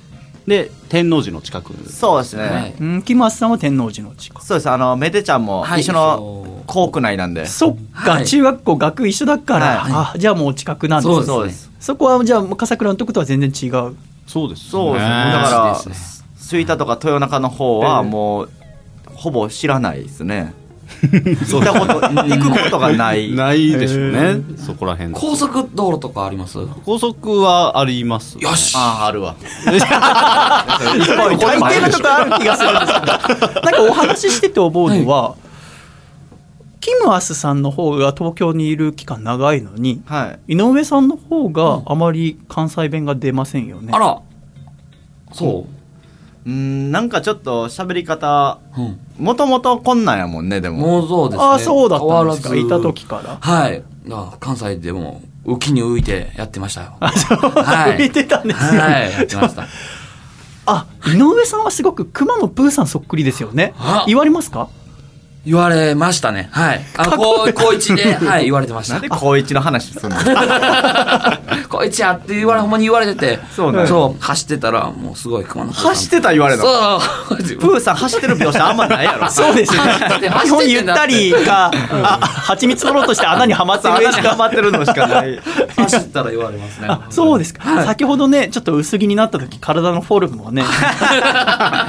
[0.49, 1.73] で、天王寺の近く。
[1.89, 4.43] そうですね、はいうん、木松さんは天王寺の近く。
[4.43, 4.69] そうです。
[4.69, 5.81] あのめでちゃんもはい。
[5.81, 8.25] 一緒の校区内なんで、そっか、はい。
[8.25, 11.25] 中学校学一緒だから、はあじゃあもうお近くなんですね。
[11.25, 11.71] そうです。
[11.79, 13.95] そこはじゃあ笠倉のとことは全然違う。
[14.27, 15.09] そうですそうですね。
[15.09, 16.19] ねだからですね。
[16.49, 18.49] 吹田とか豊中の方はええもう
[19.13, 20.53] ほぼ知らないですね
[21.01, 23.31] 行ったこと行くことがない。
[23.33, 25.13] ないでしょうね、そこら辺。
[25.13, 26.57] 高速道路とかあります？
[26.57, 28.45] よ高速はあります、ね。
[28.55, 28.73] し。
[28.75, 29.35] あああるわ。
[29.65, 29.89] 大抵
[31.81, 33.05] のとこある気がするんですけど。
[33.61, 35.35] なんかお話ししてて思うのは、
[36.81, 40.53] キムアスさんの方が東京にいる期間長いのにはい。
[40.55, 44.19] 井上さんの方があまり関西弁が出ませんよね、あら。
[45.33, 45.71] そう
[46.45, 48.99] うんなんかちょっと喋り方うん。
[49.17, 51.43] もともとこんなんやもんねでももうそうですね。
[51.43, 53.83] ああそうだったんですかいた時からはい。
[54.11, 56.95] あ関西でも浮きに浮いてやってましたよ。
[57.01, 59.67] あそう、はい浮いてたんですよ、はい、やってました。
[60.65, 64.69] あ井上さんはすごく熊野プーさんそっくりですよねあ言われますか？
[65.45, 66.49] 言われましたね。
[66.51, 66.81] はい。
[66.97, 68.95] あの、高高一で、はい、言われてました。
[68.95, 69.01] なん。
[69.03, 70.17] で高一の話すんの？
[71.69, 73.39] 高一やって言われ、ほんまに言われてて。
[73.55, 73.87] そうなんや。
[73.87, 76.99] そう、走ってたら、もうすごい熊野走ってた言われるの？
[76.99, 77.37] そう。
[77.57, 79.29] プーさん走ってる描写あんまないやろ。
[79.31, 79.79] そうですね。
[80.19, 81.71] で基本ゆったりか
[82.03, 85.39] あ蜂蜜取ろうとして穴にはまってる穴にはまってるのしかない。
[85.77, 86.87] 走ったら言われますね。
[86.89, 90.63] あそうですか、先ほどねちょっと薄着になった時体のフォルムをね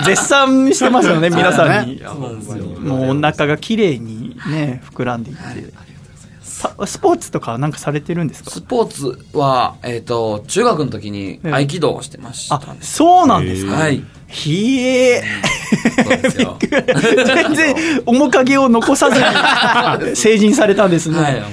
[0.05, 2.65] 絶賛してますよね皆さんに、そうなんですよ。
[2.81, 5.43] もうお腹が綺麗にね膨らんでいって、
[6.43, 8.51] さスポーツとかはなんかされてるんですか？
[8.51, 12.79] スポーツは、えっ、と、中学の時に合気道をしてましたあね。
[12.83, 14.05] そうなんですか、はい。
[14.29, 15.23] ひえ。
[17.27, 19.25] 全然面影を残さずに
[20.17, 21.47] 成人されたんですね、はい、も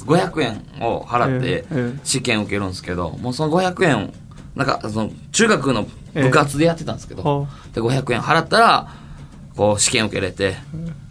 [0.00, 4.10] う500円を払ってええ試験受けるんですけど、もうその500円を、
[4.54, 8.88] なんか、その、中学の部活でやってたんですけど、で、500円払ったら、
[9.56, 10.56] こう、試験受けれて、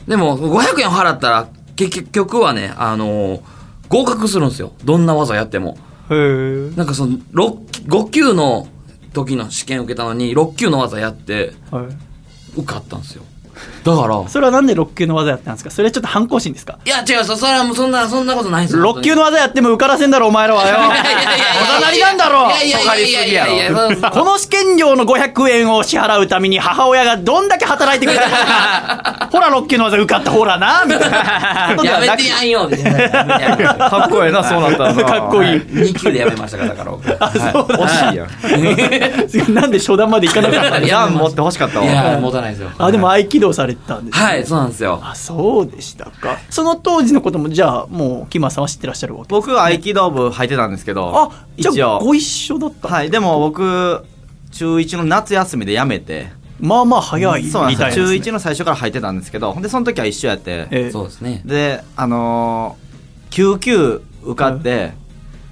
[0.07, 3.41] でも、500円払ったら、結局はね、あのー
[3.89, 4.71] 合格するんですよ。
[4.83, 5.77] どんな技やっても。
[6.09, 8.67] へえなんかその、6 5級の
[9.13, 11.85] 時の試験受けたのに、6級の技やって、はい
[12.55, 13.23] 受かったんですよ。
[13.83, 15.71] だから、それはなんで6級の技やったんですか？
[15.71, 16.77] それはちょっと反抗心ですか？
[16.85, 18.83] いや、違う、そそれはもうそんな、そんなことないですよ。
[18.83, 20.67] 6級の技やっても受からせんだろ、お前らはよ。
[20.67, 29.29] いやいやいやいやいやおざなりなんだろいやいやいやいやいやいやそうそうこの試験料の500円を支払うために母親がどんだけ働いてくれたか。
[29.31, 31.17] ほら、6級の技受かった、ほらな、みたいな。
[31.83, 35.03] やめてやんよ かっこええな、そうなったらな。
[35.03, 35.49] かっこいい。
[35.57, 37.17] 2級でやめましたから、だから僕。
[37.19, 37.77] あ、そうだ。
[37.77, 39.53] 惜しいやん。
[39.55, 42.19] なんで初段まで行かなかったいや、持って欲しかったいや、わ。
[42.19, 42.69] 持たないですよ。
[42.77, 44.99] あ、でも合気道されてたんですねはい、そうなんですよ。
[45.03, 46.39] あ、そうでしたか。
[46.49, 51.93] その当時のことも、じゃあ、もう、キマさんは知ってらっしゃるわけ僕は合気道部入ってたんですけど、あ、じ一応。
[51.93, 52.87] ゃあ、ご一緒だった。
[52.87, 54.03] はい、でも僕、
[54.51, 57.87] 中1の夏休みで辞めて、まあまあ早いみそうなんですよ。
[57.87, 58.19] たいです、ね。
[58.19, 61.41] 中1の最初から入ってたんですけど、ほんで、その時は一緒やって、ええそうですね。
[61.45, 64.93] で、あのー、救急受かって、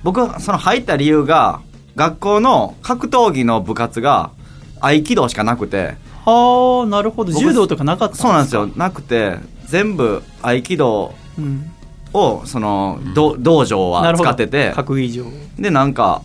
[0.04, 1.62] 僕、その入った理由が、
[1.96, 4.32] 学校の格闘技の部活が
[4.80, 5.96] 合気道しかなくて、
[6.26, 7.32] はあ、なるほど。
[7.34, 8.68] 僕柔道とかなかったそうなんですよ。
[8.76, 11.72] なくて、全部合気道うん。
[12.14, 14.14] を、その、ど道場は。
[14.14, 15.26] 使ってて、格技場。
[15.58, 16.22] で、なんか、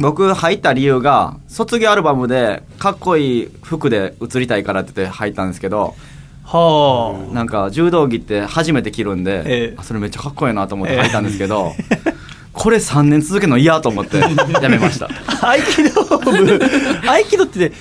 [0.00, 5.94] 僕入った理由が、卒業アルバムでかっこいい服で写りたいからって言って入ったんですけど、
[6.44, 11.72] はなんか柔道着って初めて着るんで、ええあそれめっちゃかっこいいなと思って入ったんですけど、
[12.52, 15.08] これ3年続けるの嫌と思ってやめました。
[15.26, 15.50] あ。
[15.54, 16.60] 合気道部。
[17.06, 17.72] 合気道って、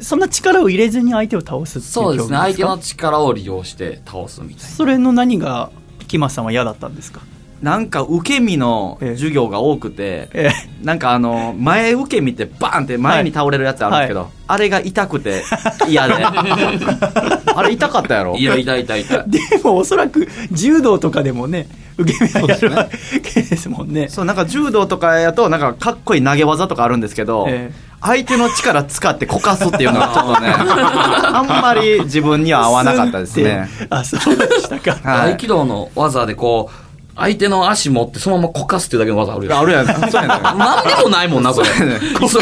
[0.00, 2.36] そんな力を入れずに相手を倒すっていうそうですね。
[2.36, 4.68] 相手の力を利用して倒すみたいな。
[4.68, 5.70] それの何が、
[6.08, 7.20] キマさんは嫌だったんですか？
[7.62, 10.50] なんか受け身の授業が多くて、え
[10.82, 15.44] なんかあの、前受け身ってバーンって前に倒れるやつあるんですけど、はあれが痛くて
[15.88, 16.14] 嫌で。
[17.54, 18.36] あれ痛かったやろ？
[18.36, 19.24] いや、痛い痛い痛い。
[19.30, 22.88] でもおそらく柔道とかでもね、受け身はやるわ
[23.22, 24.08] けですもんね。
[24.08, 33.68] そう、なんか柔道とかやと、なんかかっこいい投げ技とかあるんですけど、ええ相手の力使ってこかすっていうのはちょっとね、 あんまり自分には合わなかったですね。
[33.90, 34.98] あ、そうでしたか。
[35.08, 36.81] はい合気道の技でこう、
[37.14, 39.58] 相手の足持ってそのままこかすっていうだけの技あるよ。
[39.58, 39.86] あるやん。
[39.86, 40.28] そうやねん。
[40.58, 41.68] なんでもないもんな、それ。
[41.68, 42.40] そ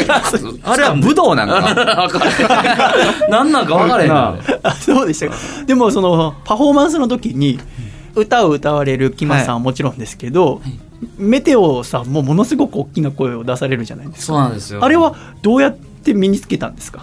[0.62, 2.08] あれは武道なんか。
[3.28, 4.10] なんなんか分かれへん
[4.80, 5.36] そうでしたか？
[5.66, 7.58] でもそのパフォーマンスの時に
[8.14, 10.62] 歌を歌われるキマさんはもちろんですけど、
[11.18, 14.44] メテオさんもものすごく大きな声を出されるじゃないですそうか。
[14.44, 14.84] なんですよ。
[14.84, 17.02] あれはどうやって身につけたんですか？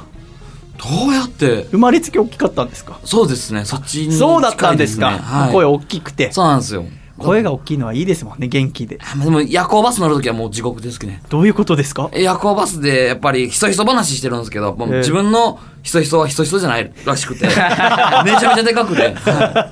[0.77, 2.99] どうやって、生まれつき大きかったんですか？
[3.03, 4.13] そうですね、そっちに。
[4.13, 5.17] そうだったんですか？
[5.17, 6.31] はい、声大きくて。
[6.31, 6.85] そうなんですよ。
[7.17, 8.99] 声が大きいのはいいですもんね、元気で。
[9.01, 11.21] あでも夜行バス乗るときはもう地獄ですね。
[11.29, 12.09] どういうことですか？
[12.13, 19.01] 夜行バスでやっぱりひそひそ話してるんですけど、もうええ自分のひそひそはひそひそじゃないらしくて、 めちゃめちゃでかくて。
[19.03, 19.09] は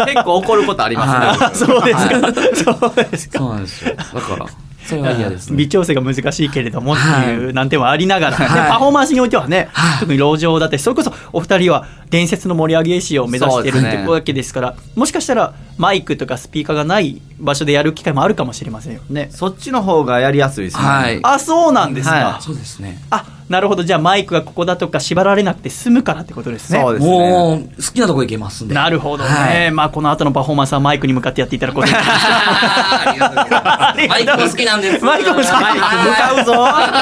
[0.09, 1.65] い結構怒ることありますね。
[1.67, 2.77] あそうですか。
[2.79, 3.39] そうですか。
[3.39, 3.95] そうなんですよ。
[3.95, 4.45] だから、
[4.85, 5.57] それは嫌ですね。
[5.57, 7.01] 微調整が難しいけれどもって
[7.31, 19.29] いうは難点はありながら、ねはいパフォーマンスにおいてはね、はい特に路上だってそれこそお二人は伝説の盛り上げ師を目指してるってわけですからもしかしたらマイクとかスピーカーがない場所でやる機会もあるかもしれませんよね。
[19.31, 20.83] そっちの方がやりやすいですね。
[20.83, 21.19] はい。
[21.23, 22.99] あそうなんですか、はそうですね。
[23.09, 26.81] あなるほどじゃあマイクがここだとか縛られなくて済むからってことですね。
[26.81, 27.11] そうですね。
[27.11, 28.73] もう、好きなとこ行けますんで。
[28.73, 34.07] なるほどね、はいまあこの後のパフォーマンスはマイクに向かってやっていただくことにありがとうございます。
[34.07, 35.05] マイクも好きなんです。
[35.05, 36.53] マイクも好きマイク向かうぞ、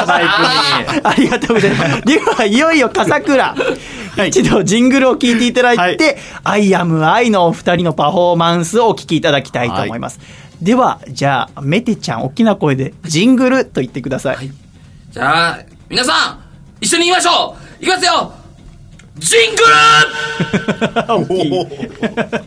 [0.07, 1.02] マイクに。
[1.03, 2.02] ありがとうございます。
[2.02, 3.56] では、いよいよ笠倉。
[4.28, 10.20] 一度ジングルを聞いていただいて、アイアムアイのお二人のパフォーマンスをお聞きいただきたいと思います。
[10.61, 14.52] では、じゃあ、メテちゃん、大きな声で、ジングルと言ってください。
[15.11, 15.60] じゃあ、
[15.94, 16.40] 皆さん、
[16.82, 17.84] 一緒に言いましょう。
[17.84, 18.34] いきますよ。
[19.20, 19.61] ジング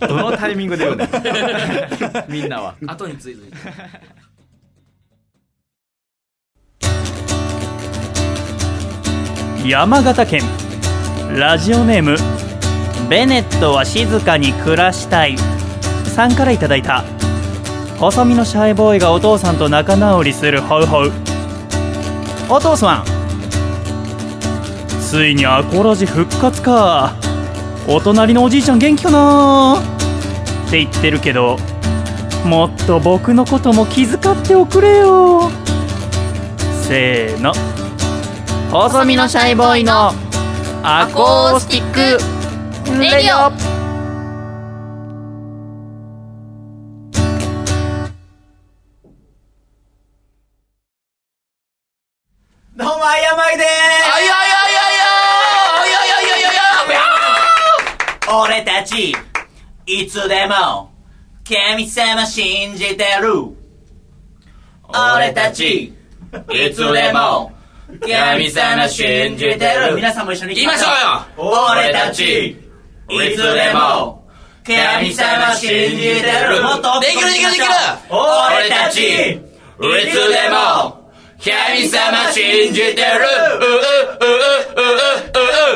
[0.09, 1.07] どのタイミングで言うの？
[2.27, 2.75] みんなは。
[2.81, 3.43] ル後について。
[9.65, 10.43] 山形県、
[11.37, 12.17] ラジオネーム、
[13.09, 15.37] ベネットは静かに暮らしたい。
[16.17, 17.05] さんからいただいた、
[18.01, 21.13] 細身のシャイボーイがお父さんと仲直りするホウホウ。
[22.49, 23.16] お父さん、
[25.07, 27.15] ついにアコラジ復活か。
[27.87, 29.81] お隣のおじいちゃん元気かな？
[30.67, 31.59] って言ってるけど、
[32.45, 35.49] もっと僕のことも気遣っておくれよ。
[36.83, 37.53] せーの。
[38.73, 40.11] 細身のシャイボーイの
[40.83, 42.01] アコースティック
[43.01, 43.86] レディオ
[58.57, 59.15] 俺たち
[59.85, 60.91] いつでも
[61.47, 63.55] 神様信じてる。
[64.89, 65.95] 俺たちい
[66.75, 67.53] つでも
[68.01, 69.95] 神様信じてる。
[69.95, 70.87] 皆さんも一緒に言いましょ
[71.37, 71.45] う。
[71.45, 71.53] よ。
[71.71, 72.57] 俺たちい
[73.37, 74.27] つでも
[74.65, 76.63] 神様信じてる。
[76.63, 77.67] もっとできるできるできる
[78.09, 81.05] 俺たちいつでも
[81.45, 83.03] 神様信じてる。
[83.61, 84.89] ううううう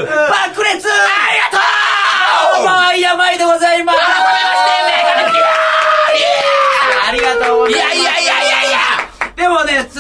[0.01, 0.07] うう
[0.55, 0.89] 爆裂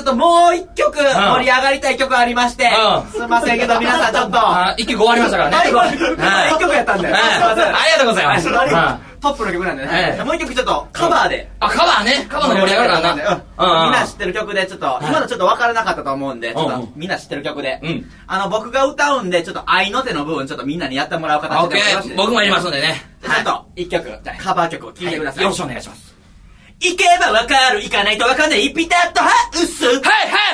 [0.00, 3.10] ちょっともう一曲盛り上がりたい曲ありまして、うん。
[3.10, 5.56] すいませんけど皆さんちょっと、あ一曲終わりましたからね。
[6.50, 6.72] 一曲。
[6.72, 8.48] やったんで、ありがとうございます。
[9.20, 10.16] トップの曲なんではい。
[10.16, 11.50] ね、もう一曲ちょっとカバーで。
[11.60, 12.26] あカバーね。
[12.30, 13.82] カバーの盛り上がるからな。
[13.82, 13.84] うん。
[13.84, 15.06] みんな知ってる曲でちょっと、い。
[15.06, 17.80] 今のちょっと分からなかったと思うんで、ちょっとみんな知ってる曲で。
[17.82, 23.02] うん、あの僕が歌うんで、ちょっと愛の手の部分ちょっとみんなにやってもらうオ形で僕もやりますんでね。
[23.22, 25.44] ちょっと一曲、カバー曲を聴いてください。
[25.44, 26.09] よろしくお願いします
[26.80, 29.84] 行けばわかる、行かないとわかんない、ピタッとハウス。
[29.84, 30.02] はいはい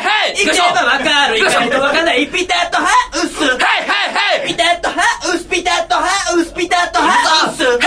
[0.02, 0.34] はい。
[0.44, 3.44] 行けばわかる、行かないとわかんない、ピタッとハウス。
[3.44, 3.60] はいはい
[4.40, 4.48] はい。
[4.48, 7.62] ピタッとハウス、ピタッとハウス、ピタッとハウス。
[7.62, 7.86] はいはいは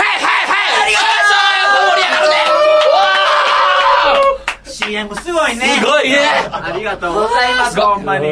[0.84, 1.84] ありがとう。
[1.90, 2.36] 盛り上がるね
[4.64, 5.76] CM すごいね。
[5.78, 6.48] すごいね。
[6.50, 8.26] ありがとうございます、ほんまに。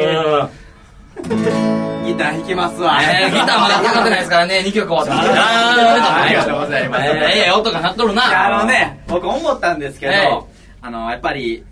[2.13, 2.99] ギター弾きますわ。
[3.03, 4.63] えーギターまだかかってないですからね。
[4.65, 7.03] 2曲終わってありがとうございます。
[7.03, 8.57] えーええ音が鳴っとるな。
[8.59, 10.39] あのね、僕思ったんですけど、ええ
[10.81, 11.63] あの、やっぱり、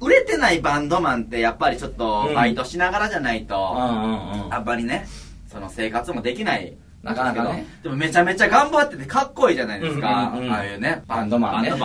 [0.00, 3.56] 売れてないバンドマンって、やっぱりちょっとうん、バイトしながらじゃないと、
[4.50, 5.06] あんまりね、
[5.50, 6.74] その生活もできない。
[7.02, 7.66] なかなかね。
[7.82, 10.32] でもめちゃめちゃ頑張っててかっこいいじゃないですか。
[10.32, 11.70] ああいうね、バンドマンね。
[11.70, 11.78] バン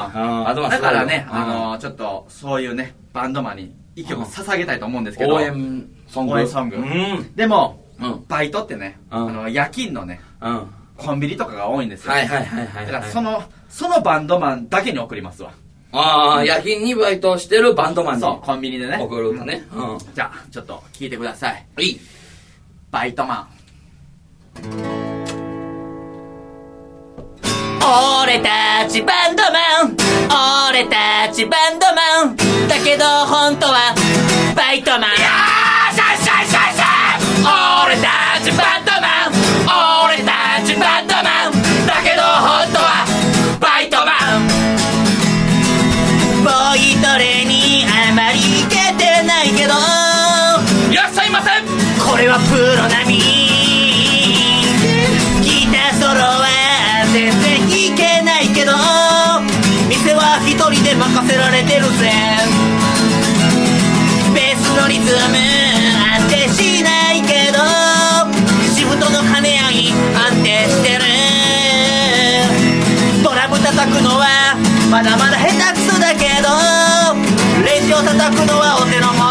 [0.55, 0.69] ドマン。
[0.69, 6.33] だからね、あの、ちょっと、そういうね、バンドマンに一曲捧げたいと思うんですけど、応援ソング。
[6.33, 6.77] 応援ソング。
[6.77, 7.35] うん。
[7.35, 7.86] でも、うん
[8.27, 9.29] バイトってね、うん。
[9.29, 10.67] あの、夜勤のね、うん。
[10.97, 12.11] コンビニとかが多いんですよ。
[12.11, 15.51] はいはいはいはいだからその、そのバンドマンだけに送りますわ。
[15.93, 18.21] ああ夜勤にバイトしてるバンドマンに。
[18.21, 18.97] そう、コンビニでね。
[18.99, 19.65] 送る歌ね。
[19.73, 19.97] うん。
[20.13, 21.65] じゃあ、ちょっと聞いてください。
[21.79, 21.99] いい。
[22.91, 25.17] バイトマン。
[28.23, 29.95] 俺たちバンドマン。
[30.69, 32.35] 俺たちバンドマン。
[32.67, 33.95] だけど本当は
[34.55, 35.06] バイトマン
[52.17, 53.21] これはプロ並み。
[55.45, 56.49] ギターソロは
[57.13, 58.73] 全然弾けないけど
[59.85, 62.09] 店は一人で任せられてるぜ。
[64.33, 65.37] ベースのリズム
[66.17, 67.61] 安定しないけど
[68.73, 71.05] シフトの兼ね合い安定してる。
[73.21, 74.57] ドラム叩くのは
[74.89, 76.49] まだまだ下手くそだけど
[77.61, 79.26] レジを叩くのはお手の物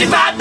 [0.00, 0.39] 55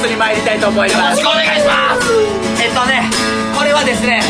[0.00, 0.94] スに参りたいと思います。
[0.94, 2.12] よろしくお願いします。
[2.62, 3.10] えっとね
[3.56, 4.22] これはですね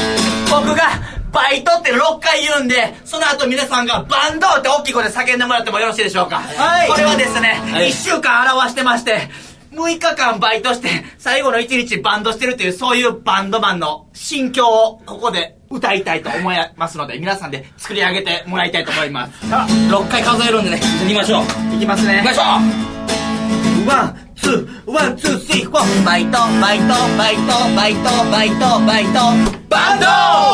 [0.51, 0.85] 僕が
[1.33, 6.41] バイトって6回言うんでその後皆さんがバンドって大きい声で叫んでもらってもよろしいでしょうか。
[6.41, 6.89] はい。
[6.89, 9.29] これはですね、1週間表してまして
[9.73, 10.89] 6日間バイトして
[11.19, 19.49] 最後の1日バンドしてるというそういうバンドマンの心境をここで歌いたいと思いますので皆さんで作り上げてもらいたいと思います。
[19.49, 21.77] さあ6回数えるんでね行きましょう。
[21.77, 23.89] いきますね行きましょう。
[23.89, 26.05] one, two, one, two, three, four。
[26.05, 26.87] バイト、バイト、
[27.17, 29.61] バイト、バイト、バイト、バイト。
[29.69, 30.07] バンド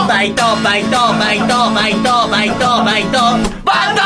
[0.09, 3.19] バイト、バイト、バイト、バイト、バイト、バイト。
[3.65, 4.03] バンド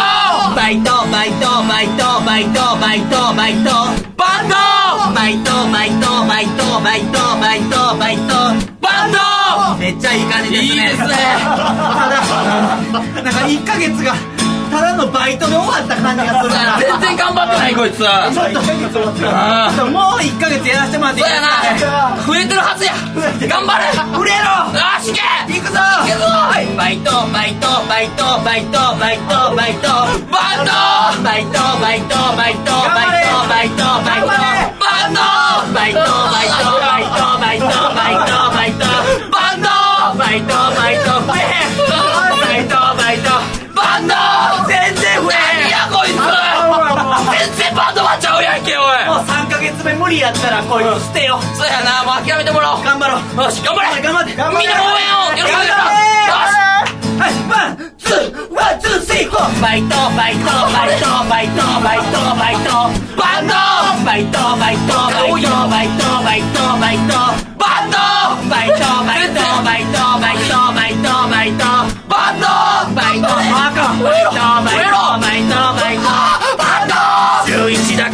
[0.54, 3.70] バイト、バイト、バイト、バイト、バイト、バイト。
[4.16, 4.54] バンド
[5.14, 8.70] バイト、バイト、バイト、バイト、バイト、バイト。
[8.80, 10.64] バンドめっちゃいい感じですね。
[10.64, 11.06] いいですね
[11.44, 12.06] た
[13.16, 14.14] だ、なんか1ヶ月が、
[14.80, 16.78] ただのバイトで終わった感じがするな。
[16.80, 18.60] 全然頑張ってないこいつちょっと、
[19.28, 21.86] あちょっともう1ヶ月やらせてもらっていいそうですか？
[21.86, 22.22] やな。
[22.24, 22.92] 増えてるはずや。
[23.48, 23.84] 頑張れ。
[24.16, 24.72] 売れろ！
[24.72, 25.20] よし行け
[25.52, 25.76] 行くぞ！
[25.78, 26.24] 行けぞ。
[26.48, 29.88] バイバイトバイトバイトバイトバイトバイト。
[30.32, 30.72] バンド！
[31.22, 34.32] バイトバイトバイトバイトバイトバイト
[34.80, 35.20] バンド
[35.74, 36.99] バイトバイトバイト
[50.10, 52.02] 理やったらこいつ捨てよそうやな。
[52.04, 52.84] もう諦めてもらおう。
[52.84, 53.44] 頑張ろう。
[53.44, 54.02] よし頑張れ。
[54.02, 55.46] 頑張って頑みんなも応援をよ。
[55.46, 56.58] ろしくお願いします
[57.20, 59.60] はい one two one two three four。
[59.62, 63.54] バイトバイトバイトバイトバイトバイトバンド
[64.04, 67.14] バイトバイトバイトバイトバイトバイト
[67.60, 67.96] バンド
[68.50, 71.62] バイトバイトバイトバイトバイトバイト
[72.08, 72.48] バンド
[72.96, 76.49] バイトバイトバイトバイトバイトバイト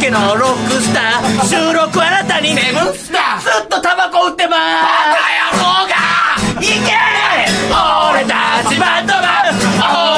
[0.07, 5.99] けのロックスター収録あなたにセブンスターずっとタバコ売ってますバカ野郎が
[6.63, 6.95] いけ
[8.15, 9.59] 俺たちバンドマン。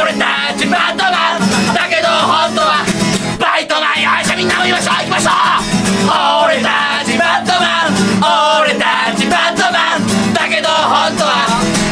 [0.04, 1.74] 俺たちバンドマン。
[1.74, 2.86] だけど本当は
[3.40, 4.02] バイトマン。
[4.02, 5.34] よいしょみんなも言いましょう行きましょう
[6.46, 6.70] 俺た
[7.04, 10.06] ちバンドマン俺たちバンドマン。
[10.34, 11.50] だけど本当は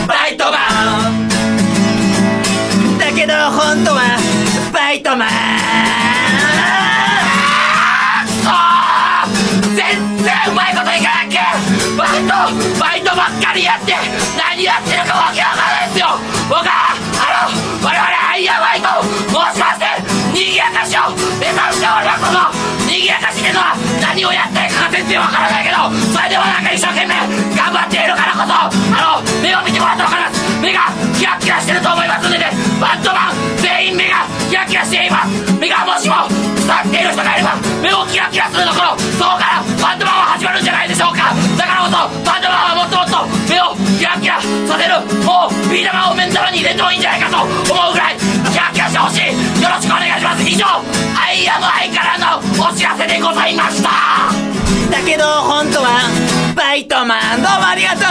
[0.07, 1.27] バイトマン。
[2.99, 4.19] だけど本当は
[4.71, 6.26] バイトマン。
[10.49, 11.39] うまいこといかないっけ
[11.97, 12.31] バイト
[12.79, 13.93] バイトばっかりやって
[14.37, 16.07] 何やってるかわけわかんないですよ。
[16.49, 18.87] 僕はあの我々アイアンバイト
[19.27, 19.85] 申しまして
[20.37, 21.09] 賑やかしを
[21.41, 22.45] 目指しておりますの
[22.85, 27.17] 賑やかしってのは何をやってるかが全然わからないけどそれでもなんか一生懸命
[27.57, 44.37] 頑張っているからこそあの目を見てもらったら分かります目がキラキラしてると思いますのでねバンドマン全員目がキラキラしています目がもしも腐っている人がいれば目をキラキラするところそこからバンドマンは始まるんじゃないでしょうかだからこそバンドマンはもっともっと目をキラキラ
[44.69, 48.21] させるもうビー玉を面皿に入れてもいいんじゃないかと思うぐらい
[48.53, 49.33] キラキラしてほしい
[49.65, 52.39] よろしくお願いします以上アイアムアイからの
[52.69, 53.89] お知らせでございました。
[54.91, 56.09] だけど本当は
[56.55, 58.01] バイトマンどうもありがとう。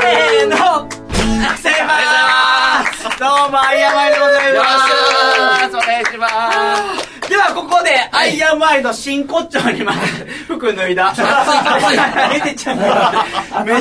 [0.00, 0.88] せーの。
[3.18, 4.64] どうもアイアンマイでございま
[5.79, 5.79] す
[8.20, 9.98] アイアンマイの真骨頂にまで
[10.46, 11.14] 服脱いだ。
[12.30, 12.84] めてちゃんめ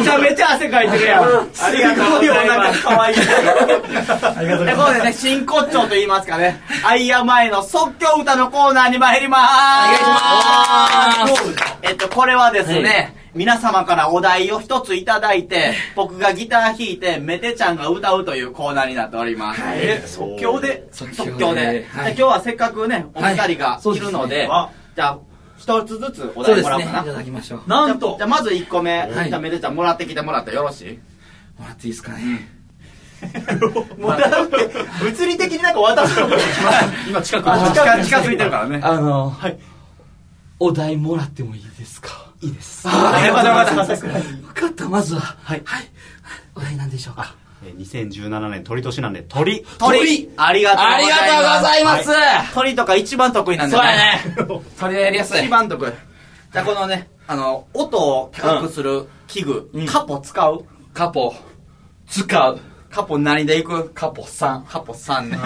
[0.02, 1.24] ちゃめちゃ汗かいてるやん。
[1.24, 1.28] あ
[1.72, 2.82] りがとうございます。
[2.84, 6.62] かわいいありがとうここでね真骨頂と言いますかね。
[6.86, 9.42] アイアンマイの即興歌のコーナーに参ります。
[9.52, 11.76] お願いします。
[11.82, 19.62] えっとこれはですね、皆様からお題を一ついただいて、僕がギター弾いて、メテちゃんが歌うというコーナーになっております。
[19.66, 20.86] え、即興で？
[20.92, 21.88] 即興で。
[21.90, 22.12] はい。
[22.12, 23.98] 今日はせっかくね、お二人がい。
[23.98, 24.50] るので、
[24.94, 25.20] じゃあ、
[25.58, 27.00] 一つずつお題もらおうかな。
[27.02, 27.70] いただきましょう。
[27.70, 28.16] なんと。
[28.18, 29.30] じゃあまず1個目、はい。
[29.30, 31.00] じゃあメテちゃんもらってきてもらったらよろしい？
[31.58, 32.46] もらっていいですかね？
[33.98, 34.58] もらうって、
[35.02, 36.28] 物理的になんか渡すの？
[37.08, 37.46] 今近く。
[37.46, 38.82] 近近づいてるからね。
[38.84, 39.34] あの、
[40.60, 42.29] お題もらってもいいですか？
[42.42, 42.88] いいです。
[42.88, 45.22] あよかったよかった分かった、まずは。
[45.44, 45.62] はい。
[45.66, 45.90] はい。
[46.56, 47.36] お題なんでしょうか。
[47.66, 49.66] えー2017年鳥年なんで鳥。
[49.78, 50.30] 鳥。
[50.38, 51.10] ありがとうございます。
[51.10, 53.76] ありがとうございます、鳥とか一番得意なんで。
[53.76, 54.22] そうやね。
[54.80, 55.46] 鳥やりやすい。
[55.46, 55.50] 一。
[55.50, 55.92] 番得意。
[56.54, 60.66] じゃあこのねあの音を高くする器具、カポ使う？
[60.94, 61.36] カポ、
[62.08, 62.60] 使う。
[62.90, 63.90] カポ何でいく？
[63.90, 64.66] カポ3。
[64.66, 65.38] カポ3ね。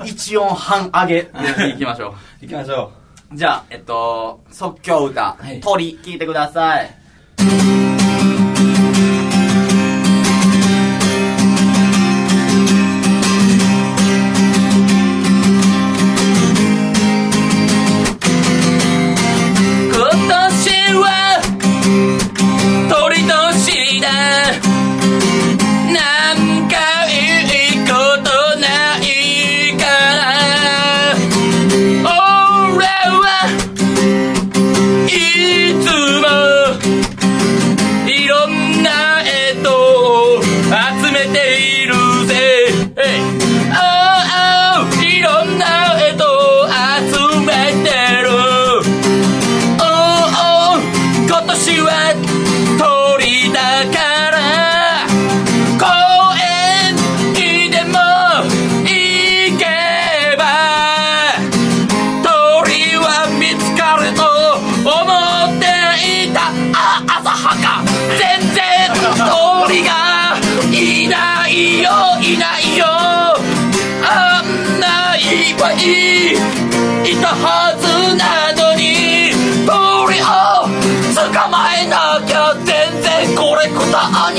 [0.06, 1.22] 一音半上げ。
[1.24, 5.60] でいきましょ行きましょうじゃあえっと即興歌、はい。
[5.60, 7.83] 鳥聞いてください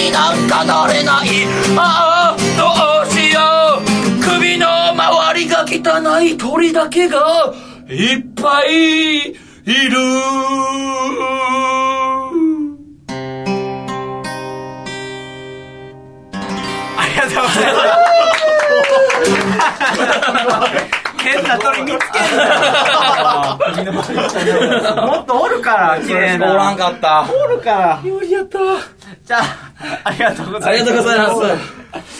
[0.05, 1.29] になんかなれない。
[1.77, 3.39] ああどうしよ
[3.79, 3.83] う。
[4.21, 7.53] 首の周りが汚い鳥だけが
[7.89, 9.37] いっぱいいる。
[16.97, 17.73] ありがとうござい
[20.45, 20.95] ます。
[21.25, 23.57] 変な鳥見つけんな
[25.07, 26.51] もっとおるから、綺麗な。
[26.53, 27.27] おらんかった。
[27.31, 27.99] おるから。
[28.03, 28.59] 無理やった。
[29.23, 29.43] じゃあ、
[30.03, 30.67] ありがとうございます。
[30.67, 31.35] ありがとうございます。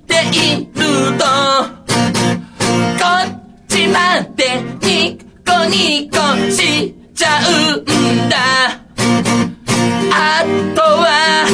[0.06, 0.14] して
[0.54, 0.72] いる
[1.18, 3.28] とこっ
[3.68, 6.16] ちまでニコニコ
[6.50, 7.84] しちゃうん
[8.28, 8.36] だ。
[10.12, 11.46] あとは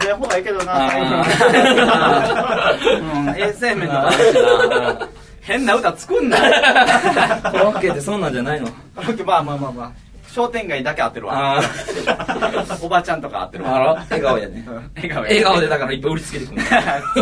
[0.00, 0.86] 食べん方がいいけどな。
[0.86, 0.88] う
[3.24, 4.10] ん、衛生面とか
[5.40, 6.38] 変な歌作んな。
[6.38, 6.44] コ
[7.58, 8.68] ロッケってそんなんじゃないの？
[9.24, 9.92] まあまあまあまあ。
[10.28, 11.58] 商店街だけ合ってるわ。
[11.58, 11.62] あ
[12.82, 13.78] おばちゃんとか合ってるわ。
[13.78, 13.94] ら？
[14.10, 14.66] 笑顔やね。
[14.68, 16.62] うん笑顔や笑顔でだからいっぱい売りつけてくる。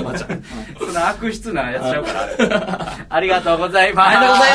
[0.01, 0.43] おばちゃん。
[0.79, 4.09] その悪質なやつちゃうからありがとうございます。
[4.09, 4.53] ありがとうござい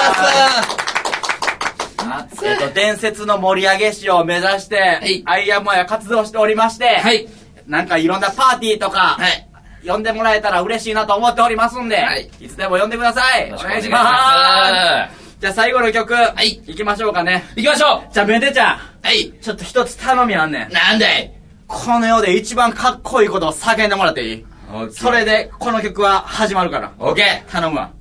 [2.09, 2.45] ます。
[2.45, 7.27] えっと、伝説の盛り上げ師を目指して、いアイアンマヤ活動しておりまして、はい。
[7.69, 9.47] なんかいろんなパーティーとか、はい。
[9.87, 13.45] 呼んでもらえたら嬉しいなと思っておりますんで、はいいつでも呼んでください。
[13.53, 14.01] お願いしま。
[14.01, 16.13] お願いしじゃあ最後の曲、
[16.43, 17.45] い行きましょうかね。
[17.55, 19.31] 行きましょじゃあめでちゃん、うはい。
[19.39, 20.73] ちょっと一つ頼みあんねん。
[20.73, 21.31] なんだい
[21.67, 24.45] この世で一番かっこいいことを叫んでもらっていい？
[24.91, 26.91] それで、この曲は始まるから。
[26.99, 27.91] オッケー頼むわ。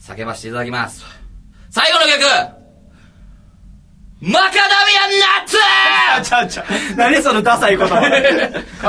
[0.00, 1.04] 叫ばせていただきます。
[1.70, 2.61] 最後の曲
[4.22, 5.56] マカダミアンナッツ
[6.30, 6.66] ちゃうちゃう。
[6.96, 8.00] 何そのダサい言葉。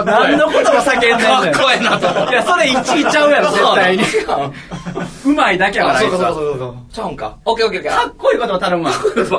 [0.05, 1.27] 何のことも叫んでんねん。
[1.27, 4.03] かっこええなといや、それ1位ちゃうやろ、絶対に。
[5.25, 7.35] うまいだけやから、あいつはそうちゃうんか。
[7.45, 8.93] オッケーオッケーオッケかっこいいことを頼むわ。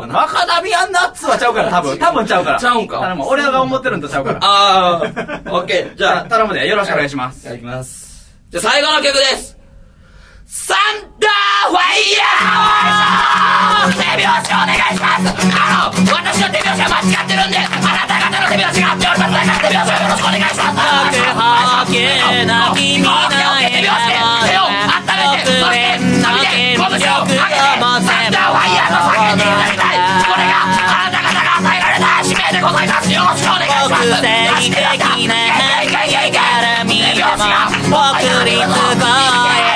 [0.08, 1.96] マカダミアンナッツはちゃうから、多分。
[1.96, 2.58] 多分ちゃうから。
[2.58, 3.28] ちゃうんか頼む。
[3.28, 4.40] 俺が思ってるんとちゃうから。
[4.42, 5.96] あー、オッケー。
[5.96, 6.66] じゃあ、頼むで。
[6.66, 7.42] よろしくお願いします。
[7.42, 8.34] いただきます。
[8.50, 9.56] じゃあ最後の曲です。
[10.54, 23.18] サンダーファイヤー手拍子お願いしますあの私の手拍子は間違ってるんであなた方の手拍子が合っておりますから手拍子をよろしくお願いしますはけな君手拍
[23.66, 29.42] 子で手を温めてそして伸びて拳を上げてサンダーファイヤーで
[29.74, 35.34] たいこれがあなた方が与えられた使命でございますよろしくお願いします国際的な
[36.30, 37.42] 絡みでも
[38.14, 39.73] 送つ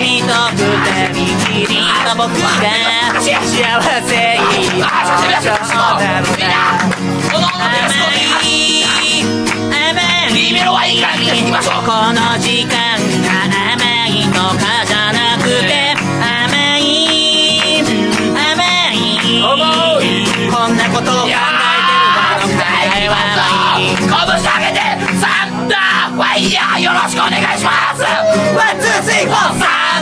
[0.00, 0.64] 君と二
[1.12, 2.48] 人きりの僕が
[3.20, 4.16] 幸せ
[4.48, 7.84] になっちゃったのだ甘
[8.40, 8.48] い
[9.68, 11.44] 甘い
[11.84, 12.72] この時間
[13.20, 13.44] が
[13.74, 16.80] 甘いのかじゃなくて甘い
[18.40, 20.08] 甘い
[20.50, 22.08] こんなことを考えてる
[22.48, 23.38] のか会はな
[23.78, 24.80] いこぶし上げて
[25.20, 28.00] サンダーファイヤーよろしくお願いします
[28.56, 29.79] One, two, three, four,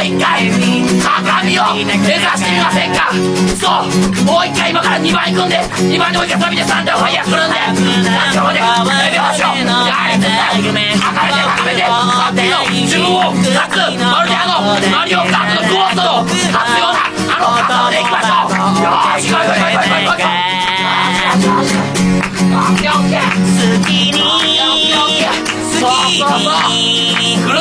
[0.00, 3.12] う一回高みを目指してみませんか？
[3.60, 3.92] そう
[4.24, 7.60] もう一回今から2番行くんで2番でもう一回飛びでサンダーファイヤー来るんで
[8.32, 9.52] そこで手拍子を
[9.86, 10.96] やれて高めて。
[10.96, 11.12] 高
[11.64, 11.84] めて。
[11.84, 18.88] 勝手の自分を勝つまるであのマリオカートのゴーストの勝つようなあの方でいきましょうよ
[19.20, 20.40] し行こう行こう行こう行こう行こう
[22.50, 25.49] オッケーオッケー好きに好きに
[25.80, 25.88] 来る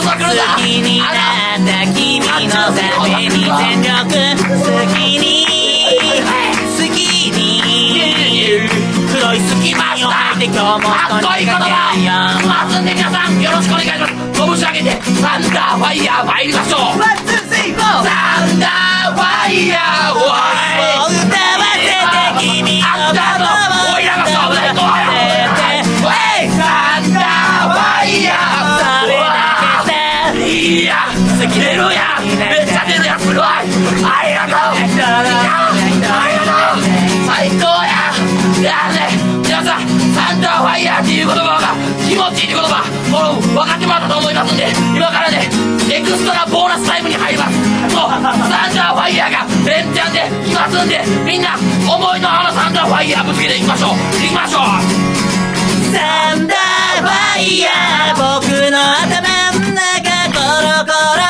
[0.01, 5.47] ぞ来るぞ好きになった君のために全力好きに
[6.75, 7.31] 好きに
[9.09, 11.89] 黒い隙間を履いて今日もかっこいい言葉
[12.83, 13.87] 皆さんよろしくお願い。
[13.87, 18.09] します拳上げてサンダーファイヤー参りましょうワンツースリーフォーサ
[18.45, 21.87] ンダーファイヤーおい歌わせ
[22.39, 23.78] て君のあっ
[30.79, 30.95] いや
[31.37, 33.43] 出るやめっちゃ出るやすごい。
[33.43, 33.43] あ
[34.23, 34.79] りがとう。
[34.79, 36.87] いやありがとう。
[37.27, 38.15] 最高や。
[38.59, 39.11] いやね
[39.43, 39.83] 皆さん
[40.15, 41.75] サンダーファイヤーっていう言葉が
[42.07, 42.79] 気持ちいいって言葉。
[43.11, 45.49] もう分かってもらったと思いますんで今からね
[45.91, 47.59] エクストラボーナスタイムに入ります。
[47.91, 51.59] そうサンダーファイヤーが連チャンで来ますんでみんな
[51.91, 53.99] 思いのあのサンダーファイヤーぶつけていきましょう。
[54.23, 54.63] いきましょう。
[55.91, 59.38] サンダーファイヤー僕の頭
[60.61, 61.28] の中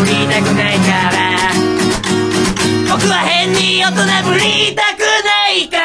[0.00, 1.52] ぶりたくないから。
[2.88, 5.84] 僕は変に大人ぶりたくないから。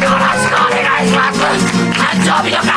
[0.00, 1.36] よろしくお願いします。
[1.92, 2.72] 誕生日とか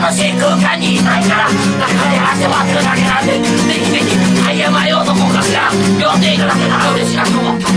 [0.00, 1.48] 楽しい空間にいないから。
[1.50, 3.42] 中で汗を当てるだけなんでぜ
[3.74, 7.72] ひぜひタイヤ前男かしら呼んでいただけたら嬉しいなと思ってます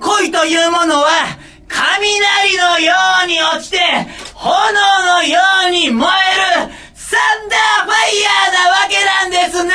[0.00, 1.37] 恋というものは
[2.78, 2.94] のよ
[3.24, 3.78] うに落ちて
[4.34, 9.74] 炎のように燃えるサンダーファイヤーなわけなんですね。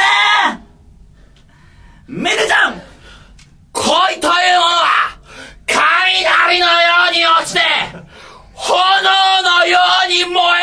[2.07, 2.81] メルちゃん
[3.73, 5.19] 恋というものは
[5.67, 6.71] 雷のよ
[7.09, 7.59] うに落ちて
[8.53, 8.71] 炎
[9.41, 10.62] のように燃え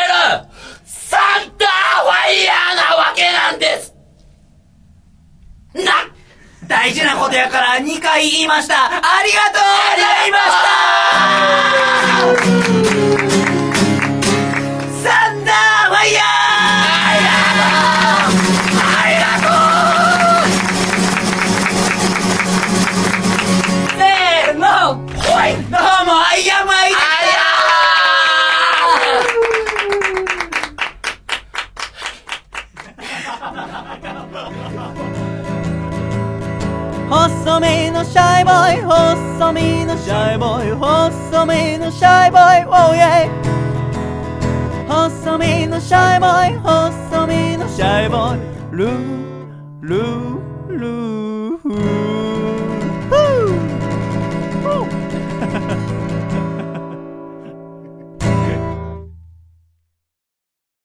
[6.71, 8.85] 大事なことやから2回言いました。
[8.85, 8.91] あ
[9.23, 9.61] りがとう
[9.91, 10.45] ございまし
[15.03, 15.09] た。
[15.09, 16.60] サンダーファイヤー！
[41.81, 43.27] のシャイボーイ Oh yeah
[44.87, 48.39] 細身のシャイボーイ細身のシャイボーイ。
[48.71, 49.41] ルー
[49.81, 51.57] ルールー。
[51.57, 52.21] フー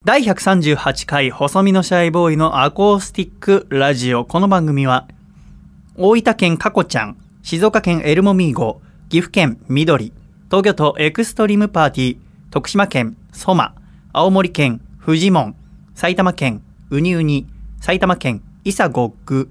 [0.03, 4.25] 第138回細身のシャイボーイのアコースティックラジオ。
[4.25, 5.09] この番組は、
[5.97, 10.13] 大分県かこちゃん、静岡県エルモミーゴ、岐阜県緑、
[10.49, 12.19] 東京都エクストリームパーティー、
[12.53, 13.75] 徳島県ソマ、
[14.13, 15.57] 青森県フジモン、
[15.97, 17.49] 埼玉県ウニウニ、
[17.81, 19.51] 埼玉県イサゴッグ、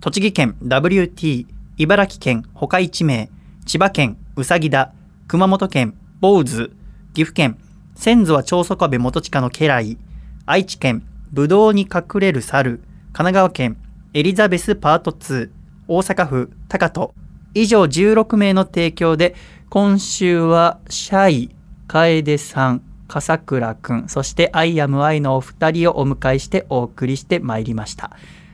[0.00, 1.46] 栃木県 WT、
[1.78, 3.30] 茨城県他一名、
[3.66, 4.92] 千葉県うさぎだ、
[5.28, 6.72] 熊本県坊主、
[7.14, 7.56] 岐阜県
[7.94, 9.96] 先祖は長宗我部元親の家来、
[10.44, 12.80] 愛知県ぶどうに隠れる猿、
[13.12, 13.76] 神奈川県
[14.12, 15.50] エリザベスパート2、
[15.86, 17.14] 大阪府高戸、
[17.54, 19.36] 以上16名の提供で、
[19.72, 21.50] 今週はシャイ、
[21.88, 28.10] カエデさん、笠倉くん、そしてアイアムアイのお二人をお迎えしてお送りしてまいりました。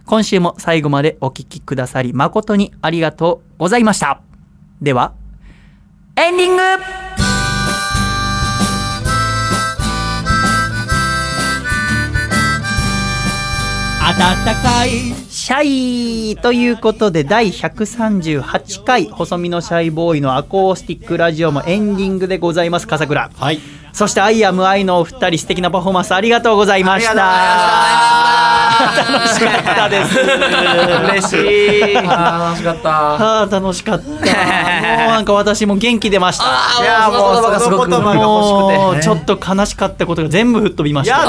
[0.07, 4.21] 今週も最後までお聞きくださり誠にありがとうございました。
[4.81, 5.13] では、
[6.15, 7.28] エンディング
[14.17, 14.17] 暖
[14.63, 14.91] かい。
[15.29, 23.31] シャイということで第138回細身のシャイボーイのアコースティックラジオもエンディングでございます笠倉。
[23.35, 23.61] はい。
[23.93, 30.19] そしてアイアムアイのお二人素敵なパフォーマンスありがとうございました楽しかったです。
[30.19, 31.95] 嬉しい。
[31.95, 33.43] 楽しかった。
[33.43, 34.05] あー楽しかった。
[34.09, 36.45] もうなんか私も元気出ました。
[36.83, 41.19] いやもうその言葉が欲しくてもうちょっと悲しかったことが全部吹っ飛びました。
[41.19, 41.25] も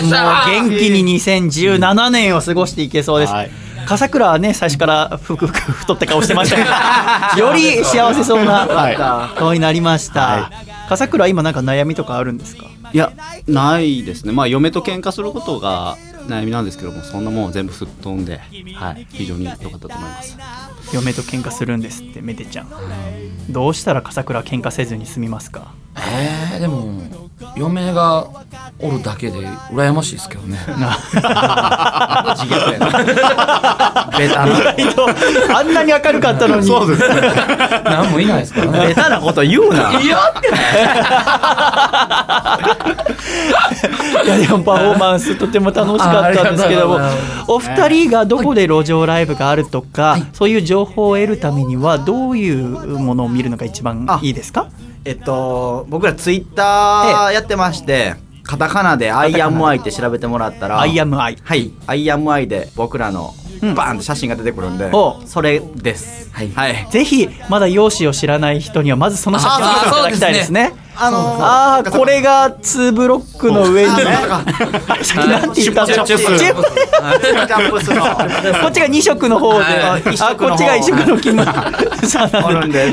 [0.00, 0.10] う
[0.50, 3.32] 元気に2017年を過ごしていけそうです。
[3.32, 3.50] はい。
[3.86, 8.68] 笠倉はね最初からふくふく太った顔してましたけど より幸せそうな
[9.34, 10.50] 顔になりました、は
[10.90, 12.66] 笠倉は今なんか悩みとかあるんですか？
[12.92, 13.12] いや、
[13.46, 14.32] ないですね。
[14.32, 15.96] まあ、嫁と喧嘩することが
[16.28, 18.40] 悩みなんですけども、そんなもんは全部吹っ飛んで、
[18.74, 19.06] はい。
[19.10, 20.36] 非常に良かったと思います。
[20.92, 22.70] 嫁と喧嘩するんですってめでちゃん
[23.50, 25.74] どうしたら笠倉は喧嘩せずに済みますか？
[25.96, 28.26] えー、でも嫁が
[28.80, 29.38] おるだけで
[29.72, 30.56] 羨ましいですけどね。
[30.66, 30.74] 自
[32.46, 32.86] 虐やな。
[34.18, 35.06] ベタ意外と
[35.56, 36.66] あんなに明るかったのに。
[36.66, 38.86] そうですな何もいないですからね。
[38.88, 40.00] ベタなこと言うな。
[40.00, 40.48] いやって
[44.24, 46.98] いやでもパフォーマンスとても楽しかったんですけども
[47.46, 52.64] お二人がどこで路上ライブがあるとか、そういう情報を得るためにはどういう
[52.98, 54.68] ものを見るのが一番いいですか？
[55.08, 61.38] えっと僕らツイッターやってましてカタカナで「アイアムアイ」って調べてもらったらアイアムアイ。
[61.42, 66.30] はい「アイアムアイ」で僕らのバーンって写真が出てくるんで、おそれです。
[66.32, 66.50] はい。
[66.50, 66.86] はい。
[66.90, 70.72] ぜひまだ容姿を知らない人にはまずその写真を見ていただきたいですね。
[71.00, 74.02] あのーああこれが2ブロックの上にね。
[75.02, 76.64] さっきなんて言ったのチュッチュップチュップ。
[77.46, 77.84] キャンプ。
[77.84, 78.02] スの
[78.60, 80.12] こっちが2色の方で、はい。
[80.12, 81.44] 一あこっちが1色の金の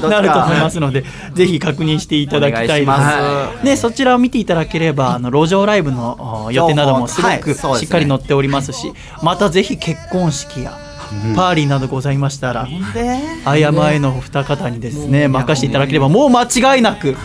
[0.10, 2.90] なると思いますのでぜひ確認していただきたいです。
[2.90, 3.66] お願いします。
[3.66, 8.94] ね、そちらを見ていただければあの路上ライブのお予定などもすごくしっかり載っておりますし
[9.24, 10.78] またぜひ結婚式や
[11.36, 12.68] パーリーなどございましたら、
[13.46, 17.16] アイアムアイのお二方にですね任せていただければもう間違いなく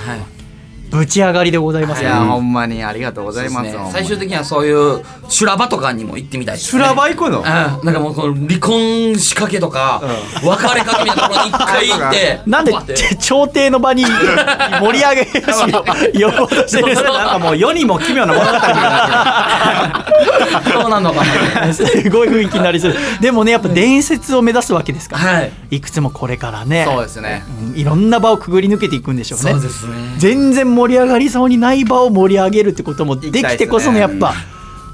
[0.91, 7.39] ぶち上がりでございますいやほんまにありがとうございます、最終的にはそういう修羅場とかにも行ってみたい修羅場行くの？
[7.39, 7.45] うん。
[7.45, 10.03] なんかもうこの離婚仕掛けとか、
[10.43, 12.75] 別れかけみたいなところに一回行って なんで
[13.19, 14.05] 朝廷の場に
[14.81, 18.59] 盛り上げよし呼ぼうとしてるなんかもう世にも奇妙な物語
[20.73, 21.25] そうなのか
[21.67, 22.95] なすごい雰囲気になりそう。
[23.21, 25.53] でもねやっぱ伝説を目指すわけですから、はい。
[25.71, 26.85] いくつもこれからね。
[26.87, 27.45] そうですね。
[27.65, 29.53] うんいろんな場をくぐり抜けていくんでしょうね。
[29.53, 29.93] そうですね。
[30.19, 34.35] 全然盛り上がりそうにない場を盛り上げるってこともできてこそのやっぱ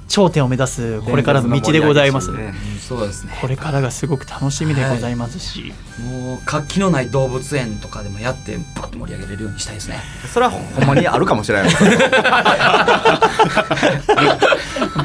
[0.08, 2.54] 頂点を目指すこれからの道でございます、ね。
[2.80, 3.36] そうですね。
[3.40, 9.98] これからがすごく楽しみでございますし、もう活気のない動物園とかでもやってバッと盛り上げれるようにしたいですね。
[10.32, 11.70] それはほんまにあるかもしれない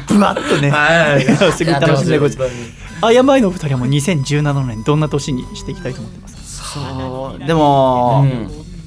[0.06, 1.24] ブワッとね、はい。
[1.52, 2.52] すごい楽しみでございます。
[3.02, 6.32] あやまいのお二人はもう2017年どんな年にしていきたいと思ってます
[6.74, 8.24] そうでも、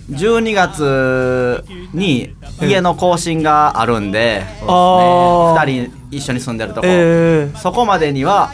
[0.10, 1.64] 12月
[1.94, 5.60] に家の更新があるんで、あー。
[5.60, 8.52] 2人一緒に住んでるとこ、えそこまでには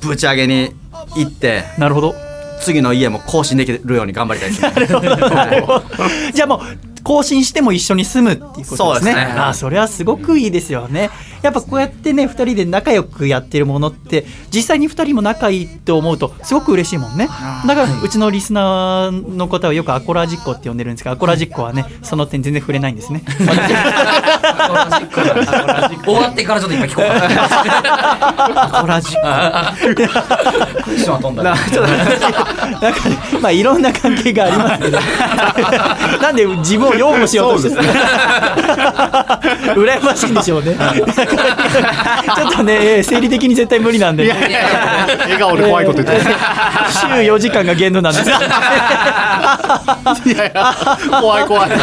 [0.00, 0.72] ぶち上げに
[1.16, 2.14] 行ってー、なるほど。
[2.60, 4.70] 次の家も更新できるように頑張りたいですね。
[4.96, 6.32] はい。
[6.32, 9.12] じゃあもう更新しても一緒に住むっていうことですね。
[9.12, 11.10] そねああそれはすごくいいですよね。
[11.42, 17.28] やっぱこうやってね2人で仲良くやってるものって実際に2人も仲いいって思うとすごく嬉しいもんね。
[17.66, 23.22] だからうちのリスナーの方はよくアコラジッコって呼んでるんですがアコラジッコはねその点全然触れないんですね。
[26.04, 31.56] 終わってからちょっと今聞こうかなアコラジックッションは飛んだなん
[32.94, 34.98] かねまあいろんな関係がありますけど
[36.22, 37.82] なんで自分を擁護しようとしてる
[39.74, 46.30] 羨ましいんでしょうねちょっとね生理的に絶対無理なんで、笑顔で怖いこと言ってる。
[46.90, 48.30] 週4時間が限度なんですい
[50.32, 50.74] やいや、
[51.20, 51.70] 怖い怖い。
[51.70, 51.80] 怖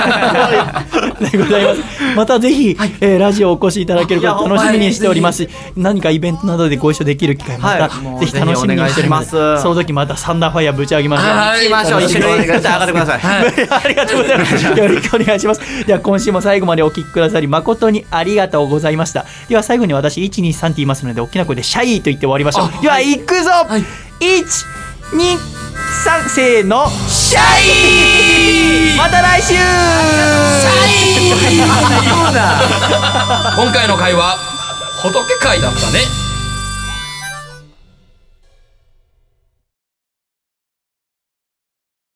[1.28, 1.82] いでございます。
[2.16, 9.36] またぜひ、えーラジオお越しいただけること楽しみにしております、何かイベントなどでご一緒できる機会また、はいぜひ楽しみにしております。
[9.36, 11.28] ますその時またサンダーファイヤーぶち上げましょう。
[11.28, 12.40] はい行きましょう一緒に上がっ
[12.88, 14.56] てくださいありがとうございます。
[15.10, 15.86] くお願いします。
[15.86, 19.26] では今週も最後までお聞きくださり誠にありがとうございました。
[19.50, 22.82] では最後に私1、2、3って言いますので大きな声でシャイと言って終わりましょう。
[22.82, 23.80] では行くぞ、1、
[25.14, 25.38] 2、
[26.06, 27.42] 3せーのシャ
[28.94, 28.98] イ！
[28.98, 29.54] また来週！
[33.58, 34.38] 今回の会は
[35.02, 36.21] 仏会だったね